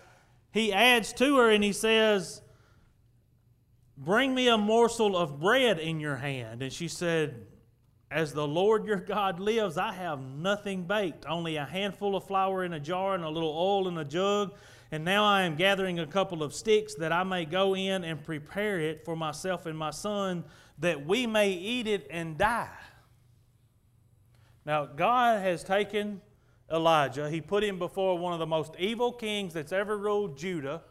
he 0.52 0.72
adds 0.72 1.12
to 1.14 1.38
her 1.38 1.50
and 1.50 1.64
he 1.64 1.72
says, 1.72 2.40
Bring 3.98 4.32
me 4.32 4.46
a 4.46 4.56
morsel 4.56 5.16
of 5.16 5.40
bread 5.40 5.80
in 5.80 5.98
your 5.98 6.16
hand. 6.16 6.62
And 6.62 6.72
she 6.72 6.86
said, 6.86 7.46
As 8.14 8.32
the 8.32 8.46
Lord 8.46 8.86
your 8.86 8.98
God 9.00 9.40
lives, 9.40 9.76
I 9.76 9.92
have 9.92 10.20
nothing 10.20 10.84
baked, 10.84 11.26
only 11.26 11.56
a 11.56 11.64
handful 11.64 12.14
of 12.14 12.22
flour 12.22 12.62
in 12.62 12.72
a 12.72 12.78
jar 12.78 13.16
and 13.16 13.24
a 13.24 13.28
little 13.28 13.50
oil 13.50 13.88
in 13.88 13.98
a 13.98 14.04
jug. 14.04 14.54
And 14.92 15.04
now 15.04 15.24
I 15.24 15.42
am 15.42 15.56
gathering 15.56 15.98
a 15.98 16.06
couple 16.06 16.44
of 16.44 16.54
sticks 16.54 16.94
that 16.94 17.10
I 17.10 17.24
may 17.24 17.44
go 17.44 17.74
in 17.74 18.04
and 18.04 18.22
prepare 18.22 18.78
it 18.78 19.04
for 19.04 19.16
myself 19.16 19.66
and 19.66 19.76
my 19.76 19.90
son, 19.90 20.44
that 20.78 21.04
we 21.04 21.26
may 21.26 21.50
eat 21.50 21.88
it 21.88 22.06
and 22.08 22.38
die. 22.38 22.68
Now, 24.64 24.86
God 24.86 25.42
has 25.42 25.64
taken 25.64 26.20
Elijah, 26.72 27.28
He 27.28 27.40
put 27.40 27.64
him 27.64 27.80
before 27.80 28.16
one 28.16 28.32
of 28.32 28.38
the 28.38 28.46
most 28.46 28.76
evil 28.78 29.12
kings 29.12 29.54
that's 29.54 29.72
ever 29.72 29.98
ruled 29.98 30.38
Judah. 30.38 30.82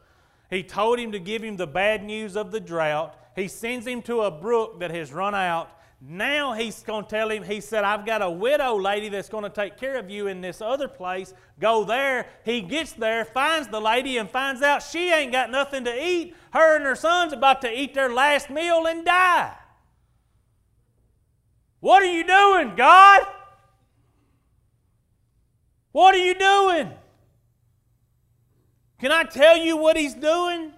He 0.50 0.62
told 0.62 1.00
him 1.00 1.14
to 1.14 1.20
give 1.20 1.42
him 1.42 1.56
the 1.56 1.68
bad 1.68 2.04
news 2.04 2.36
of 2.36 2.52
the 2.52 2.60
drought. 2.60 3.18
He 3.34 3.48
sends 3.48 3.88
him 3.88 4.02
to 4.02 4.24
a 4.24 4.30
brook 4.30 4.82
that 4.82 4.92
has 4.92 5.14
run 5.14 5.34
out. 5.34 5.80
Now 6.06 6.52
he's 6.52 6.84
going 6.84 7.06
to 7.06 7.10
tell 7.10 7.30
him, 7.30 7.44
he 7.44 7.62
said, 7.62 7.86
I've 7.86 8.06
got 8.06 8.22
a 8.22 8.30
widow 8.30 8.78
lady 8.78 9.08
that's 9.08 9.30
going 9.30 9.46
to 9.46 9.50
take 9.50 9.78
care 9.78 9.96
of 9.96 10.10
you 10.10 10.28
in 10.28 10.42
this 10.42 10.60
other 10.60 10.90
place. 10.90 11.34
Go 11.62 11.86
there. 11.86 12.28
He 12.44 12.60
gets 12.60 12.92
there, 12.92 13.24
finds 13.24 13.70
the 13.70 13.80
lady, 13.80 14.18
and 14.18 14.30
finds 14.30 14.62
out 14.62 14.84
she 14.84 15.14
ain't 15.14 15.32
got 15.32 15.50
nothing 15.50 15.86
to 15.86 16.06
eat. 16.06 16.36
Her 16.52 16.76
and 16.76 16.84
her 16.84 16.96
son's 16.96 17.32
about 17.32 17.62
to 17.62 17.72
eat 17.72 17.94
their 17.94 18.10
last 18.10 18.50
meal 18.50 18.86
and 18.86 19.06
die. 19.06 19.56
What 21.80 22.04
are 22.04 22.14
you 22.14 22.28
doing, 22.28 22.76
God? 22.76 23.22
What 25.94 26.16
are 26.16 26.26
you 26.26 26.36
doing? 26.36 26.92
Can 29.00 29.14
I 29.14 29.24
tell 29.24 29.56
you 29.56 29.78
what 29.78 29.96
he's 29.96 30.16
doing? 30.16 30.74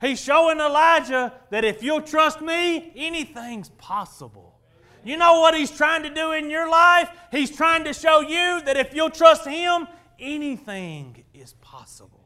He's 0.00 0.20
showing 0.20 0.60
Elijah 0.60 1.32
that 1.50 1.64
if 1.64 1.82
you'll 1.82 2.02
trust 2.02 2.40
me, 2.40 2.92
anything's 2.94 3.70
possible. 3.70 4.58
You 5.04 5.16
know 5.16 5.40
what 5.40 5.56
he's 5.56 5.70
trying 5.70 6.02
to 6.02 6.10
do 6.10 6.32
in 6.32 6.50
your 6.50 6.68
life? 6.68 7.10
He's 7.30 7.54
trying 7.54 7.84
to 7.84 7.92
show 7.92 8.20
you 8.20 8.62
that 8.62 8.76
if 8.76 8.94
you'll 8.94 9.10
trust 9.10 9.46
him, 9.46 9.88
anything 10.18 11.24
is 11.34 11.54
possible. 11.54 12.24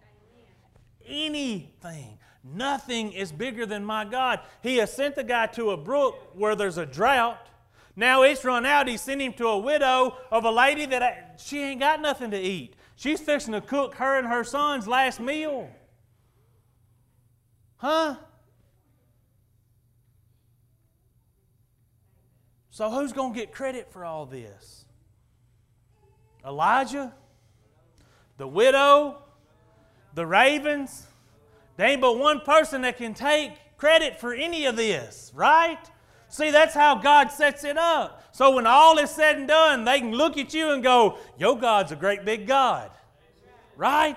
Anything. 1.07 2.19
Nothing 2.45 3.13
is 3.13 3.31
bigger 3.31 3.67
than 3.67 3.85
my 3.85 4.05
God. 4.05 4.41
He 4.63 4.79
has 4.79 4.93
sent 4.93 5.15
the 5.15 5.25
guy 5.25 5.47
to 5.49 5.71
a 5.71 5.77
brook 5.77 6.33
where 6.35 6.57
there's 6.57 6.79
a 6.79 6.87
drought. 6.87 7.39
Now 7.95 8.23
it's 8.23 8.45
run 8.45 8.67
out. 8.67 8.89
He 8.89 8.97
sent 8.97 9.21
him 9.21 9.33
to 9.35 9.47
a 9.49 9.59
widow 9.59 10.17
of 10.31 10.45
a 10.45 10.51
lady 10.51 10.87
that 10.87 11.41
she 11.43 11.63
ain't 11.63 11.81
got 11.81 12.01
nothing 12.01 12.31
to 12.33 12.41
eat. 12.41 12.75
She's 12.97 13.21
fixing 13.21 13.53
to 13.53 13.61
cook 13.61 13.95
her 13.97 14.19
and 14.19 14.27
her 14.27 14.45
son's 14.45 14.89
last 14.89 15.21
meal. 15.21 15.71
Huh? 17.83 18.15
So 22.71 22.89
who's 22.91 23.13
going 23.13 23.35
to 23.35 23.39
get 23.39 23.53
credit 23.53 23.93
for 23.93 24.05
all 24.05 24.25
this? 24.25 24.85
Elijah? 26.47 27.13
The 28.39 28.47
widow? 28.47 29.19
The 30.15 30.25
ravens? 30.25 31.09
There 31.77 31.89
ain't 31.89 32.01
but 32.01 32.19
one 32.19 32.41
person 32.43 32.83
that 32.83 32.99
can 32.99 33.15
take 33.15 33.51
credit 33.77 34.21
for 34.21 34.33
any 34.33 34.67
of 34.67 34.77
this, 34.77 35.33
right? 35.35 35.81
See, 36.29 36.53
that's 36.53 36.75
how 36.75 36.95
God 36.95 37.33
sets 37.33 37.65
it 37.65 37.77
up. 37.77 38.25
So 38.31 38.55
when 38.55 38.67
all 38.67 38.97
is 38.99 39.11
said 39.11 39.39
and 39.39 39.49
done, 39.49 39.85
they 39.85 39.99
can 39.99 40.13
look 40.13 40.39
at 40.39 40.55
you 40.55 40.71
and 40.71 40.85
go, 40.85 41.19
Your 41.37 41.59
God's 41.59 41.91
a 41.91 41.97
great 41.97 42.25
big 42.25 42.47
God. 42.47 42.93
Right? 43.77 44.17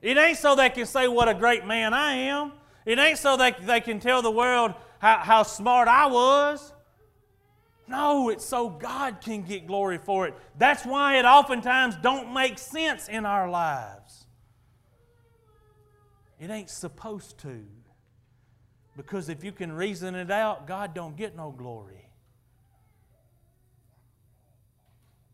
It 0.00 0.16
ain't 0.16 0.38
so 0.38 0.56
they 0.56 0.68
can 0.68 0.84
say 0.84 1.06
what 1.06 1.28
a 1.28 1.34
great 1.34 1.64
man 1.64 1.94
I 1.94 2.14
am. 2.14 2.52
It 2.84 2.98
ain't 2.98 3.18
so 3.18 3.36
that 3.36 3.66
they 3.66 3.80
can 3.80 4.00
tell 4.00 4.22
the 4.22 4.30
world 4.30 4.74
how, 4.98 5.18
how 5.18 5.42
smart 5.42 5.88
I 5.88 6.06
was. 6.06 6.72
No, 7.86 8.28
it's 8.28 8.44
so 8.44 8.68
God 8.68 9.20
can 9.20 9.42
get 9.42 9.66
glory 9.66 9.98
for 9.98 10.26
it. 10.26 10.34
That's 10.56 10.84
why 10.84 11.18
it 11.18 11.24
oftentimes 11.24 11.96
don't 11.96 12.32
make 12.32 12.58
sense 12.58 13.08
in 13.08 13.26
our 13.26 13.50
lives. 13.50 14.26
It 16.40 16.50
ain't 16.50 16.70
supposed 16.70 17.38
to. 17.38 17.64
Because 18.96 19.28
if 19.28 19.44
you 19.44 19.52
can 19.52 19.72
reason 19.72 20.14
it 20.14 20.30
out, 20.30 20.66
God 20.66 20.94
don't 20.94 21.16
get 21.16 21.36
no 21.36 21.50
glory. 21.50 22.08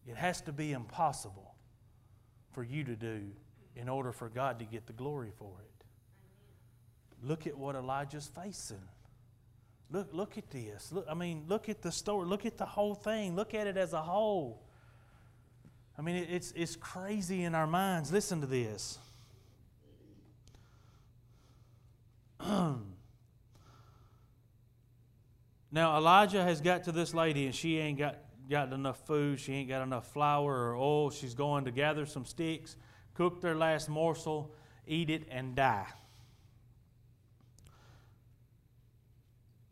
It 0.07 0.17
has 0.17 0.41
to 0.43 0.53
be 0.53 0.73
impossible 0.73 1.55
for 2.53 2.63
you 2.63 2.85
to 2.85 2.97
do 2.97 3.23
in 3.77 3.89
order 3.89 4.11
for 4.11 4.29
God 4.29 4.59
to 4.61 4.65
get 4.65 4.87
the 4.87 4.93
glory 4.93 5.33
for 5.39 5.53
it. 5.61 5.68
Look 7.23 7.47
at 7.47 7.57
what 7.57 7.75
Elijah's 7.75 8.27
facing. 8.27 8.83
Look, 9.91 10.09
look 10.13 10.39
at 10.39 10.51
this. 10.51 10.93
Look, 10.93 11.07
I 11.11 11.15
mean, 11.15 11.45
look 11.49 11.69
at 11.69 11.83
the 11.83 11.91
story. 11.91 12.27
Look 12.27 12.45
at 12.47 12.59
the 12.59 12.67
whole 12.67 12.95
thing. 12.95 13.35
Look 13.35 13.55
at 13.55 13.67
it 13.67 13.77
as 13.77 13.93
a 13.93 14.03
whole. 14.03 14.63
I 15.99 16.03
mean, 16.03 16.17
it's, 16.17 16.53
it's 16.55 16.77
crazy 16.77 17.45
in 17.45 17.55
our 17.55 17.67
minds. 17.67 18.13
Listen 18.13 18.41
to 18.41 18.47
this. 18.47 18.99
Now, 25.71 25.99
Elijah 25.99 26.43
has 26.43 26.63
got 26.63 26.85
to 26.85 26.93
this 26.93 27.13
lady, 27.13 27.45
and 27.45 27.55
she 27.55 27.77
ain't 27.77 27.99
got, 27.99 28.17
got 28.49 28.73
enough 28.73 29.07
food. 29.07 29.39
She 29.39 29.53
ain't 29.53 29.69
got 29.69 29.83
enough 29.83 30.11
flour 30.13 30.71
or 30.71 30.77
oil. 30.77 31.11
She's 31.11 31.35
going 31.35 31.67
to 31.67 31.71
gather 31.71 32.07
some 32.07 32.25
sticks, 32.25 32.77
cook 33.13 33.43
their 33.43 33.55
last 33.55 33.89
morsel, 33.89 34.55
eat 34.87 35.11
it, 35.11 35.29
and 35.31 35.55
die. 35.55 35.87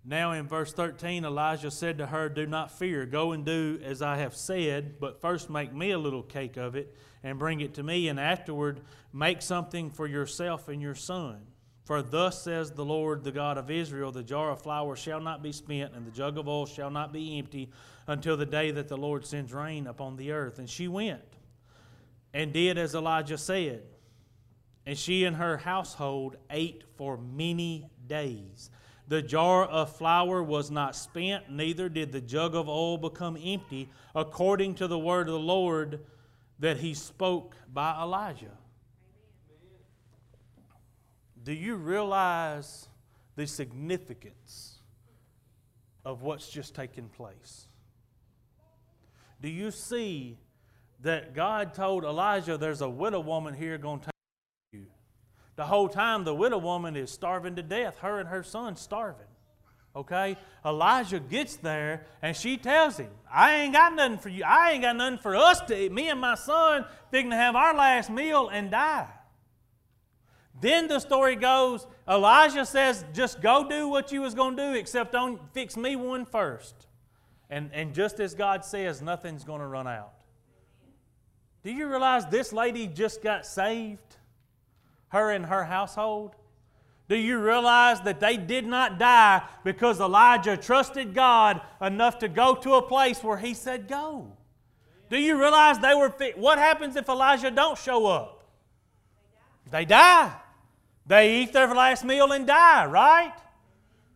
Now, 0.09 0.33
in 0.33 0.47
verse 0.47 0.73
13, 0.73 1.25
Elijah 1.25 1.71
said 1.71 1.99
to 1.99 2.07
her, 2.07 2.29
Do 2.29 2.47
not 2.47 2.71
fear. 2.71 3.07
Go 3.07 3.33
and 3.33 3.45
do 3.45 3.81
as 3.83 4.03
I 4.03 4.19
have 4.19 4.37
said, 4.37 5.01
but 5.01 5.21
first 5.21 5.51
make 5.51 5.75
me 5.75 5.91
a 5.91 5.99
little 5.99 6.23
cake 6.23 6.57
of 6.57 6.77
it 6.77 6.95
and 7.25 7.41
bring 7.41 7.61
it 7.61 7.75
to 7.75 7.83
me, 7.83 8.07
and 8.07 8.21
afterward 8.21 8.83
make 9.13 9.43
something 9.43 9.91
for 9.91 10.07
yourself 10.07 10.69
and 10.69 10.81
your 10.81 10.95
son. 10.95 11.41
For 11.83 12.03
thus 12.03 12.43
says 12.43 12.71
the 12.71 12.85
Lord, 12.85 13.25
the 13.25 13.33
God 13.33 13.59
of 13.59 13.69
Israel 13.69 14.13
the 14.13 14.23
jar 14.23 14.53
of 14.53 14.63
flour 14.63 14.95
shall 14.95 15.21
not 15.21 15.43
be 15.43 15.51
spent, 15.51 15.93
and 15.95 16.07
the 16.07 16.13
jug 16.13 16.39
of 16.39 16.47
oil 16.47 16.67
shall 16.67 16.91
not 16.91 17.13
be 17.13 17.37
empty 17.37 17.71
until 18.07 18.37
the 18.37 18.47
day 18.47 18.71
that 18.71 18.87
the 18.87 18.97
Lord 18.97 19.27
sends 19.27 19.53
rain 19.53 19.89
upon 19.89 20.17
the 20.17 20.31
earth. 20.31 20.61
And 20.61 20.71
she 20.71 20.87
went 20.87 21.23
and 22.33 22.53
did 22.53 22.79
as 22.79 22.95
Elijah 22.95 23.39
said. 23.39 23.83
And 24.85 24.97
she 24.97 25.25
and 25.25 25.35
her 25.35 25.57
household 25.57 26.37
ate 26.49 26.85
for 26.97 27.17
many 27.17 27.91
days. 28.07 28.71
The 29.09 29.23
jar 29.23 29.65
of 29.65 29.97
flour 29.97 30.43
was 30.43 30.71
not 30.71 30.97
spent, 30.97 31.51
neither 31.51 31.89
did 31.89 32.11
the 32.11 32.21
jug 32.21 32.55
of 32.55 32.69
oil 32.69 32.99
become 32.99 33.37
empty, 33.43 33.89
according 34.15 34.75
to 34.77 34.89
the 34.89 34.99
word 34.99 35.29
of 35.29 35.35
the 35.35 35.41
Lord 35.41 36.01
that 36.59 36.79
he 36.79 36.95
spoke 36.95 37.55
by 37.73 37.93
Elijah. 38.01 38.59
Do 41.45 41.53
you 41.53 41.77
realize 41.77 42.89
the 43.37 43.47
significance 43.47 44.81
of 46.05 46.23
what's 46.23 46.49
just 46.49 46.75
taken 46.75 47.09
place? 47.09 47.69
Do 49.41 49.49
you 49.49 49.71
see 49.71 50.39
that 51.03 51.35
God 51.35 51.75
told 51.75 52.05
Elijah 52.05 52.59
there's 52.59 52.81
a 52.81 52.89
widow 52.89 53.21
woman 53.21 53.55
here 53.55 53.79
going 53.79 54.01
to? 54.01 54.16
The 55.57 55.65
whole 55.65 55.89
time 55.89 56.25
the 56.25 56.35
widow 56.35 56.59
woman 56.59 56.97
is 56.97 57.11
starving 57.11 57.57
to 57.57 57.63
death, 57.63 57.99
her 57.99 58.21
and 58.21 58.29
her 58.29 58.43
son 58.43 58.77
starving. 58.77 59.27
Okay? 59.95 60.37
Elijah 60.65 61.19
gets 61.19 61.57
there 61.57 62.07
and 62.21 62.37
she 62.37 62.59
tells 62.59 62.99
him, 62.99 63.11
I 63.33 63.55
ain't 63.57 63.73
got 63.73 63.95
nothing 63.95 64.19
for 64.19 64.29
you. 64.29 64.45
I 64.45 64.73
ain't 64.73 64.83
got 64.83 64.97
nothing 64.97 65.19
for 65.19 65.35
us 65.35 65.61
to 65.63 65.85
eat. 65.85 65.91
Me 65.91 66.11
and 66.11 66.21
my 66.21 66.35
son 66.35 66.85
fixing 67.11 67.31
to 67.31 67.37
have 67.37 67.57
our 67.57 67.75
last 67.75 68.11
meal 68.11 68.49
and 68.49 68.71
die. 68.71 69.09
Then 70.61 70.89
the 70.89 71.01
story 71.01 71.37
goes, 71.37 71.87
Elijah 72.09 72.67
says, 72.67 73.05
just 73.15 73.41
go 73.41 73.69
do 73.69 73.89
what 73.89 74.13
you 74.13 74.23
was 74.23 74.35
going 74.35 74.57
to 74.57 74.73
do, 74.73 74.79
except 74.79 75.13
don't 75.13 75.41
fix 75.53 75.77
me 75.77 75.97
one 75.97 76.25
first. 76.25 76.87
And, 77.49 77.71
and 77.73 77.95
just 77.95 78.21
as 78.21 78.35
God 78.35 78.65
says, 78.65 79.01
nothing's 79.01 79.45
going 79.45 79.61
to 79.61 79.67
run 79.67 79.87
out. 79.87 80.13
Do 81.63 81.73
you 81.73 81.89
realize 81.89 82.27
this 82.27 82.53
lady 82.53 82.87
just 82.87 83.23
got 83.23 83.45
saved? 83.47 84.17
Her 85.09 85.31
and 85.31 85.47
her 85.47 85.65
household? 85.65 86.35
Do 87.09 87.17
you 87.17 87.39
realize 87.39 88.01
that 88.01 88.19
they 88.19 88.37
did 88.37 88.67
not 88.67 88.99
die 88.99 89.43
because 89.63 90.01
Elijah 90.01 90.57
trusted 90.57 91.15
God 91.15 91.61
enough 91.81 92.19
to 92.19 92.29
go 92.29 92.57
to 92.57 92.75
a 92.75 92.83
place 92.83 93.23
where 93.23 93.37
he 93.37 93.55
said 93.55 93.87
go? 93.87 94.33
Do 95.09 95.17
you 95.17 95.39
realize 95.39 95.79
they 95.79 95.95
were 95.95 96.11
fit? 96.11 96.37
what 96.37 96.59
happens 96.59 96.97
if 96.97 97.09
Elijah 97.09 97.53
don't 97.53 97.79
show 97.79 98.07
up? 98.07 98.45
They 99.71 99.85
die. 99.85 100.33
They 101.07 101.43
eat 101.43 101.53
their 101.53 101.73
last 101.73 102.05
meal 102.05 102.33
and 102.33 102.47
die, 102.47 102.87
right? 102.87 103.35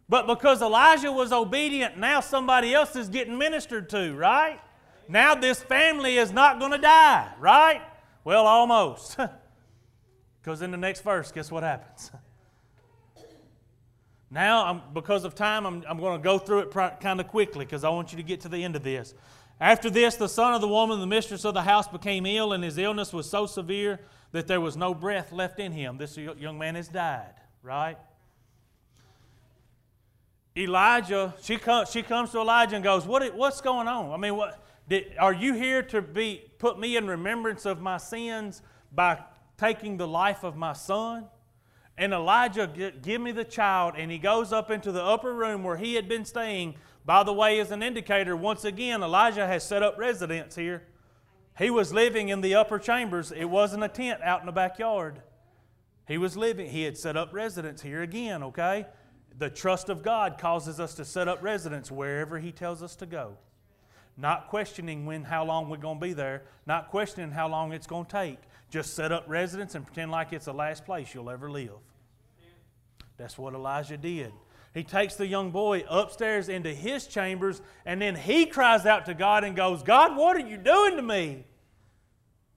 But 0.08 0.26
because 0.26 0.60
Elijah 0.60 1.12
was 1.12 1.32
obedient, 1.32 1.96
now 1.96 2.18
somebody 2.18 2.74
else 2.74 2.96
is 2.96 3.08
getting 3.08 3.38
ministered 3.38 3.88
to, 3.90 4.12
right? 4.16 4.60
Now 5.08 5.36
this 5.36 5.62
family 5.62 6.18
is 6.18 6.32
not 6.32 6.58
going 6.58 6.72
to 6.72 6.78
die, 6.78 7.30
right? 7.38 7.82
Well, 8.24 8.46
almost. 8.46 9.16
Because 10.42 10.62
in 10.62 10.70
the 10.70 10.76
next 10.76 11.02
verse, 11.02 11.30
guess 11.32 11.50
what 11.50 11.62
happens? 11.62 12.10
Now, 14.32 14.64
I'm, 14.66 14.82
because 14.94 15.24
of 15.24 15.34
time, 15.34 15.66
I'm, 15.66 15.82
I'm 15.88 15.98
going 15.98 16.16
to 16.16 16.22
go 16.22 16.38
through 16.38 16.60
it 16.60 16.70
kind 16.70 17.20
of 17.20 17.26
quickly 17.26 17.64
because 17.64 17.82
I 17.82 17.88
want 17.88 18.12
you 18.12 18.16
to 18.16 18.22
get 18.22 18.40
to 18.42 18.48
the 18.48 18.62
end 18.62 18.76
of 18.76 18.84
this. 18.84 19.12
After 19.60 19.90
this, 19.90 20.14
the 20.14 20.28
son 20.28 20.54
of 20.54 20.60
the 20.60 20.68
woman, 20.68 21.00
the 21.00 21.06
mistress 21.06 21.44
of 21.44 21.52
the 21.52 21.62
house, 21.62 21.88
became 21.88 22.24
ill, 22.26 22.52
and 22.52 22.62
his 22.62 22.78
illness 22.78 23.12
was 23.12 23.28
so 23.28 23.46
severe 23.46 23.98
that 24.30 24.46
there 24.46 24.60
was 24.60 24.76
no 24.76 24.94
breath 24.94 25.32
left 25.32 25.58
in 25.58 25.72
him. 25.72 25.98
This 25.98 26.16
young 26.16 26.58
man 26.58 26.76
has 26.76 26.86
died, 26.86 27.34
right? 27.64 27.98
Elijah, 30.56 31.34
she, 31.42 31.56
comes, 31.56 31.90
she 31.90 32.02
comes 32.02 32.30
to 32.30 32.38
Elijah 32.38 32.76
and 32.76 32.84
goes, 32.84 33.06
what, 33.06 33.34
What's 33.34 33.60
going 33.60 33.88
on? 33.88 34.12
I 34.12 34.16
mean, 34.16 34.36
what, 34.36 34.64
did, 34.88 35.12
are 35.18 35.32
you 35.32 35.54
here 35.54 35.82
to 35.84 36.00
be, 36.00 36.42
put 36.58 36.78
me 36.78 36.96
in 36.96 37.06
remembrance 37.06 37.66
of 37.66 37.80
my 37.80 37.96
sins 37.96 38.62
by 38.92 39.18
taking 39.60 39.96
the 39.96 40.08
life 40.08 40.42
of 40.42 40.56
my 40.56 40.72
son? 40.72 41.26
And 41.98 42.14
Elijah, 42.14 42.92
give 43.02 43.20
me 43.20 43.30
the 43.30 43.44
child. 43.44 43.94
And 43.96 44.10
he 44.10 44.18
goes 44.18 44.52
up 44.52 44.70
into 44.70 44.90
the 44.90 45.04
upper 45.04 45.34
room 45.34 45.62
where 45.62 45.76
he 45.76 45.94
had 45.94 46.08
been 46.08 46.24
staying. 46.24 46.76
By 47.04 47.22
the 47.22 47.32
way, 47.32 47.60
as 47.60 47.70
an 47.70 47.82
indicator, 47.82 48.34
once 48.34 48.64
again, 48.64 49.02
Elijah 49.02 49.46
has 49.46 49.62
set 49.62 49.82
up 49.82 49.98
residence 49.98 50.56
here. 50.56 50.84
He 51.58 51.68
was 51.68 51.92
living 51.92 52.30
in 52.30 52.40
the 52.40 52.54
upper 52.54 52.78
chambers. 52.78 53.32
It 53.32 53.44
wasn't 53.44 53.84
a 53.84 53.88
tent 53.88 54.22
out 54.22 54.40
in 54.40 54.46
the 54.46 54.52
backyard. 54.52 55.20
He 56.08 56.18
was 56.18 56.36
living, 56.36 56.68
he 56.70 56.82
had 56.82 56.98
set 56.98 57.16
up 57.16 57.32
residence 57.32 57.82
here 57.82 58.02
again, 58.02 58.42
okay? 58.42 58.86
The 59.38 59.48
trust 59.48 59.88
of 59.88 60.02
God 60.02 60.38
causes 60.38 60.80
us 60.80 60.94
to 60.94 61.04
set 61.04 61.28
up 61.28 61.42
residence 61.42 61.88
wherever 61.90 62.38
He 62.40 62.50
tells 62.50 62.82
us 62.82 62.96
to 62.96 63.06
go. 63.06 63.36
Not 64.16 64.48
questioning 64.48 65.06
when, 65.06 65.22
how 65.22 65.44
long 65.44 65.68
we're 65.68 65.76
going 65.76 66.00
to 66.00 66.04
be 66.04 66.12
there, 66.12 66.42
not 66.66 66.90
questioning 66.90 67.30
how 67.30 67.48
long 67.48 67.72
it's 67.72 67.86
going 67.86 68.06
to 68.06 68.10
take. 68.10 68.38
Just 68.70 68.94
set 68.94 69.12
up 69.12 69.24
residence 69.26 69.74
and 69.74 69.84
pretend 69.84 70.10
like 70.10 70.32
it's 70.32 70.46
the 70.46 70.54
last 70.54 70.84
place 70.84 71.12
you'll 71.12 71.30
ever 71.30 71.50
live. 71.50 71.70
That's 73.16 73.36
what 73.36 73.52
Elijah 73.52 73.96
did. 73.96 74.32
He 74.72 74.84
takes 74.84 75.16
the 75.16 75.26
young 75.26 75.50
boy 75.50 75.84
upstairs 75.88 76.48
into 76.48 76.72
his 76.72 77.06
chambers, 77.08 77.60
and 77.84 78.00
then 78.00 78.14
he 78.14 78.46
cries 78.46 78.86
out 78.86 79.06
to 79.06 79.14
God 79.14 79.42
and 79.42 79.56
goes, 79.56 79.82
God, 79.82 80.16
what 80.16 80.36
are 80.36 80.48
you 80.48 80.56
doing 80.56 80.96
to 80.96 81.02
me? 81.02 81.44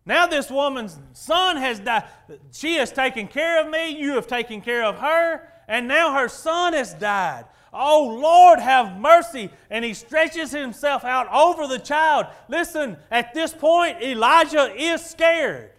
Now, 0.06 0.28
this 0.28 0.52
woman's 0.52 0.98
son 1.14 1.58
has 1.58 1.80
died. 1.80 2.04
She 2.52 2.76
has 2.76 2.92
taken 2.92 3.28
care 3.28 3.62
of 3.62 3.70
me. 3.70 3.98
You 3.98 4.16
have 4.16 4.28
taken 4.28 4.62
care 4.62 4.84
of 4.84 4.98
her. 5.00 5.48
And 5.68 5.88
now 5.88 6.14
her 6.14 6.28
son 6.28 6.74
has 6.74 6.94
died. 6.94 7.46
Oh, 7.72 8.20
Lord, 8.22 8.60
have 8.60 9.00
mercy. 9.00 9.50
And 9.70 9.84
he 9.84 9.94
stretches 9.94 10.52
himself 10.52 11.06
out 11.06 11.32
over 11.32 11.68
the 11.68 11.80
child. 11.80 12.28
Listen, 12.50 12.98
at 13.10 13.34
this 13.34 13.54
point, 13.54 14.02
Elijah 14.02 14.74
is 14.76 15.04
scared. 15.04 15.72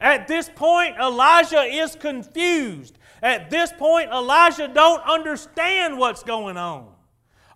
At 0.00 0.28
this 0.28 0.48
point, 0.48 0.96
Elijah 0.98 1.62
is 1.62 1.94
confused. 1.94 2.98
At 3.22 3.50
this 3.50 3.70
point, 3.72 4.10
Elijah 4.10 4.68
don't 4.68 5.02
understand 5.02 5.98
what's 5.98 6.22
going 6.22 6.56
on. 6.56 6.88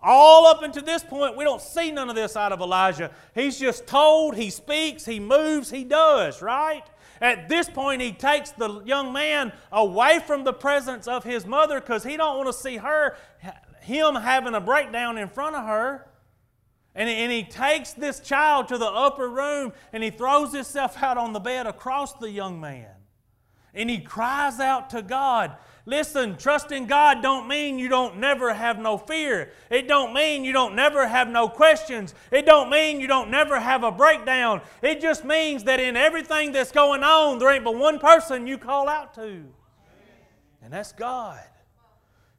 All 0.03 0.47
up 0.47 0.63
until 0.63 0.83
this 0.83 1.03
point, 1.03 1.35
we 1.37 1.45
don't 1.45 1.63
see 1.63 1.91
none 1.91 2.11
of 2.11 2.15
this 2.15 2.37
out 2.37 2.53
of 2.53 2.61
Elijah. 2.61 3.11
He's 3.35 3.59
just 3.59 3.87
told, 3.87 4.37
he 4.37 4.51
speaks, 4.51 5.07
he 5.07 5.19
moves, 5.19 5.71
he 5.71 5.83
does, 5.85 6.43
right? 6.43 6.85
At 7.23 7.49
this 7.49 7.71
point, 7.71 8.03
he 8.03 8.13
takes 8.13 8.51
the 8.51 8.83
young 8.83 9.15
man 9.15 9.53
away 9.73 10.21
from 10.27 10.45
the 10.45 10.53
presence 10.53 11.09
of 11.09 11.25
his 11.25 11.47
mother 11.47 11.81
because 11.81 12.05
he 12.05 12.19
don't 12.19 12.37
want 12.37 12.49
to 12.49 12.53
see 12.53 12.77
her, 12.77 13.17
him 13.81 14.15
having 14.15 14.55
a 14.55 14.61
breakdown 14.61 15.17
in 15.17 15.29
front 15.29 15.57
of 15.57 15.65
her. 15.65 16.07
And 16.95 17.09
he, 17.09 17.15
and 17.17 17.33
he 17.33 17.43
takes 17.43 17.93
this 17.93 18.21
child 18.21 18.69
to 18.69 18.79
the 18.79 18.87
upper 18.87 19.29
room 19.29 19.73
and 19.93 20.03
he 20.03 20.11
throws 20.11 20.53
himself 20.53 21.03
out 21.03 21.19
on 21.19 21.33
the 21.33 21.41
bed 21.41 21.67
across 21.67 22.15
the 22.15 22.31
young 22.31 22.61
man. 22.61 22.91
And 23.75 23.91
he 23.91 23.99
cries 23.99 24.61
out 24.61 24.91
to 24.91 25.03
God. 25.03 25.57
Listen, 25.87 26.37
trusting 26.39 26.87
God 26.87 27.21
don't 27.21 27.47
mean 27.47 27.79
you 27.79 27.89
don't 27.89 28.19
never 28.19 28.55
have 28.55 28.79
no 28.79 28.97
fear. 28.97 29.51
It 29.69 29.87
don't 29.87 30.15
mean 30.15 30.45
you 30.45 30.53
don't 30.53 30.75
never 30.75 31.07
have 31.07 31.29
no 31.29 31.49
questions. 31.49 32.15
It 32.31 32.47
don't 32.47 32.71
mean 32.71 33.01
you 33.01 33.07
don't 33.07 33.31
never 33.31 33.61
have 33.61 33.83
a 33.83 33.91
breakdown. 33.91 34.63
It 34.81 35.01
just 35.01 35.25
means 35.25 35.65
that 35.65 35.81
in 35.81 35.97
everything 35.97 36.53
that's 36.53 36.73
going 36.73 37.03
on, 37.03 37.39
there 37.39 37.51
ain't 37.51 37.65
but 37.65 37.77
one 37.77 37.99
person 37.99 38.47
you 38.47 38.57
call 38.57 38.89
out 38.89 39.13
to. 39.15 39.45
And 40.63 40.73
that's 40.73 40.93
God. 40.93 41.43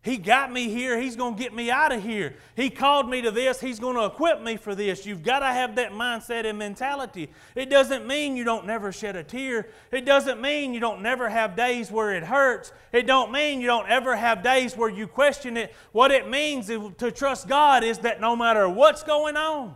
He 0.06 0.18
got 0.18 0.54
me 0.54 0.70
here. 0.70 1.02
He's 1.02 1.16
going 1.16 1.34
to 1.34 1.42
get 1.42 1.52
me 1.52 1.72
out 1.72 1.92
of 1.92 2.04
here. 2.04 2.36
He 2.56 2.70
called 2.70 3.10
me 3.10 3.24
to 3.24 3.32
this. 3.32 3.60
He's 3.60 3.80
going 3.80 3.96
to 3.96 4.06
equip 4.06 4.40
me 4.40 4.56
for 4.56 4.76
this. 4.76 5.04
You've 5.04 5.24
got 5.24 5.40
to 5.40 5.48
have 5.48 5.78
that 5.78 5.94
mindset 5.94 6.46
and 6.46 6.60
mentality. 6.60 7.32
It 7.56 7.72
doesn't 7.72 8.06
mean 8.06 8.38
you 8.38 8.44
don't 8.44 8.68
never 8.68 8.92
shed 8.92 9.16
a 9.16 9.24
tear. 9.24 9.68
It 9.92 10.06
doesn't 10.06 10.40
mean 10.40 10.76
you 10.76 10.80
don't 10.80 11.02
never 11.02 11.28
have 11.28 11.56
days 11.56 11.90
where 11.90 12.14
it 12.14 12.24
hurts. 12.24 12.72
It 12.92 13.08
don't 13.08 13.32
mean 13.32 13.62
you 13.62 13.66
don't 13.66 13.90
ever 13.90 14.16
have 14.16 14.44
days 14.44 14.78
where 14.78 14.90
you 14.90 15.08
question 15.08 15.58
it. 15.58 15.74
What 15.92 16.12
it 16.12 16.30
means 16.30 16.68
to 16.68 17.12
trust 17.12 17.48
God 17.48 17.84
is 17.84 17.98
that 18.00 18.22
no 18.22 18.36
matter 18.36 18.70
what's 18.70 19.02
going 19.02 19.36
on, 19.36 19.74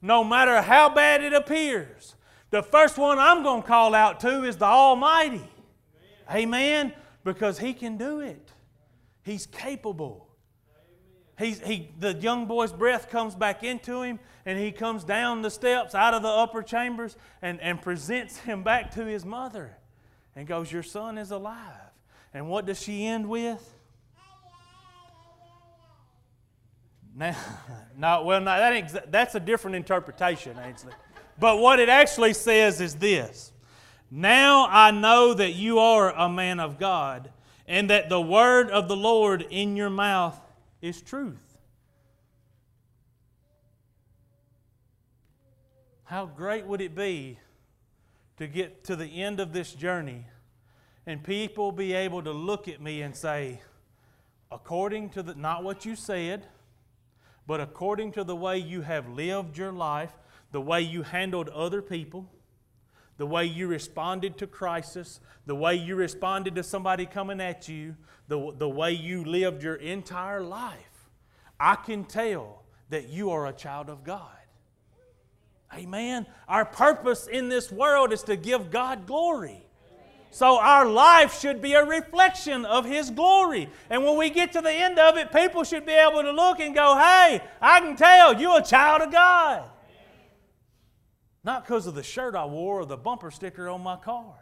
no 0.00 0.22
matter 0.22 0.62
how 0.62 0.88
bad 0.88 1.20
it 1.20 1.32
appears, 1.32 2.14
the 2.50 2.62
first 2.62 2.96
one 2.96 3.18
I'm 3.18 3.42
going 3.42 3.62
to 3.62 3.66
call 3.66 3.92
out 3.92 4.20
to 4.20 4.44
is 4.44 4.56
the 4.56 4.66
Almighty. 4.66 5.42
Amen? 6.32 6.92
Because 7.24 7.58
He 7.58 7.74
can 7.74 7.96
do 7.96 8.20
it. 8.20 8.52
He's 9.22 9.46
capable. 9.46 10.28
He's, 11.38 11.60
he, 11.60 11.90
the 11.98 12.14
young 12.14 12.46
boy's 12.46 12.72
breath 12.72 13.08
comes 13.10 13.34
back 13.34 13.64
into 13.64 14.02
him, 14.02 14.18
and 14.44 14.58
he 14.58 14.70
comes 14.70 15.04
down 15.04 15.42
the 15.42 15.50
steps 15.50 15.94
out 15.94 16.14
of 16.14 16.22
the 16.22 16.28
upper 16.28 16.62
chambers 16.62 17.16
and, 17.40 17.60
and 17.60 17.80
presents 17.80 18.38
him 18.38 18.62
back 18.62 18.92
to 18.92 19.04
his 19.04 19.24
mother 19.24 19.76
and 20.36 20.46
goes, 20.46 20.70
Your 20.70 20.82
son 20.82 21.18
is 21.18 21.30
alive. 21.30 21.90
And 22.34 22.48
what 22.48 22.66
does 22.66 22.80
she 22.80 23.06
end 23.06 23.28
with? 23.28 23.74
Now, 27.14 27.36
no, 27.98 28.24
well, 28.24 28.40
no, 28.40 28.58
that 28.58 29.12
that's 29.12 29.34
a 29.34 29.40
different 29.40 29.76
interpretation, 29.76 30.58
Ainsley. 30.58 30.92
But 31.38 31.58
what 31.58 31.80
it 31.80 31.88
actually 31.88 32.34
says 32.34 32.80
is 32.80 32.96
this 32.96 33.52
Now 34.10 34.66
I 34.68 34.90
know 34.90 35.34
that 35.34 35.52
you 35.52 35.78
are 35.78 36.10
a 36.12 36.28
man 36.28 36.60
of 36.60 36.78
God 36.78 37.30
and 37.72 37.88
that 37.88 38.10
the 38.10 38.20
word 38.20 38.70
of 38.70 38.86
the 38.86 38.94
Lord 38.94 39.46
in 39.48 39.76
your 39.76 39.88
mouth 39.88 40.38
is 40.82 41.00
truth. 41.00 41.56
How 46.04 46.26
great 46.26 46.66
would 46.66 46.82
it 46.82 46.94
be 46.94 47.38
to 48.36 48.46
get 48.46 48.84
to 48.84 48.94
the 48.94 49.22
end 49.22 49.40
of 49.40 49.54
this 49.54 49.72
journey 49.72 50.26
and 51.06 51.24
people 51.24 51.72
be 51.72 51.94
able 51.94 52.22
to 52.22 52.30
look 52.30 52.68
at 52.68 52.82
me 52.82 53.00
and 53.00 53.16
say, 53.16 53.62
according 54.50 55.08
to 55.08 55.22
the, 55.22 55.34
not 55.34 55.64
what 55.64 55.86
you 55.86 55.96
said, 55.96 56.44
but 57.46 57.58
according 57.58 58.12
to 58.12 58.22
the 58.22 58.36
way 58.36 58.58
you 58.58 58.82
have 58.82 59.08
lived 59.08 59.56
your 59.56 59.72
life, 59.72 60.12
the 60.50 60.60
way 60.60 60.82
you 60.82 61.04
handled 61.04 61.48
other 61.48 61.80
people, 61.80 62.28
the 63.22 63.26
way 63.26 63.44
you 63.44 63.68
responded 63.68 64.36
to 64.36 64.48
crisis, 64.48 65.20
the 65.46 65.54
way 65.54 65.76
you 65.76 65.94
responded 65.94 66.56
to 66.56 66.62
somebody 66.64 67.06
coming 67.06 67.40
at 67.40 67.68
you, 67.68 67.94
the, 68.26 68.52
the 68.58 68.68
way 68.68 68.90
you 68.90 69.24
lived 69.24 69.62
your 69.62 69.76
entire 69.76 70.42
life, 70.42 71.06
I 71.60 71.76
can 71.76 72.04
tell 72.04 72.64
that 72.90 73.10
you 73.10 73.30
are 73.30 73.46
a 73.46 73.52
child 73.52 73.88
of 73.88 74.02
God. 74.02 74.26
Amen. 75.72 76.26
Our 76.48 76.64
purpose 76.64 77.28
in 77.28 77.48
this 77.48 77.70
world 77.70 78.12
is 78.12 78.24
to 78.24 78.34
give 78.34 78.72
God 78.72 79.06
glory. 79.06 79.62
So 80.32 80.58
our 80.58 80.84
life 80.84 81.38
should 81.38 81.62
be 81.62 81.74
a 81.74 81.84
reflection 81.84 82.64
of 82.64 82.84
His 82.84 83.08
glory. 83.08 83.68
And 83.88 84.02
when 84.02 84.18
we 84.18 84.30
get 84.30 84.50
to 84.54 84.60
the 84.60 84.72
end 84.72 84.98
of 84.98 85.16
it, 85.16 85.30
people 85.30 85.62
should 85.62 85.86
be 85.86 85.92
able 85.92 86.22
to 86.22 86.32
look 86.32 86.58
and 86.58 86.74
go, 86.74 86.96
hey, 86.96 87.40
I 87.60 87.78
can 87.78 87.94
tell 87.94 88.40
you're 88.40 88.58
a 88.58 88.64
child 88.64 89.00
of 89.00 89.12
God. 89.12 89.70
Not 91.44 91.64
because 91.64 91.86
of 91.86 91.94
the 91.94 92.02
shirt 92.02 92.34
I 92.34 92.44
wore 92.44 92.80
or 92.80 92.86
the 92.86 92.96
bumper 92.96 93.30
sticker 93.30 93.68
on 93.68 93.82
my 93.82 93.96
car, 93.96 94.34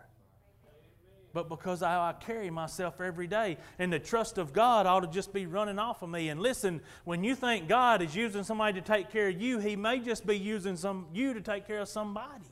but 1.33 1.49
because 1.49 1.83
I, 1.83 2.11
I, 2.11 2.13
carry 2.13 2.51
myself 2.51 3.01
every 3.01 3.27
day. 3.27 3.57
And 3.79 3.93
the 3.93 3.99
trust 3.99 4.37
of 4.37 4.53
God 4.53 4.87
ought 4.87 5.01
to 5.01 5.07
just 5.07 5.33
be 5.33 5.47
running 5.47 5.79
off 5.79 6.03
of 6.03 6.11
me. 6.11 6.29
And 6.29 6.41
listen, 6.41 6.81
when 7.05 7.23
you 7.25 7.35
think 7.35 7.69
God 7.69 8.03
is 8.03 8.15
using 8.15 8.43
somebody 8.43 8.81
to 8.81 8.87
take 8.87 9.11
care 9.11 9.29
of 9.29 9.41
you, 9.41 9.59
He 9.61 9.77
may 9.77 10.01
just 10.01 10.27
be 10.27 10.37
using 10.37 10.77
some, 10.77 11.07
you 11.15 11.33
to 11.33 11.41
take 11.41 11.67
care 11.67 11.81
of 11.81 11.89
somebody. 11.89 12.45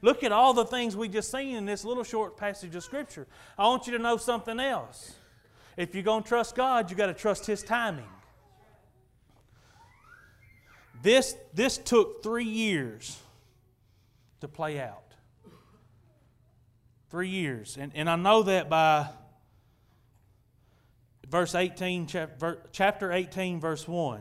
Look 0.00 0.24
at 0.24 0.32
all 0.32 0.52
the 0.52 0.64
things 0.64 0.96
we 0.96 1.08
just 1.08 1.30
seen 1.30 1.54
in 1.54 1.64
this 1.64 1.84
little 1.84 2.04
short 2.04 2.36
passage 2.36 2.74
of 2.74 2.82
Scripture. 2.82 3.26
I 3.56 3.64
want 3.64 3.86
you 3.86 3.92
to 3.92 4.02
know 4.02 4.16
something 4.16 4.58
else. 4.58 5.14
If 5.76 5.94
you're 5.94 6.02
going 6.02 6.24
to 6.24 6.28
trust 6.28 6.56
God, 6.56 6.90
you've 6.90 6.98
got 6.98 7.06
to 7.06 7.14
trust 7.14 7.46
His 7.46 7.62
timing. 7.62 8.08
This, 11.02 11.36
this 11.54 11.78
took 11.78 12.22
three 12.22 12.44
years 12.44 13.18
to 14.42 14.48
play 14.48 14.80
out. 14.80 15.14
Three 17.10 17.28
years. 17.28 17.76
And, 17.80 17.92
and 17.94 18.10
I 18.10 18.16
know 18.16 18.42
that 18.42 18.68
by 18.68 19.08
verse 21.28 21.54
18, 21.54 22.08
chapter 22.72 23.12
18, 23.12 23.60
verse 23.60 23.86
1. 23.86 24.20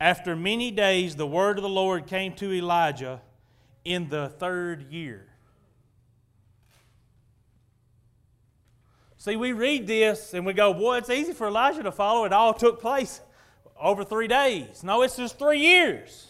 After 0.00 0.34
many 0.34 0.72
days, 0.72 1.14
the 1.14 1.28
word 1.28 1.58
of 1.58 1.62
the 1.62 1.68
Lord 1.68 2.08
came 2.08 2.32
to 2.34 2.52
Elijah 2.52 3.22
in 3.84 4.08
the 4.08 4.30
third 4.30 4.90
year. 4.90 5.28
See, 9.16 9.36
we 9.36 9.52
read 9.52 9.86
this 9.86 10.34
and 10.34 10.44
we 10.44 10.54
go, 10.54 10.74
boy, 10.74 10.96
it's 10.96 11.10
easy 11.10 11.34
for 11.34 11.46
Elijah 11.46 11.84
to 11.84 11.92
follow. 11.92 12.24
It 12.24 12.32
all 12.32 12.52
took 12.52 12.80
place 12.80 13.20
over 13.80 14.02
three 14.02 14.26
days. 14.26 14.82
No, 14.82 15.02
it's 15.02 15.16
just 15.16 15.38
three 15.38 15.60
years. 15.60 16.29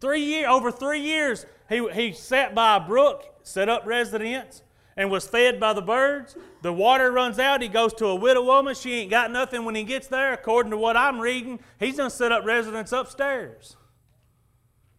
Three 0.00 0.22
year, 0.24 0.48
over 0.48 0.72
three 0.72 1.00
years, 1.00 1.44
he, 1.68 1.86
he 1.92 2.12
sat 2.12 2.54
by 2.54 2.76
a 2.76 2.80
brook, 2.80 3.24
set 3.42 3.68
up 3.68 3.84
residence, 3.84 4.62
and 4.96 5.10
was 5.10 5.26
fed 5.26 5.60
by 5.60 5.72
the 5.72 5.82
birds. 5.82 6.36
The 6.62 6.72
water 6.72 7.12
runs 7.12 7.38
out. 7.38 7.62
He 7.62 7.68
goes 7.68 7.92
to 7.94 8.06
a 8.06 8.14
widow 8.14 8.44
woman. 8.44 8.74
She 8.74 8.94
ain't 8.94 9.10
got 9.10 9.30
nothing 9.30 9.64
when 9.64 9.74
he 9.74 9.84
gets 9.84 10.08
there. 10.08 10.32
According 10.32 10.70
to 10.70 10.78
what 10.78 10.96
I'm 10.96 11.20
reading, 11.20 11.60
he's 11.78 11.96
going 11.96 12.10
to 12.10 12.16
set 12.16 12.32
up 12.32 12.44
residence 12.44 12.92
upstairs. 12.92 13.76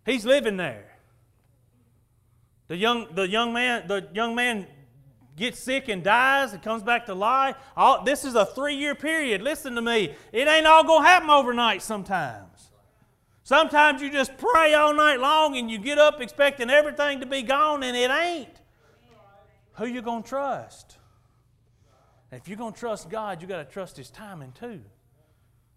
He's 0.05 0.25
living 0.25 0.57
there. 0.57 0.85
The 2.67 2.77
young, 2.77 3.07
the 3.13 3.27
young 3.27 3.53
man, 3.53 3.87
the 3.87 4.07
young 4.13 4.33
man 4.33 4.65
gets 5.35 5.59
sick 5.59 5.89
and 5.89 6.03
dies 6.03 6.53
and 6.53 6.61
comes 6.61 6.83
back 6.83 7.05
to 7.07 7.13
life. 7.13 7.55
All, 7.75 8.03
this 8.03 8.23
is 8.23 8.35
a 8.35 8.45
three 8.45 8.75
year 8.75 8.95
period. 8.95 9.41
Listen 9.41 9.75
to 9.75 9.81
me. 9.81 10.15
It 10.31 10.47
ain't 10.47 10.65
all 10.65 10.83
going 10.83 11.03
to 11.03 11.07
happen 11.07 11.29
overnight 11.29 11.81
sometimes. 11.81 12.70
Sometimes 13.43 14.01
you 14.01 14.11
just 14.11 14.37
pray 14.37 14.73
all 14.73 14.93
night 14.93 15.19
long 15.19 15.57
and 15.57 15.69
you 15.69 15.77
get 15.77 15.97
up 15.97 16.21
expecting 16.21 16.69
everything 16.69 17.19
to 17.19 17.25
be 17.25 17.41
gone 17.41 17.83
and 17.83 17.97
it 17.97 18.11
ain't. 18.11 18.61
Who 19.73 19.85
you 19.85 20.01
going 20.01 20.23
to 20.23 20.29
trust? 20.29 20.97
if 22.31 22.47
you're 22.47 22.57
going 22.57 22.71
to 22.73 22.79
trust 22.79 23.09
God, 23.09 23.41
you 23.41 23.47
got 23.47 23.57
to 23.57 23.65
trust 23.65 23.97
His 23.97 24.09
timing 24.09 24.53
too. 24.53 24.79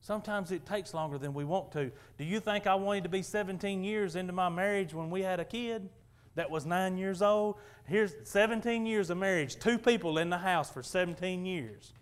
Sometimes 0.00 0.52
it 0.52 0.64
takes 0.66 0.94
longer 0.94 1.18
than 1.18 1.34
we 1.34 1.44
want 1.44 1.72
to. 1.72 1.90
Do 2.16 2.24
you 2.24 2.38
think 2.38 2.66
I 2.66 2.74
wanted 2.76 3.04
to 3.04 3.08
be 3.08 3.22
17 3.22 3.82
years 3.82 4.14
into 4.14 4.32
my 4.32 4.48
marriage 4.48 4.94
when 4.94 5.10
we 5.10 5.22
had 5.22 5.40
a 5.40 5.44
kid? 5.44 5.88
that 6.34 6.50
was 6.50 6.66
nine 6.66 6.96
years 6.96 7.22
old. 7.22 7.56
Here's 7.86 8.14
17 8.24 8.86
years 8.86 9.10
of 9.10 9.18
marriage, 9.18 9.56
two 9.56 9.78
people 9.78 10.18
in 10.18 10.30
the 10.30 10.38
house 10.38 10.70
for 10.70 10.82
17 10.82 11.46
years. 11.46 11.92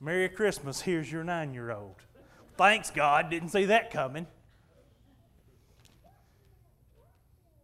Merry 0.00 0.28
Christmas, 0.28 0.82
here's 0.82 1.10
your 1.10 1.24
nine 1.24 1.54
year 1.54 1.70
old. 1.70 2.02
Thanks, 2.56 2.90
God, 2.90 3.30
didn't 3.30 3.50
see 3.50 3.66
that 3.66 3.90
coming. 3.90 4.26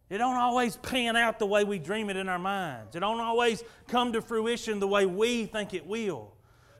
It 0.09 0.19
don't 0.19 0.37
always 0.37 0.77
pan 0.77 1.15
out 1.15 1.39
the 1.39 1.47
way 1.47 1.63
we 1.63 1.79
dream 1.79 2.11
it 2.11 2.17
in 2.17 2.29
our 2.29 2.37
minds. 2.37 2.95
It 2.95 2.99
don't 2.99 3.19
always 3.19 3.63
come 3.87 4.13
to 4.13 4.21
fruition 4.21 4.79
the 4.79 4.87
way 4.87 5.07
we 5.07 5.45
think 5.45 5.73
it 5.73 5.87
will. 5.87 6.33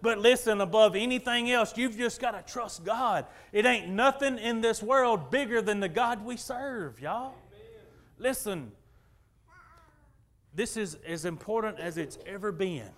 But 0.03 0.20
listen, 0.20 0.61
above 0.61 0.95
anything 0.95 1.49
else, 1.49 1.76
you've 1.78 1.97
just 1.97 2.20
got 2.20 2.32
to 2.32 2.53
trust 2.53 2.84
God. 2.84 3.26
It 3.51 3.66
ain't 3.66 3.89
nothing 3.89 4.38
in 4.38 4.61
this 4.61 4.84
world 4.84 5.32
bigger 5.32 5.61
than 5.61 5.80
the 5.80 5.89
God 5.89 6.24
we 6.24 6.38
serve, 6.38 6.99
y'all. 6.99 7.34
Listen, 8.20 8.72
this 10.53 10.78
is 10.78 10.97
as 11.07 11.26
important 11.26 11.80
as 11.80 11.97
it's 11.97 12.20
ever 12.28 12.51
been. 12.51 12.89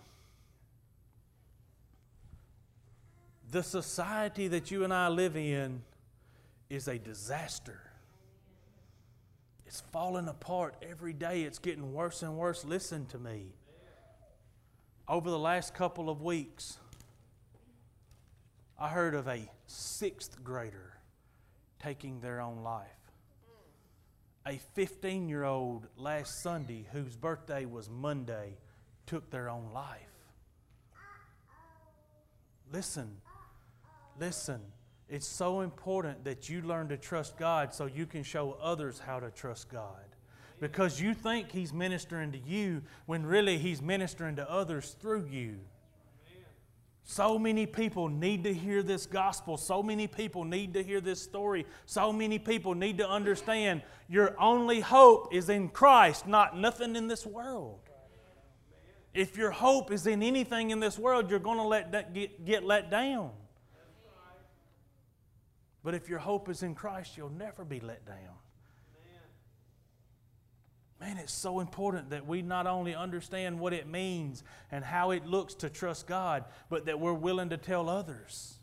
The 3.51 3.63
society 3.63 4.47
that 4.49 4.71
you 4.71 4.83
and 4.83 4.93
I 4.93 5.07
live 5.07 5.35
in 5.35 5.83
is 6.69 6.87
a 6.87 6.97
disaster. 6.97 7.79
It's 9.65 9.81
falling 9.91 10.27
apart 10.27 10.75
every 10.81 11.13
day. 11.13 11.43
It's 11.43 11.59
getting 11.59 11.93
worse 11.93 12.21
and 12.21 12.37
worse. 12.37 12.65
Listen 12.65 13.05
to 13.07 13.17
me. 13.17 13.53
Over 15.07 15.29
the 15.29 15.39
last 15.39 15.73
couple 15.73 16.09
of 16.09 16.21
weeks, 16.21 16.77
I 18.79 18.89
heard 18.89 19.13
of 19.15 19.27
a 19.27 19.49
sixth 19.67 20.43
grader 20.43 20.97
taking 21.79 22.19
their 22.19 22.41
own 22.41 22.63
life 22.63 22.95
a 24.47 24.59
15 24.75 25.27
year 25.27 25.43
old 25.43 25.87
last 25.97 26.41
Sunday 26.41 26.85
whose 26.91 27.15
birthday 27.15 27.65
was 27.65 27.89
Monday 27.89 28.57
took 29.05 29.29
their 29.31 29.49
own 29.49 29.71
life. 29.73 30.01
Listen, 32.71 33.17
listen. 34.19 34.61
It's 35.07 35.27
so 35.27 35.61
important 35.61 36.23
that 36.25 36.49
you 36.49 36.61
learn 36.61 36.89
to 36.89 36.97
trust 36.97 37.37
God 37.37 37.73
so 37.73 37.85
you 37.85 38.05
can 38.05 38.23
show 38.23 38.57
others 38.61 38.99
how 38.99 39.19
to 39.19 39.29
trust 39.29 39.69
God. 39.69 40.03
Because 40.59 40.99
you 40.99 41.13
think 41.13 41.51
He's 41.51 41.73
ministering 41.73 42.31
to 42.31 42.39
you 42.39 42.81
when 43.05 43.25
really 43.25 43.57
He's 43.57 43.81
ministering 43.81 44.37
to 44.37 44.49
others 44.49 44.95
through 44.99 45.27
you. 45.29 45.59
So 47.07 47.37
many 47.37 47.67
people 47.67 48.09
need 48.09 48.45
to 48.45 48.53
hear 48.53 48.81
this 48.81 49.05
gospel. 49.05 49.57
So 49.57 49.83
many 49.83 50.07
people 50.07 50.43
need 50.43 50.73
to 50.73 50.81
hear 50.81 50.99
this 50.99 51.21
story. 51.21 51.67
So 51.85 52.11
many 52.11 52.39
people 52.39 52.73
need 52.73 52.97
to 52.97 53.07
understand 53.07 53.83
your 54.09 54.35
only 54.41 54.79
hope 54.79 55.31
is 55.31 55.49
in 55.49 55.69
Christ, 55.69 56.25
not 56.25 56.57
nothing 56.57 56.95
in 56.95 57.07
this 57.07 57.23
world. 57.23 57.79
If 59.13 59.37
your 59.37 59.51
hope 59.51 59.91
is 59.91 60.07
in 60.07 60.23
anything 60.23 60.71
in 60.71 60.79
this 60.79 60.97
world, 60.97 61.29
you're 61.29 61.37
going 61.39 61.59
to 61.59 61.63
let 61.63 62.13
get, 62.13 62.43
get 62.43 62.63
let 62.63 62.89
down. 62.89 63.29
But 65.85 65.93
if 65.93 66.09
your 66.09 66.17
hope 66.17 66.49
is 66.49 66.63
in 66.63 66.73
Christ, 66.73 67.15
you'll 67.15 67.29
never 67.29 67.63
be 67.63 67.79
let 67.79 68.07
down. 68.07 68.17
Man, 70.99 71.19
it's 71.19 71.31
so 71.31 71.59
important 71.59 72.09
that 72.09 72.25
we 72.25 72.41
not 72.41 72.65
only 72.65 72.95
understand 72.95 73.59
what 73.59 73.71
it 73.71 73.87
means 73.87 74.43
and 74.71 74.83
how 74.83 75.11
it 75.11 75.27
looks 75.27 75.53
to 75.55 75.69
trust 75.69 76.07
God, 76.07 76.45
but 76.69 76.87
that 76.87 76.99
we're 76.99 77.13
willing 77.13 77.49
to 77.49 77.57
tell 77.57 77.87
others. 77.87 78.57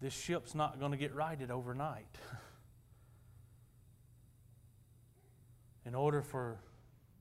This 0.00 0.14
ship's 0.14 0.54
not 0.54 0.80
going 0.80 0.92
to 0.92 0.98
get 0.98 1.14
righted 1.14 1.50
overnight. 1.50 2.16
In 5.84 5.94
order 5.94 6.22
for 6.22 6.56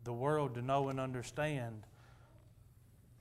the 0.06 0.14
world 0.14 0.56
to 0.56 0.62
know 0.62 0.88
and 0.88 0.98
understand 0.98 1.86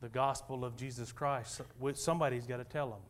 the 0.00 0.08
gospel 0.08 0.64
of 0.64 0.76
Jesus 0.76 1.12
Christ, 1.12 1.60
somebody's 1.94 2.46
got 2.46 2.56
to 2.56 2.64
tell 2.64 2.90
them. 2.90 3.00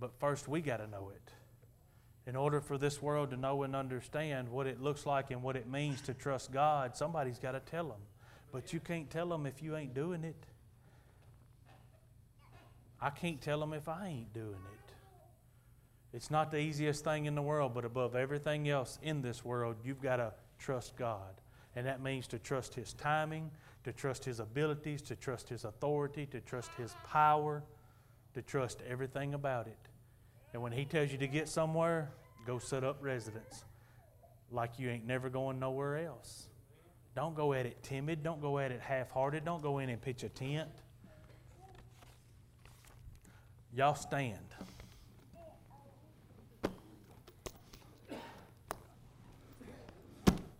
But 0.00 0.12
first, 0.18 0.48
we 0.48 0.60
got 0.60 0.78
to 0.78 0.86
know 0.86 1.10
it. 1.14 1.30
In 2.26 2.36
order 2.36 2.60
for 2.60 2.78
this 2.78 3.02
world 3.02 3.30
to 3.30 3.36
know 3.36 3.62
and 3.64 3.74
understand 3.76 4.48
what 4.48 4.66
it 4.66 4.80
looks 4.80 5.06
like 5.06 5.30
and 5.30 5.42
what 5.42 5.56
it 5.56 5.68
means 5.68 6.00
to 6.02 6.14
trust 6.14 6.52
God, 6.52 6.96
somebody's 6.96 7.38
got 7.38 7.52
to 7.52 7.60
tell 7.60 7.88
them. 7.88 8.00
But 8.52 8.72
you 8.72 8.80
can't 8.80 9.10
tell 9.10 9.28
them 9.28 9.46
if 9.46 9.62
you 9.62 9.76
ain't 9.76 9.94
doing 9.94 10.24
it. 10.24 10.46
I 13.00 13.10
can't 13.10 13.40
tell 13.40 13.58
them 13.58 13.72
if 13.72 13.88
I 13.88 14.08
ain't 14.08 14.32
doing 14.32 14.50
it. 14.50 14.92
It's 16.14 16.30
not 16.30 16.50
the 16.50 16.58
easiest 16.58 17.04
thing 17.04 17.26
in 17.26 17.34
the 17.34 17.42
world, 17.42 17.72
but 17.74 17.84
above 17.84 18.14
everything 18.14 18.68
else 18.68 18.98
in 19.02 19.22
this 19.22 19.44
world, 19.44 19.76
you've 19.84 20.02
got 20.02 20.16
to 20.16 20.32
trust 20.58 20.96
God. 20.96 21.40
And 21.74 21.86
that 21.86 22.02
means 22.02 22.26
to 22.28 22.38
trust 22.38 22.74
His 22.74 22.92
timing, 22.92 23.50
to 23.84 23.92
trust 23.92 24.24
His 24.24 24.40
abilities, 24.40 25.02
to 25.02 25.16
trust 25.16 25.48
His 25.48 25.64
authority, 25.64 26.26
to 26.26 26.40
trust 26.40 26.70
His 26.76 26.94
power, 27.06 27.62
to 28.34 28.42
trust 28.42 28.80
everything 28.88 29.34
about 29.34 29.66
it. 29.66 29.78
And 30.52 30.62
when 30.62 30.72
He 30.72 30.84
tells 30.84 31.10
you 31.10 31.18
to 31.18 31.26
get 31.26 31.48
somewhere, 31.48 32.10
go 32.46 32.58
set 32.58 32.84
up 32.84 32.98
residence 33.00 33.64
like 34.50 34.78
you 34.78 34.90
ain't 34.90 35.06
never 35.06 35.28
going 35.28 35.58
nowhere 35.58 35.98
else. 35.98 36.48
Don't 37.14 37.34
go 37.34 37.52
at 37.52 37.66
it 37.66 37.82
timid. 37.82 38.22
Don't 38.22 38.40
go 38.40 38.58
at 38.58 38.70
it 38.70 38.80
half 38.80 39.10
hearted. 39.10 39.44
Don't 39.44 39.62
go 39.62 39.78
in 39.78 39.88
and 39.88 40.00
pitch 40.00 40.22
a 40.22 40.28
tent. 40.28 40.70
Y'all 43.74 43.94
stand. 43.94 44.38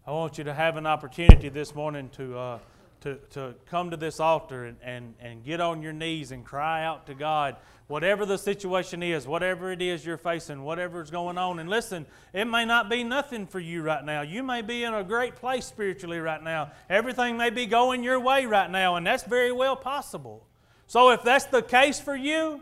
I 0.04 0.10
want 0.10 0.36
you 0.36 0.44
to 0.44 0.52
have 0.52 0.76
an 0.76 0.86
opportunity 0.86 1.48
this 1.48 1.74
morning 1.74 2.10
to. 2.16 2.36
Uh, 2.36 2.58
to, 3.03 3.16
to 3.30 3.55
come 3.66 3.90
to 3.90 3.96
this 3.96 4.20
altar 4.20 4.64
and, 4.64 4.76
and, 4.82 5.14
and 5.20 5.44
get 5.44 5.61
on 5.61 5.82
your 5.82 5.92
knees 5.92 6.32
and 6.32 6.44
cry 6.44 6.84
out 6.84 7.07
to 7.07 7.14
God, 7.14 7.57
whatever 7.86 8.24
the 8.24 8.38
situation 8.38 9.03
is, 9.03 9.26
whatever 9.26 9.70
it 9.70 9.82
is 9.82 10.05
you're 10.05 10.16
facing, 10.16 10.62
whatever's 10.62 11.11
going 11.11 11.36
on. 11.36 11.59
And 11.59 11.68
listen, 11.68 12.07
it 12.32 12.46
may 12.46 12.64
not 12.64 12.88
be 12.88 13.05
nothing 13.05 13.46
for 13.46 13.61
you 13.61 13.82
right 13.82 14.05
now. 14.05 14.22
You 14.22 14.42
may 14.42 14.62
be 14.62 14.84
in 14.84 14.94
a 14.94 15.05
great 15.05 15.36
place 15.36 15.66
spiritually 15.66 16.18
right 16.18 16.42
now. 16.42 16.72
Everything 16.88 17.36
may 17.36 17.50
be 17.50 17.66
going 17.66 18.03
your 18.03 18.20
way 18.20 18.46
right 18.46 18.70
now, 18.70 18.96
and 18.96 19.07
that's 19.07 19.24
very 19.24 19.53
well 19.53 19.76
possible. 19.76 20.46
So 20.86 21.11
if 21.11 21.22
that's 21.22 21.46
the 21.46 21.62
case 21.62 22.00
for 22.00 22.16
you, 22.16 22.61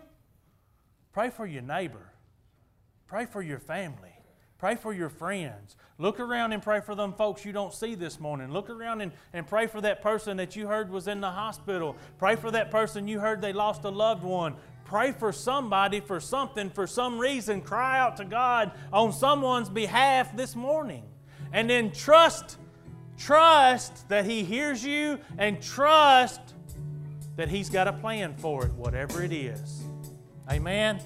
pray 1.13 1.31
for 1.31 1.47
your 1.47 1.63
neighbor, 1.63 2.13
pray 3.07 3.27
for 3.27 3.43
your 3.43 3.59
family. 3.59 4.11
Pray 4.61 4.77
for 4.77 4.93
your 4.93 5.09
friends. 5.09 5.75
Look 6.01 6.19
around 6.19 6.53
and 6.55 6.63
pray 6.63 6.81
for 6.81 6.95
them 6.95 7.13
folks 7.13 7.45
you 7.45 7.53
don't 7.53 7.75
see 7.75 7.95
this 7.95 8.19
morning. 8.19 8.51
Look 8.51 8.71
around 8.71 9.03
and, 9.03 9.13
and 9.35 9.47
pray 9.47 9.67
for 9.67 9.83
that 9.83 10.01
person 10.01 10.39
that 10.39 10.57
you 10.57 10.67
heard 10.67 10.91
was 10.91 11.07
in 11.07 11.21
the 11.21 11.31
hospital. 11.31 11.95
Pray 12.19 12.37
for 12.37 12.51
that 12.51 12.71
person 12.71 13.07
you 13.07 13.21
heard 13.21 13.43
they 13.43 13.53
lost 13.53 13.85
a 13.85 13.91
loved 13.91 14.25
one. 14.25 14.57
Pray 14.87 15.13
for 15.13 15.31
somebody 15.31 16.01
for 16.01 16.19
something, 16.19 16.71
for 16.71 16.87
some 16.87 17.19
reason. 17.19 17.61
Cry 17.61 17.99
out 17.99 18.17
to 18.17 18.25
God 18.25 18.73
on 18.91 19.13
someone's 19.13 19.69
behalf 19.69 20.35
this 20.35 20.57
morning. 20.57 21.03
And 21.53 21.69
then 21.69 21.93
trust, 21.93 22.57
trust 23.19 24.09
that 24.09 24.25
He 24.25 24.43
hears 24.43 24.83
you 24.83 25.21
and 25.37 25.61
trust 25.61 26.41
that 27.37 27.51
He's 27.51 27.69
got 27.69 27.89
a 27.89 27.93
plan 27.93 28.37
for 28.39 28.65
it, 28.65 28.73
whatever 28.73 29.23
it 29.23 29.33
is. 29.33 29.83
Amen. 30.51 30.99